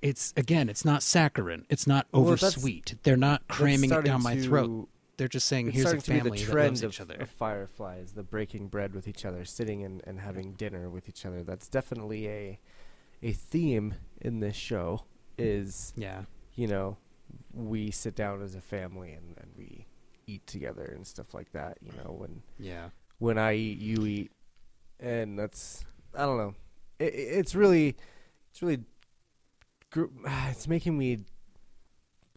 [0.00, 1.66] It's again, it's not saccharine.
[1.68, 2.94] It's not Well, over that's- sweet.
[3.02, 4.88] They're not cramming it down my to- throat.
[5.18, 7.00] They're just saying, it's "Here's a starting to be family the that loves of, each
[7.00, 11.08] other." of Fireflies, the breaking bread with each other, sitting and, and having dinner with
[11.08, 11.42] each other.
[11.42, 12.58] That's definitely a
[13.22, 15.02] a theme in this show.
[15.36, 16.22] Is Yeah,
[16.54, 16.96] you know
[17.52, 19.86] we sit down as a family and, and we
[20.26, 21.78] eat together and stuff like that.
[21.82, 22.88] You know when yeah.
[23.18, 24.32] when I eat, you eat,
[25.00, 25.84] and that's
[26.14, 26.54] I don't know.
[26.98, 27.96] It, it- it's really,
[28.50, 28.80] it's really,
[29.90, 30.06] gr-
[30.50, 31.18] it's making me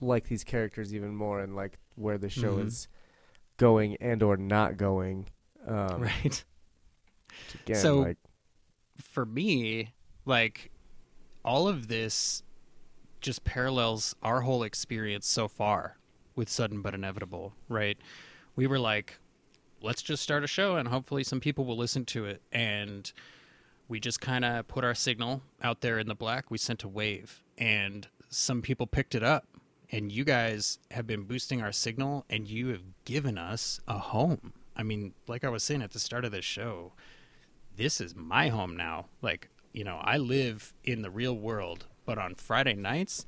[0.02, 2.65] like these characters even more and like where the show Mhm.
[2.65, 2.88] is
[3.57, 5.30] going and or not going.
[5.68, 6.44] Um, right.
[7.64, 8.18] Again, So- like
[8.99, 9.94] for me,
[10.26, 10.72] like
[11.45, 12.44] all of this
[13.19, 15.98] just parallels our whole experience so far
[16.36, 17.98] with Sudden But Inevitable, right?
[18.56, 19.19] We were like,
[19.82, 22.41] let's just start a show and hopefully some people will listen to it.
[22.52, 23.11] And
[23.88, 26.49] we just kind of put our signal out there in the black.
[26.49, 29.51] We sent a wave, and some people picked it up
[29.91, 34.53] and you guys have been boosting our signal and you have given us a home.
[34.76, 36.93] I mean, like I was saying at the start of this show,
[37.76, 39.07] this is my home now.
[39.22, 43.26] Like, you know, I live in the real world, but on Friday nights,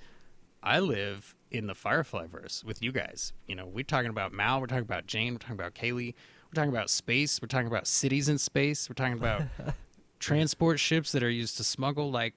[0.62, 3.34] I live in the Firefly verse with you guys.
[3.46, 6.56] You know, we're talking about Mal, we're talking about Jayne, we're talking about Kaylee, we're
[6.56, 9.44] talking about space, we're talking about cities in space, we're talking about
[10.20, 12.10] transport ships that are used to smuggle.
[12.10, 12.36] Like,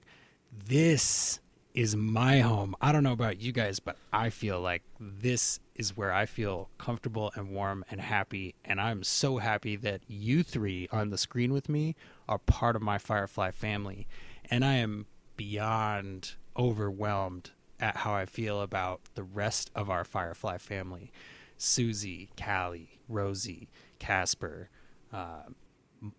[0.65, 1.39] this
[1.77, 2.75] is my home.
[2.81, 6.71] I don't know about you guys, but I feel like this is where I feel
[6.79, 8.55] comfortable and warm and happy.
[8.65, 11.95] And I'm so happy that you three on the screen with me
[12.27, 14.07] are part of my Firefly family.
[14.49, 15.05] And I am
[15.35, 21.11] beyond overwhelmed at how I feel about the rest of our Firefly family
[21.59, 24.71] Susie, Callie, Rosie, Casper,
[25.13, 25.43] uh,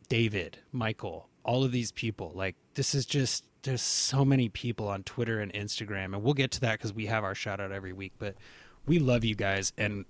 [0.08, 2.30] David, Michael, all of these people.
[2.32, 6.14] Like, this is just, there's so many people on Twitter and Instagram.
[6.14, 8.14] And we'll get to that because we have our shout out every week.
[8.18, 8.34] But
[8.86, 9.74] we love you guys.
[9.76, 10.06] And,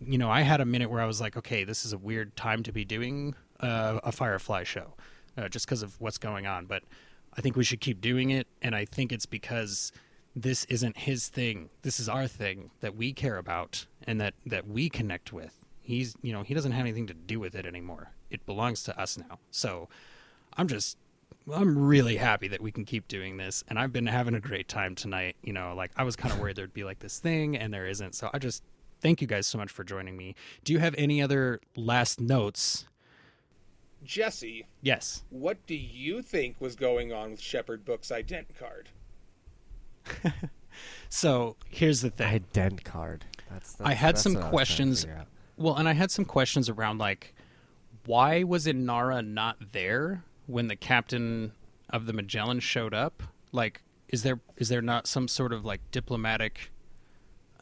[0.00, 2.36] you know, I had a minute where I was like, okay, this is a weird
[2.36, 4.94] time to be doing uh, a Firefly show
[5.36, 6.66] uh, just because of what's going on.
[6.66, 6.84] But
[7.36, 8.46] I think we should keep doing it.
[8.62, 9.90] And I think it's because
[10.36, 11.70] this isn't his thing.
[11.82, 15.64] This is our thing that we care about and that, that we connect with.
[15.82, 18.12] He's, you know, he doesn't have anything to do with it anymore.
[18.30, 19.40] It belongs to us now.
[19.50, 19.88] So
[20.56, 20.96] I'm just,
[21.52, 23.64] I'm really happy that we can keep doing this.
[23.68, 25.36] And I've been having a great time tonight.
[25.42, 27.86] You know, like I was kind of worried there'd be like this thing and there
[27.86, 28.14] isn't.
[28.14, 28.62] So I just
[29.00, 30.34] thank you guys so much for joining me.
[30.64, 32.86] Do you have any other last notes?
[34.02, 35.24] Jesse, Yes.
[35.30, 38.90] what do you think was going on with Shepherd Book's ident card?
[41.08, 42.40] So here's the thing.
[42.52, 43.24] Ident card.
[43.50, 45.06] That's, that's I had that's some what I was trying to questions.
[45.56, 47.34] Well, and I had some questions around like
[48.06, 51.52] why was Inara not there when the captain
[51.90, 53.22] of the Magellan showed up?
[53.52, 56.70] Like, is there is there not some sort of like diplomatic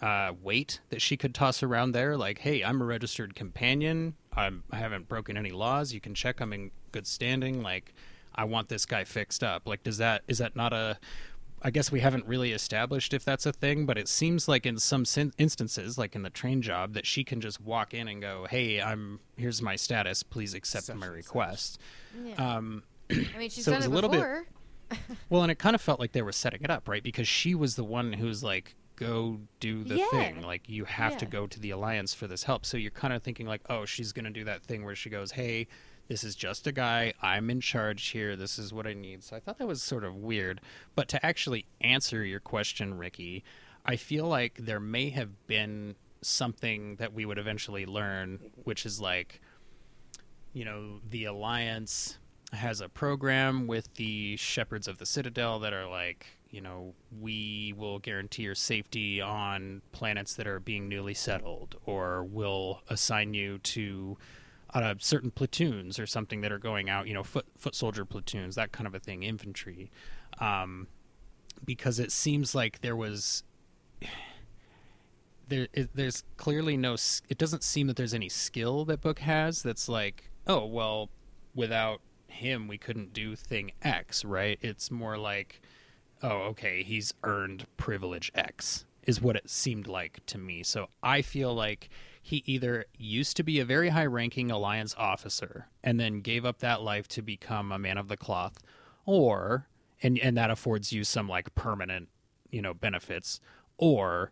[0.01, 2.17] uh, weight that she could toss around there?
[2.17, 4.15] Like, hey, I'm a registered companion.
[4.35, 5.93] I'm, I haven't broken any laws.
[5.93, 7.63] You can check I'm in good standing.
[7.63, 7.95] Like,
[8.35, 9.67] I want this guy fixed up.
[9.67, 10.99] Like, does that is that not a
[11.65, 14.79] I guess we haven't really established if that's a thing, but it seems like in
[14.79, 18.21] some sin- instances, like in the train job, that she can just walk in and
[18.21, 20.23] go, "Hey, I'm here's my status.
[20.23, 21.79] Please accept Such my request."
[22.25, 22.35] Yeah.
[22.57, 24.99] Um, I mean, she's so it done was it a little bit-
[25.31, 27.03] well, and it kind of felt like they were setting it up, right?
[27.03, 30.09] Because she was the one who's like, "Go do the Yeah.
[30.11, 30.43] thing.
[30.43, 33.23] Like you have to go to the alliance for this help." So you're kind of
[33.23, 35.69] thinking like, "Oh, she's going to do that thing where she goes, "Hey."
[36.09, 37.15] This is just a guy.
[37.23, 38.37] I'm in charge here.
[38.37, 39.23] This is what I need.
[39.23, 40.61] So I thought that was sort of weird.
[40.95, 43.45] But to actually answer your question, Ricky,
[43.87, 49.01] I feel like there may have been something that we would eventually learn, which is
[49.01, 49.41] like,
[50.53, 52.19] you know, the Alliance
[52.53, 57.75] has a program with the Shepherds of the Citadel that are like, you know, we
[57.77, 63.59] will guarantee your safety on planets that are being newly settled, or we'll assign you
[63.59, 64.19] to
[64.75, 68.55] uh, certain platoons or something that are going out, you know, foot foot soldier platoons,
[68.55, 69.91] that kind of a thing, infantry,
[70.39, 70.87] um,
[71.65, 73.45] because it seems like there was
[75.49, 76.95] there it, there's clearly no
[77.29, 81.11] it doesn't seem that there's any skill that book has that's like oh well
[81.55, 84.59] without him we couldn't do thing x right?
[84.63, 85.61] It's more like
[86.23, 90.63] oh okay he's earned privilege x is what it seemed like to me.
[90.63, 91.91] So i feel like
[92.23, 96.61] he either used to be a very high ranking alliance officer and then gave up
[96.61, 98.59] that life to become a man of the cloth
[99.05, 99.67] or
[100.03, 102.09] and and that affords you some like permanent
[102.51, 103.41] you know benefits
[103.77, 104.31] or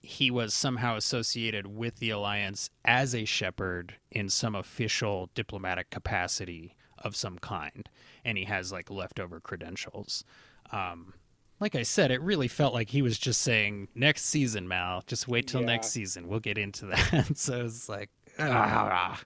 [0.00, 6.74] he was somehow associated with the alliance as a shepherd in some official diplomatic capacity
[6.98, 7.90] of some kind
[8.24, 10.24] and he has like leftover credentials.
[10.72, 11.12] Um
[11.60, 15.02] like I said, it really felt like he was just saying, "Next season, Mal.
[15.06, 15.66] Just wait till Yeah.
[15.66, 16.28] next season.
[16.28, 19.20] We'll get into that." so it's like, ah.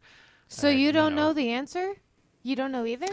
[0.49, 1.29] So Uh, you you don't know.
[1.29, 1.95] know the answer?
[2.43, 3.09] You don't know either?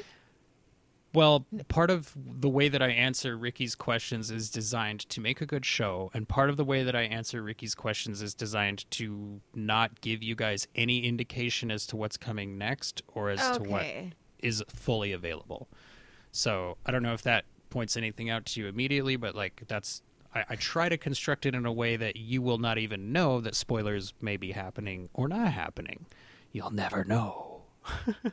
[1.13, 5.45] Well, part of the way that I answer Ricky's questions is designed to make a
[5.47, 9.41] good show, and part of the way that I answer Ricky's questions is designed to
[9.55, 13.85] not give you guys any indication as to what's coming next or as to what
[14.39, 15.67] is fully available.
[16.31, 20.01] So I don't know if that points anything out to you immediately, but like that's
[20.33, 23.39] I, I try to construct it in a way that you will not even know
[23.41, 26.05] that spoilers may be happening or not happening.
[26.51, 27.61] You'll never know.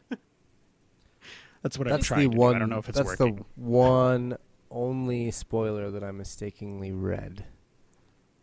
[1.63, 2.53] that's what I'm trying the to one.
[2.53, 2.57] do.
[2.57, 3.37] I don't know if it's that's working.
[3.37, 4.37] the one
[4.71, 7.45] only spoiler that I mistakenly read.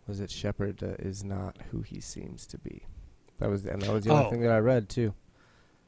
[0.07, 2.83] Was it Shepherd uh, is not who he seems to be?
[3.39, 4.29] That was, and that was the only Oh.
[4.29, 5.13] thing that I read too.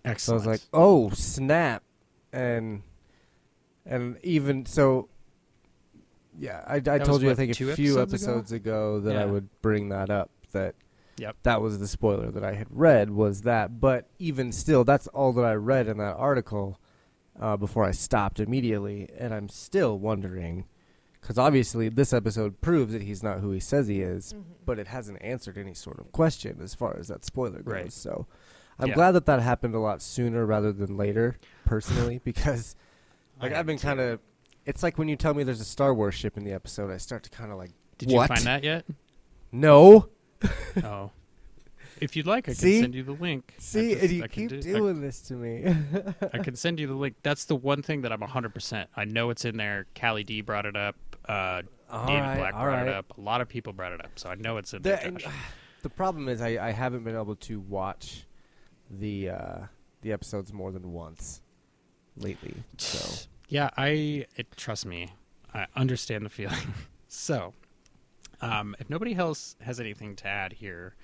[0.05, 0.41] Excellent.
[0.43, 1.83] So I was like, "Oh snap!"
[2.31, 2.83] And
[3.85, 5.09] and even so,
[6.37, 8.01] Yeah, I, I was told you I think a few episodes ago?
[8.31, 10.29] episodes ago, that I would bring that up.
[10.51, 10.75] That
[11.17, 11.35] Yep.
[11.43, 13.79] that was the spoiler that I had read was that.
[13.79, 16.79] But even still, that's all that I read in that article
[17.39, 20.65] uh, before I stopped immediately, and I'm still wondering
[21.21, 24.43] because obviously this episode proves that he's not who he says he is, Mhm.
[24.65, 27.73] but it hasn't answered any sort of question as far as that spoiler goes.
[27.73, 27.93] Right.
[27.93, 28.25] So
[28.77, 28.95] I'm Yeah.
[28.95, 32.75] glad that that happened a lot sooner rather than later, personally, because
[33.43, 34.19] like I I've been kind of.
[34.65, 36.97] It's like when you tell me there's a Star Wars ship in the episode, I
[36.97, 37.71] start to kind of like.
[37.97, 38.29] Did what?
[38.29, 38.85] you find that yet?
[39.51, 40.09] No.
[40.83, 41.11] oh.
[42.01, 42.81] If you'd like, I can See?
[42.81, 43.53] send you the link.
[43.59, 45.63] See, just- and you I keep do- I- doing this to me.
[46.33, 47.15] I can send you the link.
[47.23, 48.87] That's the one thing that I'm 100%.
[48.95, 49.85] I know it's in there.
[49.99, 50.95] Callie D brought it up.
[51.25, 52.87] Uh, David right, Black brought right.
[52.87, 53.17] it up.
[53.17, 55.11] A lot of people brought it up, so I know it's in The, there.
[55.11, 55.31] Josh.
[55.83, 58.25] the problem is I, I haven't been able to watch
[58.89, 59.57] the uh,
[60.01, 61.41] the episodes more than once
[62.17, 62.55] lately.
[62.77, 65.09] So Yeah, I it, trust me.
[65.53, 66.73] I understand the feeling.
[67.07, 67.53] so,
[68.41, 70.95] um, if nobody else has anything to add here,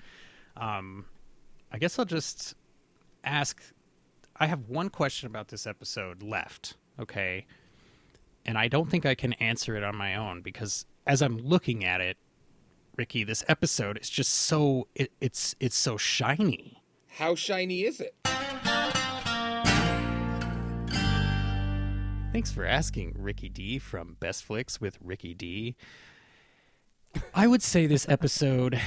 [0.56, 1.06] um,
[1.72, 2.54] I guess I'll just
[3.24, 3.62] ask.
[4.36, 6.76] I have one question about this episode left.
[6.98, 7.46] Okay,
[8.44, 11.84] and I don't think I can answer it on my own because as I'm looking
[11.84, 12.16] at it,
[12.96, 16.82] Ricky, this episode is just so it, it's it's so shiny.
[17.08, 18.14] How shiny is it?
[22.32, 25.74] Thanks for asking, Ricky D from Best Flicks with Ricky D.
[27.34, 28.80] I would say this episode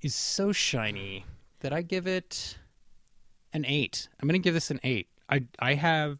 [0.00, 1.24] is so shiny
[1.60, 2.58] that I give it
[3.52, 4.08] an eight.
[4.20, 5.06] I'm going to give this an eight.
[5.28, 6.18] I I have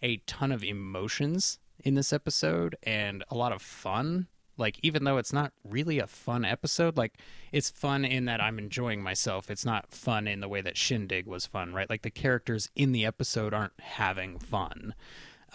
[0.00, 4.28] a ton of emotions in this episode and a lot of fun.
[4.56, 7.18] Like even though it's not really a fun episode, like
[7.52, 9.50] it's fun in that I'm enjoying myself.
[9.50, 11.90] It's not fun in the way that Shindig was fun, right?
[11.90, 14.94] Like the characters in the episode aren't having fun.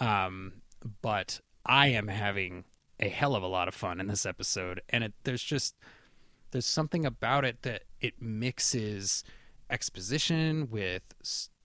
[0.00, 0.62] Um,
[1.02, 2.64] but I am having
[3.00, 5.74] a hell of a lot of fun in this episode, and it, there's just
[6.50, 9.24] there's something about it that it mixes
[9.70, 11.02] exposition with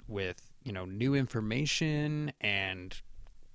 [0.08, 3.02] with you know new information and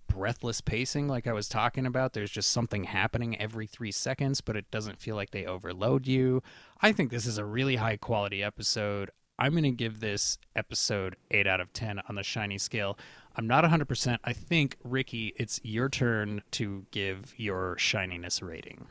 [0.08, 2.12] breathless pacing like I was talking about.
[2.12, 6.42] There's just something happening every three seconds, but it doesn't feel like they overload you.
[6.80, 9.10] I think this is a really high quality episode.
[9.38, 12.98] I'm going to give this episode 8 out of 10 on the shiny scale.
[13.38, 14.18] I'm not 100%.
[14.24, 18.88] I think, Ricky, it's your turn to give your shininess rating.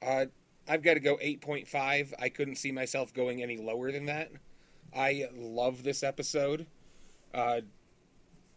[0.00, 0.24] Uh,
[0.66, 2.14] I've got to go 8.5.
[2.18, 4.30] I couldn't see myself going any lower than that.
[4.96, 6.66] I love this episode.
[7.34, 7.60] Uh,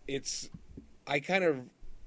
[0.07, 0.49] it's,
[1.05, 1.59] I kind of,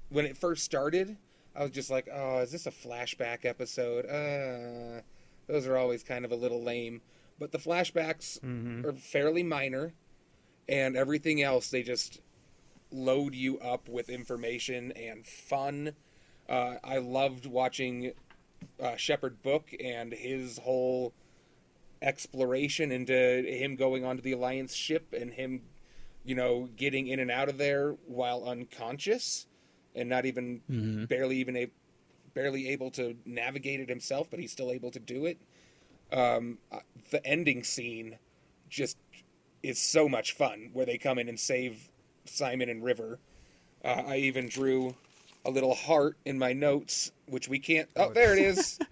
[0.09, 1.15] when it first started,
[1.55, 4.07] I was just like, oh, is this a flashback episode?
[4.07, 5.01] Uh,
[5.45, 7.01] those are always kind of a little lame.
[7.37, 8.43] But the flashbacks
[8.83, 9.93] are fairly minor,
[10.67, 12.21] and everything else, they just
[12.95, 15.93] load you up with information and fun.
[16.47, 18.11] Uh, I loved watching
[18.81, 21.13] uh, Shepherd Book and his whole
[22.01, 25.61] exploration into him going onto the Alliance ship and him,
[26.23, 29.47] you know, getting in and out of there while unconscious
[29.95, 30.61] and not even
[31.07, 31.67] barely even a,
[32.33, 35.39] barely able to navigate it himself, but he's still able to do it.
[36.11, 38.17] Um, uh, the ending scene
[38.69, 38.97] just
[39.63, 41.89] is so much fun where they come in and save
[42.25, 43.19] Simon and River.
[43.83, 44.95] Uh, I even drew
[45.45, 47.89] a little heart in my notes, which we can't.
[47.95, 48.79] Oh, there it is!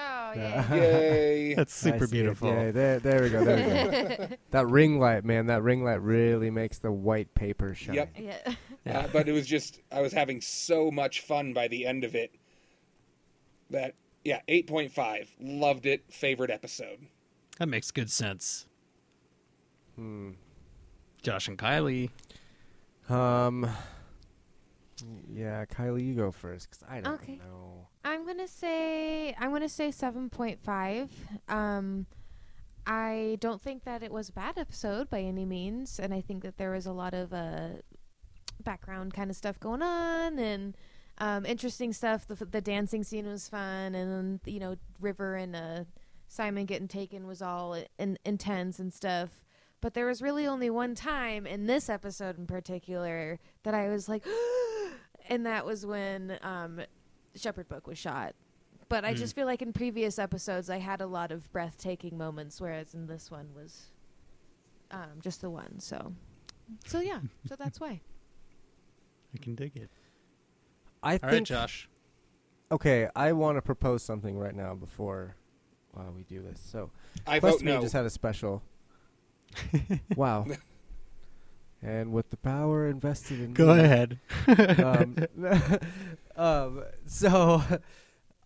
[0.00, 0.74] Oh yeah.
[0.74, 1.54] Yay!
[1.56, 2.50] That's super see beautiful.
[2.50, 3.44] Yeah, there, there we go.
[3.44, 4.36] There we go.
[4.50, 5.46] that ring light, man.
[5.46, 7.96] That ring light really makes the white paper shine.
[7.96, 8.10] Yep.
[8.16, 8.54] yeah.
[8.84, 8.98] Yeah.
[8.98, 12.14] Uh, but it was just I was having so much fun by the end of
[12.14, 12.32] it.
[13.70, 13.94] That
[14.24, 15.34] yeah, eight point five.
[15.40, 16.04] Loved it.
[16.10, 17.06] Favorite episode.
[17.58, 18.66] That makes good sense.
[19.96, 20.32] Hmm.
[21.22, 22.10] Josh and Kylie.
[23.08, 23.68] Um.
[25.30, 27.36] Yeah, Kylie, you go first because I don't Okay.
[27.36, 27.86] know.
[28.04, 31.10] I'm gonna say I'm gonna say seven point five.
[31.48, 32.06] Um,
[32.86, 36.42] I don't think that it was a bad episode by any means, and I think
[36.42, 37.68] that there was a lot of uh,
[38.64, 40.76] background kind of stuff going on and
[41.18, 42.26] um, interesting stuff.
[42.26, 45.84] The, the dancing scene was fun, and you know River and uh,
[46.26, 49.44] Simon getting taken was all in, intense and stuff.
[49.80, 54.08] But there was really only one time in this episode in particular that I was
[54.08, 54.24] like,
[55.28, 56.80] and that was when um,
[57.36, 58.34] Shepherd Book was shot.
[58.88, 62.58] But I just feel like in previous episodes I had a lot of breathtaking moments,
[62.60, 63.88] whereas in this one was
[64.90, 65.78] um, just the one.
[65.78, 66.14] So,
[66.86, 68.00] so yeah, so that's why.
[69.34, 69.90] I can dig it.
[71.02, 71.46] I All right, think.
[71.46, 71.88] Josh.
[72.72, 75.36] Okay, I want to propose something right now before
[75.96, 76.60] uh, we do this.
[76.60, 76.90] So,
[77.26, 77.80] I Quest vote Me no.
[77.80, 78.62] just had a special.
[80.16, 80.46] wow.
[81.80, 84.18] And with the power invested in Go me, ahead.
[84.84, 85.16] um,
[86.34, 87.62] um, so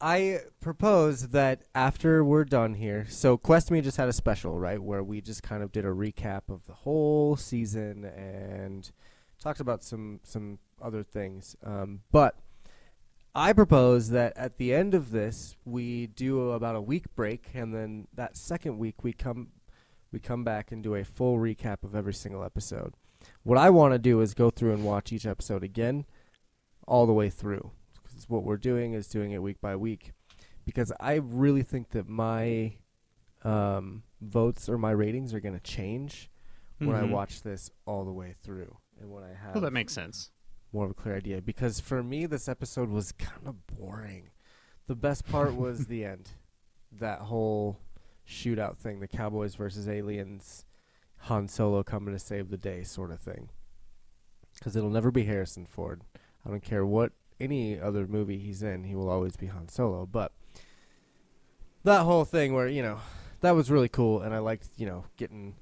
[0.03, 4.83] I propose that after we're done here, so Quest Me just had a special, right,
[4.83, 8.91] where we just kind of did a recap of the whole season and
[9.41, 11.57] talked about some some other things.
[11.65, 12.37] Um, but
[13.35, 17.75] I propose that at the end of this, we do about a week break, and
[17.75, 19.49] then that second week we come
[20.13, 22.95] we come back and do a full recap of every single episode.
[23.43, 26.05] What I want to do is go through and watch each episode again,
[26.87, 27.71] all the way through.
[28.03, 30.13] Because what we're doing is doing it week by week.
[30.65, 32.75] Because I really think that my
[33.45, 36.31] um, votes or my ratings are going to change
[36.79, 37.11] when I Mhm.
[37.11, 40.31] watch this all the way through, and when I have Well, that makes sense.
[40.73, 41.43] more of a clear idea.
[41.43, 44.31] Because for me, this episode was kind of boring.
[44.87, 46.31] The best part was the end,
[46.93, 47.81] that whole
[48.29, 50.65] shootout thing, the Cowboys versus aliens,
[51.23, 53.51] Han Solo coming to save the day, sort of thing.
[54.55, 56.03] Because it'll never be Harrison Ford.
[56.45, 60.07] I don't care what any other movie he's in, he will always be Han Solo.
[60.07, 60.33] But
[61.85, 63.01] that whole thing where you know
[63.41, 65.55] that was really cool, and I liked you know getting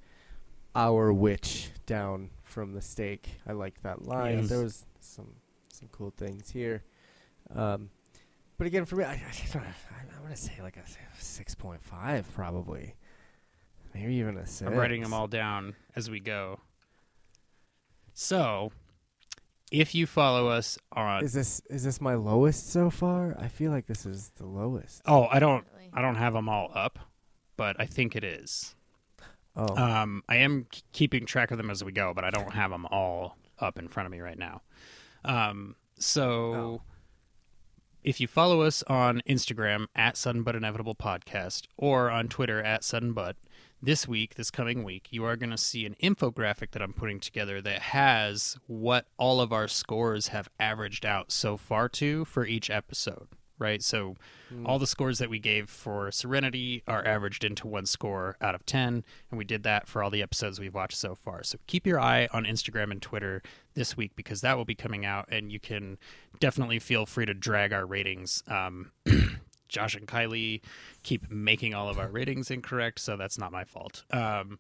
[0.74, 3.28] our witch down from the stake.
[3.46, 4.40] I liked that line.
[4.40, 4.48] Yes.
[4.48, 5.28] There was some
[5.72, 6.82] some cool things here.
[7.54, 7.90] Um,
[8.60, 9.14] but again, for me, I, I,
[9.56, 10.82] I'm gonna say like a
[11.18, 12.94] six point five, probably.
[13.94, 14.70] Maybe even a six.
[14.70, 16.60] I'm writing them all down as we go.
[18.12, 18.70] So,
[19.72, 23.34] if you follow us on Is this is this my lowest so far?
[23.38, 25.00] I feel like this is the lowest.
[25.06, 25.64] Oh, I don't
[25.94, 26.98] I don't have them all up,
[27.56, 28.74] but I think it is.
[29.56, 32.52] Oh, Um, I am k- keeping track of them as we go, but I don't
[32.52, 34.60] have them all up in front of me right now.
[35.24, 36.82] Um, so Oh.
[38.02, 42.82] If you follow us on Instagram at Sudden But Inevitable Podcast or on Twitter at
[42.84, 43.36] Sudden But,
[43.82, 47.18] this week, this coming week, you are going to see an infographic that I'm putting
[47.18, 52.44] together that has what all of our scores have averaged out so far to for
[52.44, 53.28] each episode,
[53.58, 53.82] right?
[53.82, 54.16] So
[54.50, 54.66] hmm.
[54.66, 58.66] all the scores that we gave for Serenity are averaged into one score out of
[58.66, 61.42] 10, and we did that for all the episodes we've watched so far.
[61.42, 63.42] So keep your eye on Instagram and Twitter
[63.74, 65.98] this week because that will be coming out, and you can
[66.38, 68.42] definitely feel free to drag our ratings.
[68.48, 68.92] Um,
[69.68, 70.62] Josh and Kylie
[71.04, 74.04] keep making all of our ratings incorrect, so that's not my fault.
[74.12, 74.58] Um,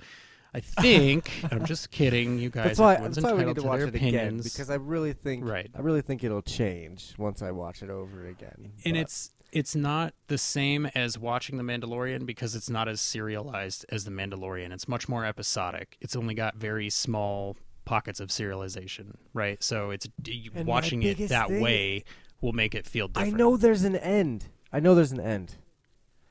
[0.54, 2.76] I think I'm just kidding, you guys.
[2.76, 5.44] that's why that's why we need entitled to watch it again because I really think
[5.44, 5.70] Right.
[5.76, 8.72] I really think it'll change once I watch it over again.
[8.84, 13.00] and But- it's it's not the same as watching The Mandalorian because it's not as
[13.00, 14.72] serialized as The Mandalorian.
[14.72, 15.96] It's much more episodic.
[16.00, 17.56] It's only got very small
[17.90, 19.60] pockets of serialization, right?
[19.62, 22.04] So it's d- And watching it that thing- way
[22.40, 24.46] will make it feel I know there's an end.
[24.72, 25.56] I know there's an end.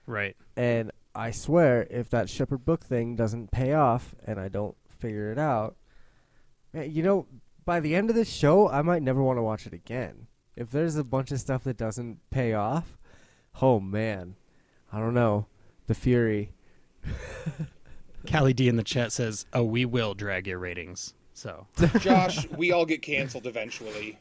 [0.05, 0.35] right?
[0.55, 5.31] And I swear, if that Shepherd book thing doesn't pay off and I don't figure
[5.33, 5.75] it out,
[6.73, 7.27] eh, you know,
[7.65, 10.27] by the end of this show, I might never want to watch it again.
[10.55, 12.97] If there's a bunch of stuff that doesn't pay off,
[13.61, 14.35] oh man,
[14.93, 15.45] I don't know.
[15.87, 16.51] The Fury.
[18.31, 21.67] Callie D in the chat says, "Oh, we will drag your ratings." So
[21.99, 24.19] Josh, we all get canceled eventually.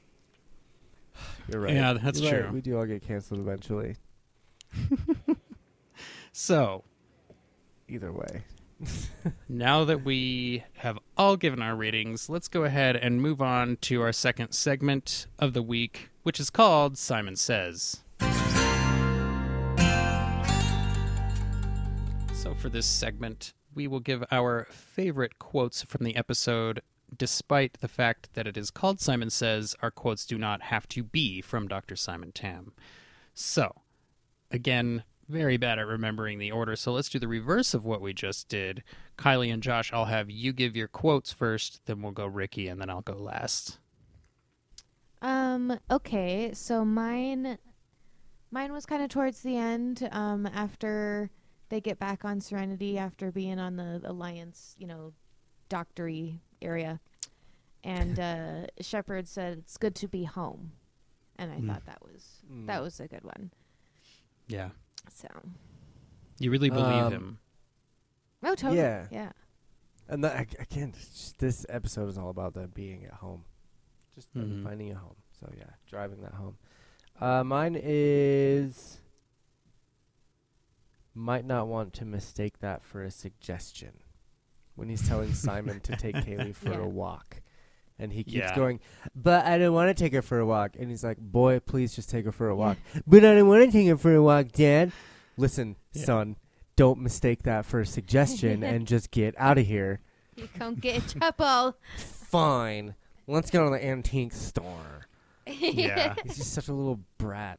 [1.49, 1.75] You're right.
[1.75, 2.43] Yeah, that's You're right.
[2.43, 2.53] true.
[2.53, 3.97] We do all get canceled eventually.
[6.33, 6.85] so
[7.89, 8.45] Either way.
[9.49, 14.01] now that we have all given our ratings, let's go ahead and move on to
[14.01, 18.05] our second segment of the week, which is called Simon Says.
[22.33, 26.81] So, for this segment, we will give our favorite quotes from the episode.
[27.17, 31.03] Despite the fact that it is called Simon Says, our quotes do not have to
[31.03, 31.97] be from Dr.
[31.97, 32.73] Simon Tam.
[33.35, 33.83] So,
[34.51, 38.13] again, very bad at remembering the order, so let's do the reverse of what we
[38.13, 38.83] just did.
[39.17, 42.81] Kylie and Josh, I'll have you give your quotes first, then we'll go Ricky, and
[42.81, 43.79] then I'll go last.
[45.21, 45.79] Um.
[45.91, 46.53] Okay.
[46.55, 47.59] So mine,
[48.51, 50.09] mine was kind of towards the end.
[50.13, 50.47] Um.
[50.47, 51.31] After
[51.69, 55.13] they get back on Serenity, after being on the Alliance, you know,
[55.69, 57.01] doctory area,
[57.85, 60.73] and uh, Shepherd said it's good to be home,
[61.37, 61.67] and I Mm.
[61.69, 63.51] thought that was that was a good one.
[64.47, 64.71] Yeah.
[65.11, 65.29] So.
[66.39, 67.39] You really believe Um, him.
[68.43, 68.79] Oh, totally.
[68.79, 69.07] Yeah.
[69.11, 69.33] Yeah.
[70.09, 73.45] And that, ag- again, it's just- this episode is all about them being at home,
[74.15, 74.65] just them Mhm.
[74.65, 75.17] finding a home.
[75.41, 76.57] So yeah, driving that home.
[77.21, 79.01] Uh, mine is
[81.15, 84.01] might not want to mistake that for a suggestion
[84.79, 86.79] when he's telling Simon to take Kaylee for Yeah.
[86.79, 87.41] a walk.
[87.99, 88.55] And he keeps Yeah.
[88.55, 88.79] going,
[89.17, 90.77] but I don't want to take her for a walk.
[90.79, 92.79] And he's like, boy, please just take her for a walk.
[93.07, 94.93] But I don't want to take her for a walk, Dad.
[95.37, 96.05] Listen, Yeah.
[96.05, 96.37] son,
[96.77, 100.01] don't mistake that for a suggestion and just get out of here.
[100.37, 101.77] You can't get in trouble.
[101.97, 102.95] Fine.
[103.27, 105.07] Let's go to the antique store.
[105.49, 106.15] Yeah.
[106.25, 107.59] He's just such a little brat.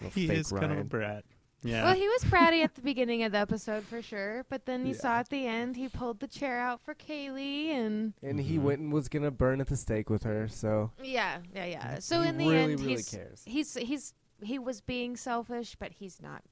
[0.00, 0.60] Little he fake is Ryan.
[0.68, 1.24] kind of a brat.
[1.64, 1.84] Yeah.
[1.84, 4.92] Well, he was bratty at the beginning of the episode for sure, but then you
[4.94, 5.00] Yeah.
[5.00, 8.62] saw at the end he pulled the chair out for Kaylee, and and he Mhm.
[8.62, 10.46] went and was gonna burn at the stake with her.
[10.48, 11.98] So yeah, yeah, yeah.
[12.00, 13.42] So he in the really, end, really he's cares.
[13.46, 16.42] he's he's he was being selfish, but he's not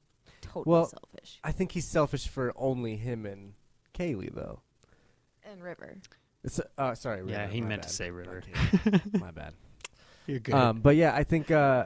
[0.41, 1.39] totally Well, selfish.
[1.43, 3.53] I think he's selfish for only him and
[3.93, 4.61] Kaylee, though.
[5.45, 5.97] And River.
[6.43, 7.23] It's, uh, sorry.
[7.29, 8.41] Yeah, he my meant to say River.
[9.19, 9.53] My bad.
[10.25, 10.55] You're good.
[10.55, 11.85] Um, but yeah, I think uh,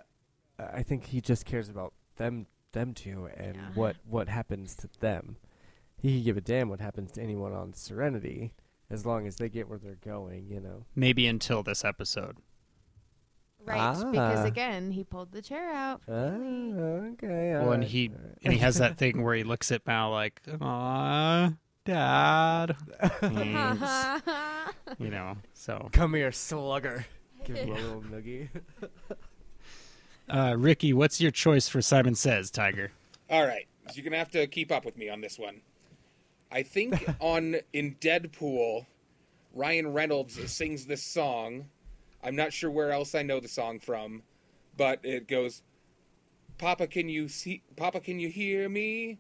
[0.58, 2.48] I think he just cares about them
[2.78, 3.70] them to and Yeah.
[3.74, 5.38] what what happens to them.
[5.98, 8.54] He could give a damn what happens to anyone on Serenity,
[8.90, 10.48] as long as they get where they're going.
[10.50, 10.86] You know.
[10.96, 12.38] Maybe until this episode.
[13.66, 14.46] Right, because Ah.
[14.46, 16.02] again, he pulled the chair out.
[16.08, 17.52] Ah, okay.
[17.56, 18.38] Well, and he alright.
[18.44, 21.52] and he has that thing where he looks at Mal like, "Aw,
[21.84, 22.76] Dad,"
[25.00, 25.36] you know.
[25.54, 27.06] So, Come here, slugger.
[27.44, 28.50] Give him a little noogie.
[30.30, 32.92] uh, Ricky, what's your choice for Simon Says, Tiger?
[33.30, 35.62] All right, so you're gonna have to keep up with me on this one.
[36.52, 38.86] I think on in Deadpool,
[39.54, 41.70] Ryan Reynolds sings this song.
[42.24, 44.24] I'm not sure where else I know the song from,
[44.76, 45.62] but it goes,
[46.58, 47.62] "Papa, can you see?
[47.76, 49.20] Papa, can you hear me?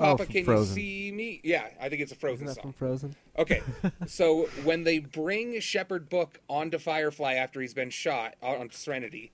[0.00, 0.76] Oh, Papa, from can Frozen.
[0.76, 2.62] you see me?" Yeah, I think it's a Isn't Frozen that song.
[2.62, 3.16] from Frozen?
[3.38, 3.62] Okay,
[4.06, 9.32] so when they bring Shepherd Book onto Firefly after he's been shot on Serenity,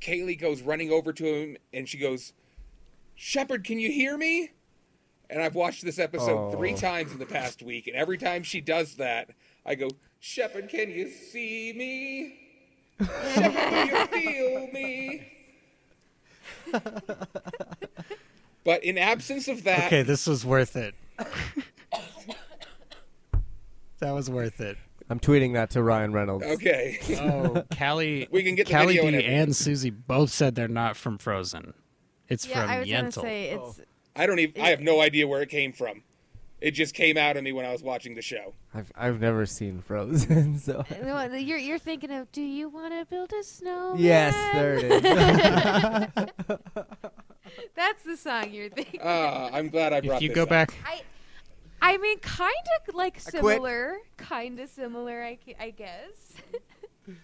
[0.00, 2.32] Kaylee goes running over to him and she goes,
[3.14, 4.52] Shepherd, can you hear me?
[5.28, 6.52] And I've watched this episode oh.
[6.52, 9.30] three times in the past week, and every time she does that,
[9.64, 9.88] I go,
[10.20, 12.38] Shepherd, can you see me?
[13.34, 15.32] Shepherd, can you feel me?
[18.64, 20.94] but in absence of that, Okay, this was worth it.
[23.98, 24.76] that was worth it.
[25.08, 26.44] I'm tweeting that to Ryan Reynolds.
[26.44, 26.98] okay.
[27.20, 29.56] Oh, Callie, We can get the Callie video D and and.
[29.56, 31.74] Susie both said they're not from Frozen.
[32.28, 33.20] It's Yeah, from I was gonna Yentl.
[33.22, 33.80] say it's
[34.16, 34.60] I don't even.
[34.60, 36.02] I have no idea where it came from.
[36.58, 38.54] It just came out of me when I was watching the show.
[38.74, 43.04] I've I've never seen Frozen, so No, you're you're thinking of do you want to
[43.04, 44.02] build a snowman?
[44.02, 45.02] yes, there it is.
[47.76, 49.00] That's the song you're thinking.
[49.04, 50.48] Ah, I'm glad I brought If you this go up.
[50.48, 51.02] back, I
[51.82, 52.52] I mean kind
[52.88, 56.34] of like I similar, kind of similar I, I guess.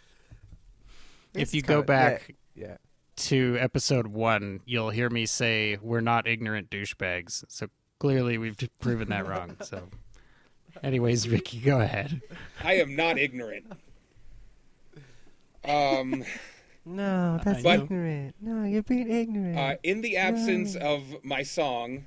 [1.34, 2.76] if you go back yeah, yeah.
[3.16, 7.44] to episode one, you'll hear me say we're not ignorant douchebags.
[7.48, 7.68] So
[7.98, 9.56] clearly, we've proven that wrong.
[9.64, 9.88] So,
[10.82, 12.20] anyways, Ricky, go ahead.
[12.62, 13.72] I am not ignorant.
[15.64, 16.24] Um,
[16.84, 18.34] No, that's But- ignorant.
[18.40, 19.56] No, you're being ignorant.
[19.56, 22.06] uh, in the absence of my song,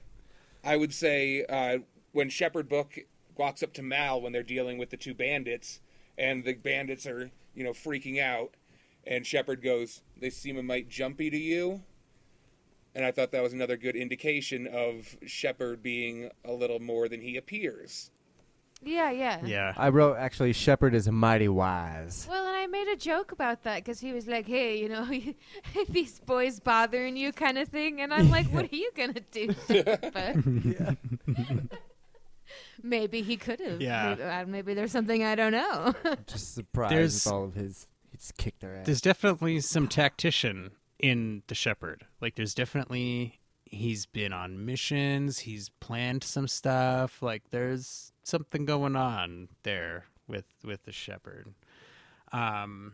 [0.63, 1.77] I would say uh,
[2.15, 2.97] when Shepherd Book
[3.35, 5.81] walks up to Mal when they're dealing with the two bandits,
[6.17, 8.55] and the bandits are, you know, freaking out,
[9.05, 11.83] and Shepherd goes, "They seem a mite jumpy to you."
[12.95, 17.19] And I thought that was another good indication of Shepherd being a little more than
[17.19, 18.11] he appears.
[18.81, 19.41] Yeah, yeah.
[19.43, 19.73] Yeah.
[19.75, 22.27] I wrote actually, Shepherd is mighty wise.
[22.29, 25.05] Well, and I made a joke about that because he was like, "Hey, you know,
[25.89, 29.53] these boys bothering you, kind of thing," and I'm like, "What are you gonna do?"
[32.85, 33.81] but maybe he could have.
[33.81, 34.09] Yeah.
[34.09, 35.93] Maybe, uh, maybe there's something I don't know.
[36.27, 37.87] Just surprised There's- with all of his.
[38.11, 38.85] He just kicked their ass.
[38.85, 42.05] There's definitely some tactician in the shepherd.
[42.21, 47.21] Like there's definitely he's been on missions, he's planned some stuff.
[47.21, 51.53] Like there's something going on there with with the shepherd.
[52.31, 52.93] Um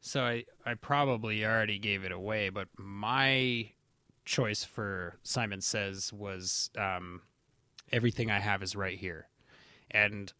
[0.00, 3.70] so I I probably already gave it away, but my
[4.24, 7.22] choice for Simon Says was um
[7.92, 9.28] everything I have is right here.
[9.90, 10.32] And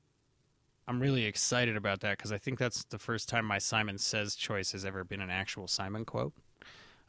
[0.88, 4.36] I'm really excited about that because I think that's the first time my Simon Says
[4.36, 6.32] choice has ever been an actual Simon quote.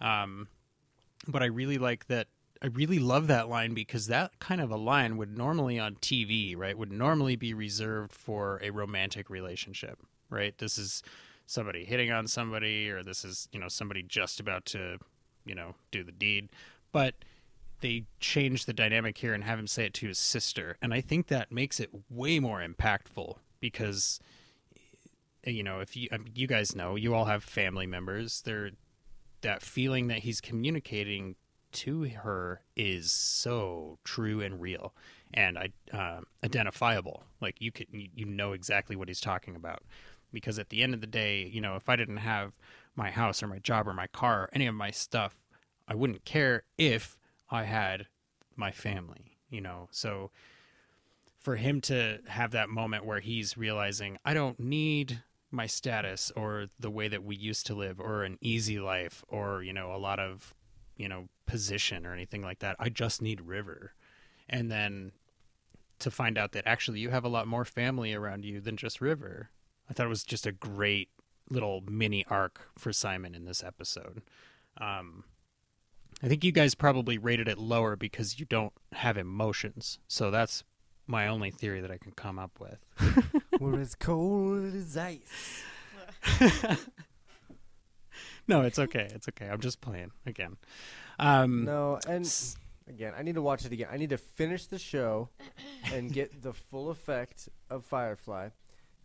[0.01, 0.47] Um,
[1.27, 2.27] but I really like that.
[2.61, 6.57] I really love that line because that kind of a line would normally on TV,
[6.57, 9.99] right, would normally be reserved for a romantic relationship,
[10.31, 10.57] right?
[10.57, 11.03] This is
[11.45, 14.97] somebody hitting on somebody, or this is, you know, somebody just about to,
[15.45, 16.49] you know, do the deed.
[16.91, 17.13] But
[17.81, 20.77] they change the dynamic here and have him say it to his sister.
[20.81, 24.19] And I think that makes it way more impactful because
[25.45, 28.41] you know, if you you guys know, you all have family members.
[28.41, 28.71] They're
[29.41, 31.35] that feeling that he's communicating
[31.71, 34.93] to her is so true and real
[35.33, 35.57] and
[35.93, 37.23] uh, identifiable.
[37.39, 39.83] Like you could you know exactly what he's talking about
[40.33, 42.57] because at the end of the day, you know, if I didn't have
[42.95, 45.35] my house or my job or my car or any of my stuff,
[45.87, 47.17] I wouldn't care if
[47.49, 48.07] I had
[48.55, 49.87] my family, you know.
[49.91, 50.31] So
[51.39, 56.67] for him to have that moment where he's realizing I don't need my status or
[56.79, 59.97] the way that we used to live or an easy life or you know a
[59.97, 60.53] lot of
[60.97, 62.75] you know position or anything like that.
[62.79, 63.93] I just need river.
[64.49, 65.11] And then
[65.99, 69.01] to find out that actually you have a lot more family around you than just
[69.01, 69.49] river
[69.89, 71.09] i thought it was just a great
[71.49, 74.21] little mini arc for simon in this episode.
[74.79, 75.23] Um
[76.23, 80.63] i think you guys probably rated it lower because you don't have emotions so that's
[81.07, 82.79] my only theory that i can come up with
[83.59, 85.63] We're as cold as ice.
[88.47, 90.57] no it's okay it's okay i'm just playing again
[91.19, 92.31] um No, and
[92.87, 93.87] again, I need to watch it again.
[93.91, 95.29] I need to finish the show
[95.91, 98.49] and get the full effect of Firefly,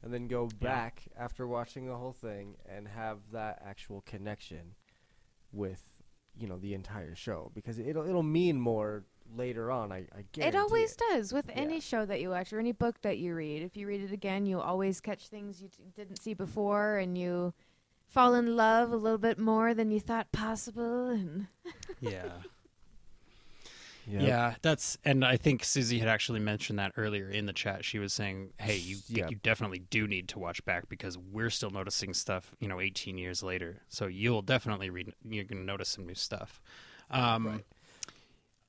[0.03, 0.69] and then go Yeah.
[0.69, 4.75] back after watching the whole thing and have that actual connection
[5.53, 5.83] with
[6.43, 9.05] you know the entire show because it'll it'll mean more
[9.35, 9.93] later on.
[9.93, 11.03] I, I guarantee It always it.
[11.11, 13.63] does with any show that you watch or any book that you read.
[13.63, 17.17] If you read it again, you always catch things you t- didn't see before, and
[17.17, 17.55] you
[18.09, 21.09] fall in love a little bit more than you thought possible.
[21.09, 21.47] And
[22.01, 22.33] yeah
[24.07, 24.23] Yep.
[24.23, 27.85] Yeah, that's and I think Susie had actually mentioned that earlier in the chat.
[27.85, 29.29] She was saying, "Hey, you Yeah.
[29.29, 33.17] you definitely do need to watch back because we're still noticing stuff, you know, 18
[33.17, 33.83] years later.
[33.89, 36.61] So you'll definitely read you're going to notice some new stuff."
[37.11, 37.65] Um Right.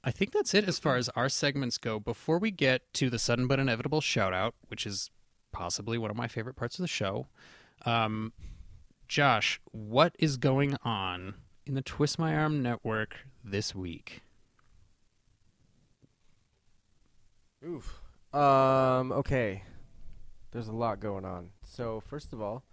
[0.03, 1.99] I think that's it as far as our segments go.
[1.99, 5.10] Before we get to the sudden but inevitable shout out, which is
[5.51, 7.27] possibly one of my favorite parts of the show.
[7.85, 8.34] Um
[9.07, 11.35] Josh, what is going on
[11.65, 14.22] in the Twist My Arm network this week?
[17.65, 18.02] Oof.
[18.34, 19.11] Um.
[19.11, 19.64] Okay.
[20.52, 21.49] There's a lot going on.
[21.61, 22.64] So first of all,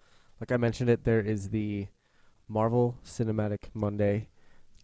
[0.40, 1.86] like I mentioned it, there is the
[2.48, 4.28] Marvel Cinematic Monday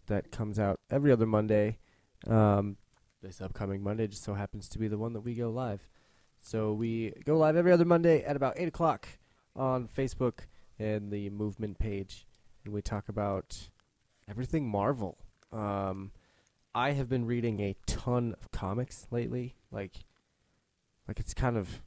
[0.07, 1.77] that comes out every other Monday.
[2.25, 2.77] Um,
[3.21, 5.87] this upcoming Monday just so happens to be the one that we go live.
[6.39, 9.07] So we go live every other Monday at about eight o'clock
[9.55, 10.39] on Facebook
[10.79, 12.25] and the Movement page,
[12.63, 13.69] and we talk about
[14.29, 15.17] everything Marvel.
[15.51, 16.11] Um,
[16.77, 19.55] I have been reading a ton of comics lately.
[19.71, 19.95] Like,
[21.07, 21.81] like it's kind of,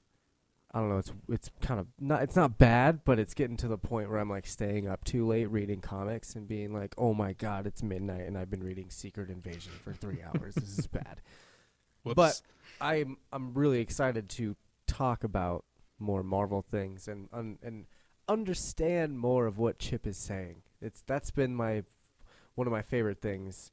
[0.74, 0.98] I don't know.
[0.98, 2.22] It's it's kind of not.
[2.24, 5.28] It's not bad, but it's getting to the point where I'm like staying up too
[5.28, 8.90] late reading comics and being like, oh my god, it's midnight and I've been reading
[8.90, 10.56] Secret Invasion for three hours.
[10.56, 11.20] This is bad.
[12.02, 12.16] Whoops.
[12.16, 12.42] But
[12.80, 14.56] I'm I'm really excited to
[14.88, 15.64] talk about
[16.00, 17.86] more Marvel things and un, and
[18.28, 20.62] understand more of what Chip is saying.
[20.82, 21.84] It's that's been my
[22.56, 23.70] one of my favorite things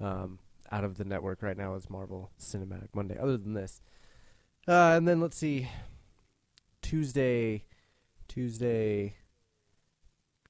[0.00, 0.40] um,
[0.70, 3.18] out of the network right now is Marvel Cinematic Monday.
[3.18, 3.80] Other than this,
[4.68, 5.68] uh, and then let's see,
[6.82, 7.64] Tuesday,
[8.28, 9.16] Tuesday,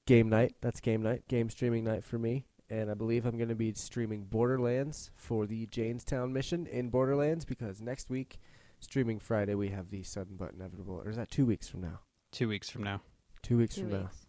[0.05, 0.55] game night.
[0.61, 2.45] That's game night, game streaming night for me.
[2.69, 7.45] And I believe I'm going to be streaming Borderlands for the Jaynestown mission in Borderlands
[7.45, 8.39] because next week,
[8.79, 10.95] streaming Friday, we have the sudden but inevitable.
[10.95, 12.01] Or is that two weeks from now?
[12.31, 13.01] Two weeks from now.
[13.41, 13.99] Two weeks two from now.
[13.99, 14.27] weeks.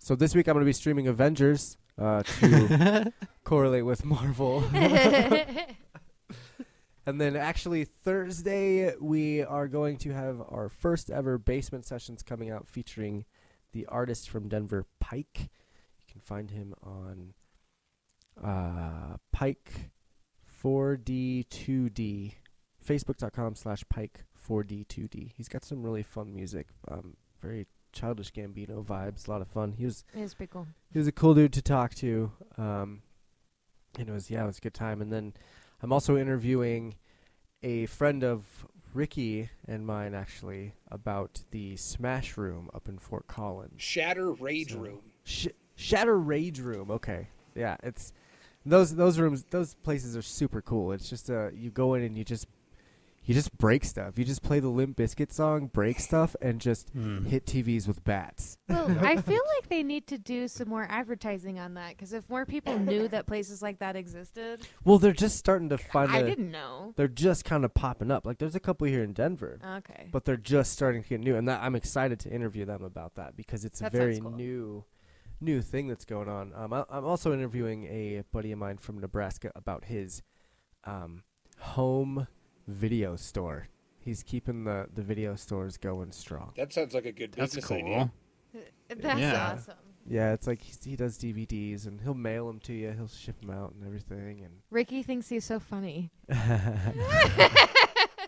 [0.00, 3.12] So this week I'm going to be streaming Avengers uh, to
[3.44, 4.64] correlate with Marvel.
[7.06, 12.50] and then actually Thursday we are going to have our first ever basement sessions coming
[12.50, 13.24] out featuring
[13.72, 15.50] the artist from Denver, Pike.
[15.98, 17.34] You can find him on
[18.42, 19.90] uh, Pike
[20.62, 22.34] 4D2D,
[22.84, 25.32] facebook.com slash Pike 4D2D.
[25.36, 29.72] He's got some really fun music, um, very childish Gambino vibes, a lot of fun.
[29.72, 30.66] He was It's pretty cool.
[30.92, 32.30] he was a cool dude to talk to.
[32.56, 33.02] Um,
[33.98, 35.00] and it was yeah, it was a good time.
[35.00, 35.32] And then
[35.82, 36.94] I'm also interviewing
[37.62, 38.44] a friend of
[38.94, 43.80] Ricky and mine actually about the Smash Room up in Fort Collins.
[43.82, 45.00] Shatter Rage So- Room.
[45.24, 46.90] Sh- Shatter Rage Room.
[46.90, 48.12] Okay, yeah, it's
[48.66, 49.44] those those rooms.
[49.50, 50.92] Those places are super cool.
[50.92, 52.46] It's just uh, you go in and you just
[53.28, 54.18] you just break stuff.
[54.18, 57.26] You just play the Limp Bizkit song, break stuff, and just Hmm.
[57.26, 58.56] hit TVs with bats.
[58.70, 62.26] Well, I feel like they need to do some more advertising on that because if
[62.30, 66.10] more people knew that places like that existed, Well, they're just starting to find.
[66.10, 66.94] I a- didn't know.
[66.96, 68.24] they're just kind of popping up.
[68.24, 70.08] Like there's a couple here in Denver, Okay.
[70.10, 73.16] but they're just starting to get new, and that, I'm excited to interview them about
[73.16, 74.30] that because it's That a very cool.
[74.30, 74.84] new,
[75.38, 76.52] new thing that's going on.
[76.54, 80.22] Um, I, I'm also interviewing a buddy of mine from Nebraska about his
[80.84, 81.24] um,
[81.58, 82.26] home
[82.68, 83.68] video store.
[84.00, 86.52] He's keeping the the video stores going strong.
[86.56, 87.76] That sounds like a good That's business cool.
[87.78, 88.12] idea.
[88.88, 89.52] That's Yeah.
[89.54, 89.74] awesome.
[90.10, 92.92] Yeah, it's like he's, he does DVDs and he'll mail them to you.
[92.92, 94.40] He'll ship them out and everything.
[94.42, 96.10] And Ricky thinks he's so funny.
[96.28, 96.80] And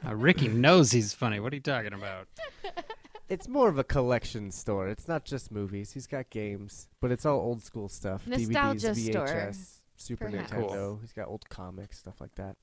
[0.07, 1.41] Uh, Ricky knows he's funny.
[1.41, 2.27] What are you talking about?
[3.29, 4.89] it's more of a collection store.
[4.89, 5.93] It's not just movies.
[5.93, 8.27] He's got games, but it's all old school stuff.
[8.27, 10.53] Nostalgia DVDs, store, VHS, Super perhaps.
[10.53, 10.69] Nintendo.
[10.69, 10.99] Cool.
[11.03, 12.57] He's got old comics, stuff like that.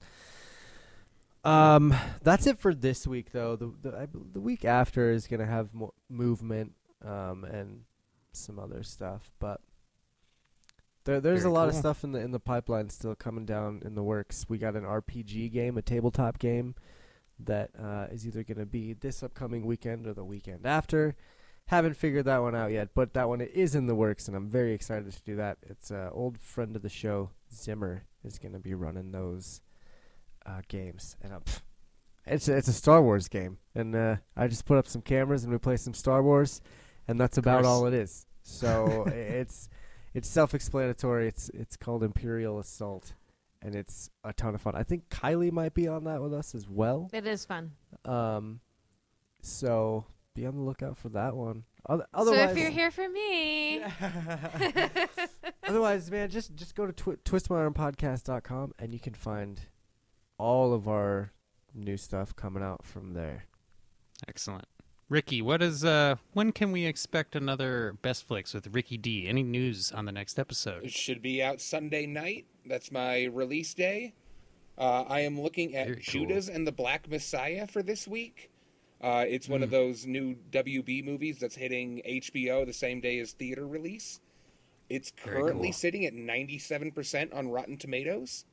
[1.44, 3.56] Um, that's it for this week, though.
[3.56, 6.74] The the, I, the week after is gonna have more movement.
[7.04, 7.82] um, and
[8.32, 9.32] some other stuff.
[9.40, 9.62] But
[11.06, 13.82] there, there's Very a lot of stuff in the in the pipeline still coming down
[13.86, 14.46] in the works.
[14.48, 16.76] We got an RPG game, a tabletop game,
[17.40, 21.16] that uh, is either going to be this upcoming weekend or the weekend after.
[21.68, 24.50] Haven't figured that one out yet, but that one is in the works, and I'm
[24.50, 25.58] very excited to do that.
[25.64, 29.60] It's an old friend of the show, Zimmer, is going to be running those
[30.48, 31.44] uh, games, and I'm,
[32.26, 35.44] it's a, it's a Star Wars game, and uh, I just put up some cameras
[35.44, 36.62] and we play some Star Wars,
[37.08, 38.26] and that's about all it is.
[38.44, 39.70] So it's
[40.14, 41.28] it's self-explanatory.
[41.28, 43.14] It's it's called Imperial Assault,
[43.62, 44.76] and it's a ton of fun.
[44.76, 47.10] I think Kylie might be on that with us as well.
[47.14, 47.72] It is fun.
[48.06, 48.62] Um,
[49.42, 51.64] so be on the lookout for that one.
[51.90, 53.82] Oth- so Otherwise, if you're here for me,
[55.68, 59.62] otherwise, man, just just go to twi- twistmyarmpodcast.com and you can find
[60.38, 61.32] all of our
[61.74, 63.46] new stuff coming out from there.
[64.28, 64.66] Excellent.
[65.10, 69.28] Ricky, what is uh when can we expect another best flicks with Ricky D?
[69.28, 70.84] Any news on the next episode?
[70.84, 72.46] It should be out Sunday night.
[72.66, 74.14] That's my release day.
[74.78, 76.22] Uh, I am looking at Very cool.
[76.22, 78.52] Judas and the Black Messiah for this week.
[79.02, 79.76] Uh, it's one of Hmm.
[79.76, 84.20] those new WB movies that's hitting HBO the same day as theater release.
[84.90, 85.74] It's currently cool.
[85.74, 88.46] sitting at 97% on Rotten Tomatoes.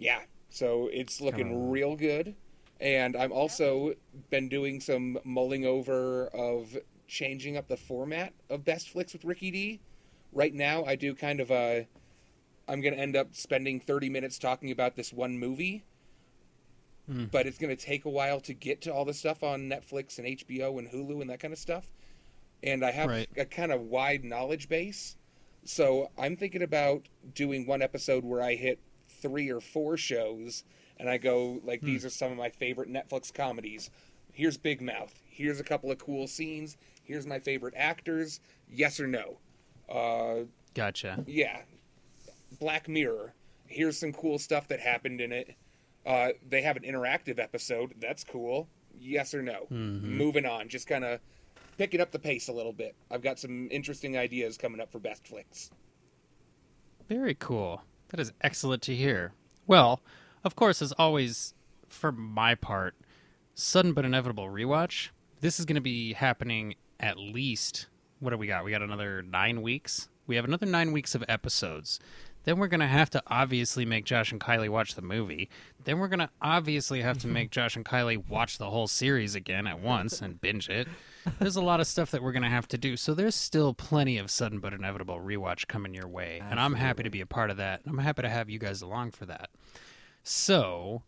[0.00, 2.34] Yeah, so it's looking real good.
[2.80, 3.92] And I'm also
[4.30, 9.50] been doing some mulling over of changing up the format of Best Flicks with Ricky
[9.50, 9.80] D.
[10.32, 11.86] Right now, I do kind of a.
[12.66, 15.84] I'm going to end up spending 30 minutes talking about this one movie,
[17.06, 17.24] hmm.
[17.24, 20.18] but it's going to take a while to get to all the stuff on Netflix
[20.18, 21.90] and HBO and Hulu and that kind of stuff.
[22.62, 23.28] And I have Right.
[23.36, 25.16] a kind of wide knowledge base.
[25.64, 28.78] So I'm thinking about doing one episode where I hit
[29.20, 30.64] three or four shows
[30.98, 33.90] and I go like these are some of my favorite Netflix comedies.
[34.32, 35.14] Here's Big Mouth.
[35.28, 36.76] Here's a couple of cool scenes.
[37.02, 38.40] Here's my favorite actors.
[38.70, 39.38] Yes or no?
[39.88, 40.44] Uh,
[40.74, 41.24] Gotcha.
[41.26, 41.62] yeah.
[42.60, 43.32] Black Mirror.
[43.66, 45.54] Here's some cool stuff that happened in it.
[46.04, 47.94] Uh, they have an interactive episode.
[47.98, 48.68] That's cool.
[49.00, 49.66] Yes or no?
[49.70, 50.68] Moving on.
[50.68, 51.20] Just kind of
[51.78, 52.94] picking up the pace a little bit.
[53.10, 55.70] I've got some interesting ideas coming up for Best Flicks.
[57.08, 57.82] Very cool.
[58.10, 59.32] That is excellent to hear.
[59.66, 60.00] Well,
[60.44, 61.54] of course, as always,
[61.88, 62.94] for my part,
[63.54, 65.08] sudden but inevitable rewatch.
[65.40, 67.86] This is going to be happening at least.
[68.18, 68.64] What do we got?
[68.64, 70.08] We got another nine weeks.
[70.26, 71.98] We have another nine weeks of episodes.
[72.44, 75.50] Then we're going to have to obviously make Josh and Kylie watch the movie.
[75.84, 79.34] Then we're going to obviously have to make Josh and Kylie watch the whole series
[79.34, 80.88] again at once and binge it.
[81.38, 82.96] There's a lot of stuff that we're going to have to do.
[82.96, 86.42] So there's still plenty of sudden but inevitable rewatch coming your way.
[86.48, 87.82] And I'm happy to be a part of that.
[87.86, 89.50] I'm happy to have you guys along for that.
[90.22, 91.02] So,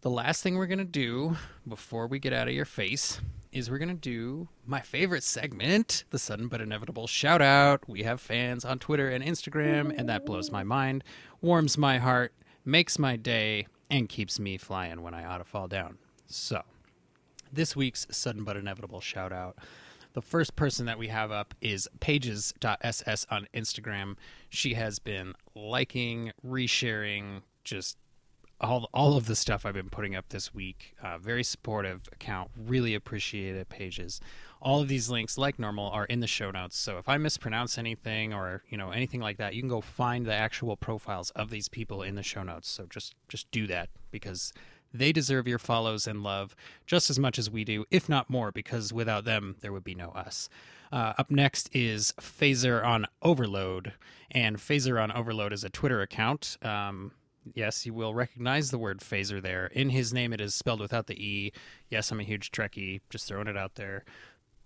[0.00, 3.20] the last thing we're going to do before we get out of your face
[3.52, 7.88] is we're going to do my favorite segment, the sudden but inevitable shout out.
[7.88, 11.04] We have fans on Twitter and Instagram, and that blows my mind,
[11.40, 12.32] warms my heart,
[12.64, 15.98] makes my day, and keeps me flying when I ought to fall down.
[16.26, 16.62] So,
[17.52, 19.56] this week's sudden but inevitable shout out.
[20.14, 24.16] The first person that we have up is pages.ss on Instagram.
[24.48, 27.98] She has been liking, resharing, just
[28.60, 30.94] all all of the stuff I've been putting up this week.
[31.02, 32.50] Uh, very supportive account.
[32.56, 34.20] Really appreciate it, pages.
[34.60, 36.76] All of these links, like normal, are in the show notes.
[36.76, 40.26] So if I mispronounce anything or you know anything like that, you can go find
[40.26, 42.68] the actual profiles of these people in the show notes.
[42.68, 44.52] So just just do that because
[44.92, 46.56] they deserve your follows and love
[46.86, 49.94] just as much as we do, if not more, because without them, there would be
[49.94, 50.48] no us.
[50.90, 53.92] Uh, up next is Phaser on Overload,
[54.30, 56.56] and Phaser on Overload is a Twitter account.
[56.62, 57.12] Um,
[57.54, 59.66] yes, you will recognize the word phaser there.
[59.66, 61.52] In his name, it is spelled without the E.
[61.90, 64.04] Yes, I'm a huge Trekkie, just throwing it out there.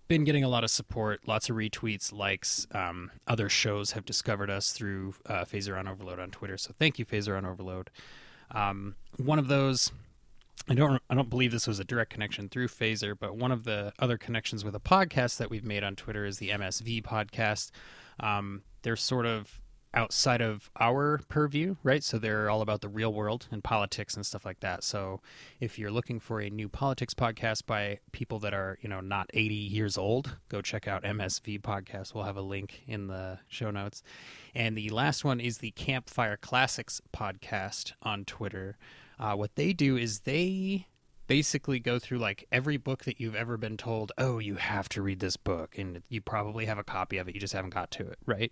[0.09, 2.66] Been getting a lot of support, lots of retweets, likes.
[2.73, 6.99] Um, other shows have discovered us through uh, Phaser on Overload on Twitter, so thank
[6.99, 7.90] you, Phaser on Overload.
[8.51, 9.90] Um, one of those
[10.69, 13.65] I don't I don't believe this was a direct connection through Phaser, but one of
[13.65, 17.71] the other connections with a podcast that we've made on Twitter is the MSV podcast.
[18.21, 19.63] Um, they're sort of
[19.95, 22.03] outside of our purview, right?
[22.03, 24.83] So they're all about the real world and politics and stuff like that.
[24.85, 25.21] So
[25.61, 29.31] if you're looking for a new politics podcast by people that are, you know, not
[29.35, 32.15] 80 years old, go check out MSV podcast.
[32.15, 34.03] We'll have a link in the show notes.
[34.55, 38.79] And the last one is the Campfire Classics podcast on Twitter.
[39.23, 40.89] Uh, what they do is they
[41.28, 45.01] basically go through like every book that you've ever been told, oh, you have to
[45.01, 47.93] read this book, and you probably have a copy of it, you just haven't got
[47.93, 48.51] to it, right?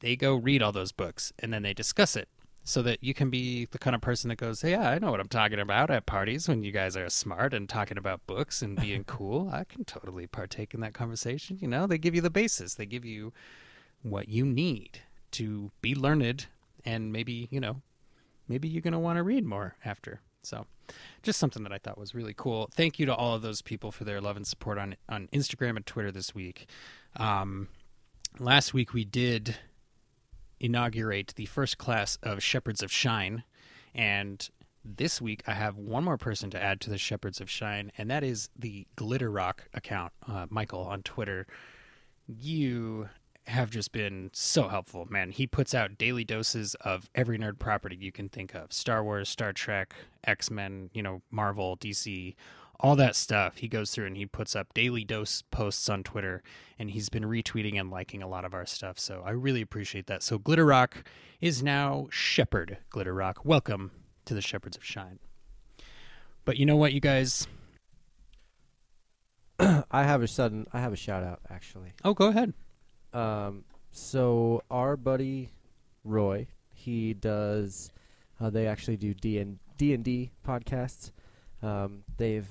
[0.00, 2.28] They go read all those books and then they discuss it.
[2.62, 5.12] so that you can be the kind of person that goes, hey, yeah, I know
[5.12, 8.60] what I'm talking about at parties when you guys are smart and talking about books
[8.60, 9.48] and being cool.
[9.50, 11.58] I can totally partake in that conversation.
[11.60, 13.32] You know, they give you the basis, they give you
[14.02, 15.00] what you need
[15.32, 16.46] to be learned,
[16.84, 17.82] and maybe, you know,
[18.48, 20.20] maybe you're going to want to read more after.
[20.42, 20.66] So,
[21.22, 22.70] just something that I thought was really cool.
[22.72, 25.76] Thank you to all of those people for their love and support on on Instagram
[25.76, 26.68] and Twitter this week.
[27.16, 27.68] Um,
[28.38, 29.56] last week we did
[30.60, 33.42] inaugurate the first class of Shepherds of Shine,
[33.94, 34.48] and
[34.84, 38.08] this week I have one more person to add to the Shepherds of Shine, and
[38.10, 41.46] that is the Glitter Rock account, uh, Michael on Twitter.
[42.28, 43.08] You
[43.46, 45.30] have just been so helpful, man.
[45.30, 49.28] He puts out daily doses of every nerd property you can think of Star Wars,
[49.28, 49.94] Star Trek,
[50.24, 52.34] X Men, you know, Marvel, DC,
[52.80, 53.58] all that stuff.
[53.58, 56.42] He goes through and he puts up daily dose posts on Twitter,
[56.78, 58.98] and he's been retweeting and liking a lot of our stuff.
[58.98, 60.22] So I really appreciate that.
[60.22, 61.04] So Glitter Rock
[61.40, 63.44] is now Shepherd Glitter Rock.
[63.44, 63.92] Welcome
[64.24, 65.20] to the Shepherds of Shine.
[66.44, 67.46] But you know what, you guys?
[69.58, 70.66] I have a sudden.
[70.72, 71.92] I have a shout out actually.
[72.04, 72.52] Oh, go ahead.
[73.16, 75.50] Um, so our buddy
[76.04, 77.90] Roy, he does.
[78.38, 81.12] Uh, they actually do D and D and D podcasts.
[81.62, 82.48] Um, they've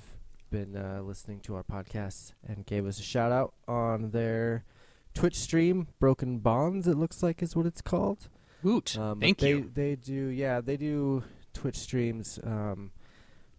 [0.50, 4.64] been uh, listening to our podcasts and gave us a shout out on their
[5.14, 5.86] Twitch stream.
[6.00, 8.28] Broken Bonds, it looks like, is what it's called.
[8.62, 8.98] Woot.
[8.98, 9.70] Um, Thank they, you.
[9.72, 11.22] They do, yeah, they do
[11.52, 12.90] Twitch streams um,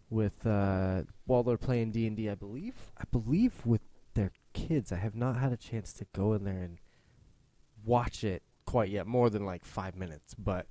[0.10, 2.76] with uh, while they're playing D and I believe.
[2.98, 3.82] I believe with
[4.14, 4.92] their kids.
[4.92, 6.80] I have not had a chance to go in there and
[7.88, 10.36] watch it quite yet, more than like five minutes.
[10.36, 10.68] But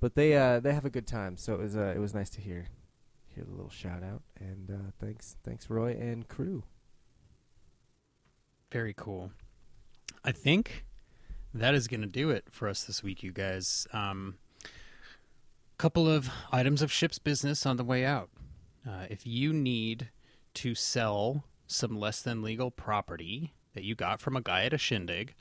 [0.00, 2.30] but they uh, they have a good time, so it was uh, it was nice
[2.30, 2.66] to hear
[3.34, 6.64] hear the little shout out and uh, thanks thanks Roy and crew.
[8.70, 9.32] Very cool.
[10.24, 10.84] I think
[11.52, 13.86] that is going to do it for us this week, you guys.
[13.92, 14.36] Um,
[15.82, 18.30] couple of items of ship's business on the way out.
[18.88, 20.10] Uh, if you need
[20.54, 24.78] to sell some less than legal property that you got from a guy at a
[24.78, 25.34] shindig,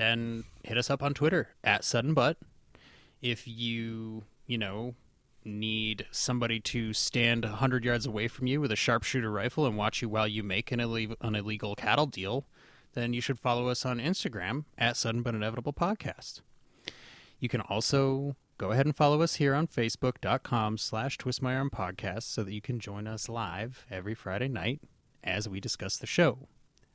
[0.00, 2.38] then hit us up on Twitter at sudden butt.
[3.20, 4.94] If you, you know,
[5.44, 10.00] need somebody to stand 100 yards away from you with a sharpshooter rifle and watch
[10.00, 12.46] you while you make an, ille- an illegal cattle deal,
[12.94, 16.40] then you should follow us on Instagram at Sudden But Inevitable Podcast.
[17.38, 21.70] You can also go ahead and follow us here on Facebook.com slash Twist My Arm
[21.70, 24.80] Podcast so that you can join us live every Friday night
[25.22, 26.48] as we discuss the show.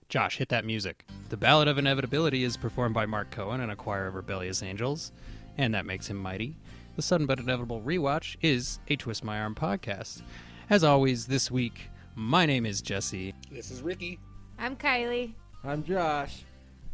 [0.10, 1.04] Josh, hit that music.
[1.30, 5.12] The Ballad of Inevitability is performed by Mark Cohen and a choir of rebellious angels,
[5.58, 6.56] and that makes him mighty.
[6.96, 10.22] The Sudden But Inevitable Rewatch is a Twist My Arm podcast.
[10.70, 13.34] As always, this week, my name is Jesse.
[13.52, 14.20] This is Ricky.
[14.60, 15.34] I'm Kylie.
[15.64, 16.44] I'm Josh.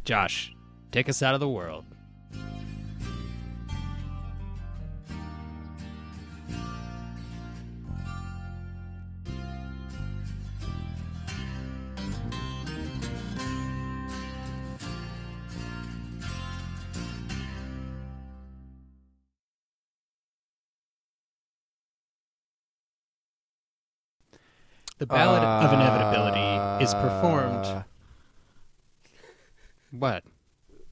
[0.04, 0.54] Josh,
[0.90, 1.84] take us out of the world.
[25.02, 27.64] The Ballad of Inevitability is performed.
[27.66, 27.82] Uh,
[29.90, 30.22] What?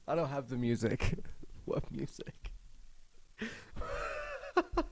[0.05, 1.13] I don't have the music.
[1.65, 2.51] what music?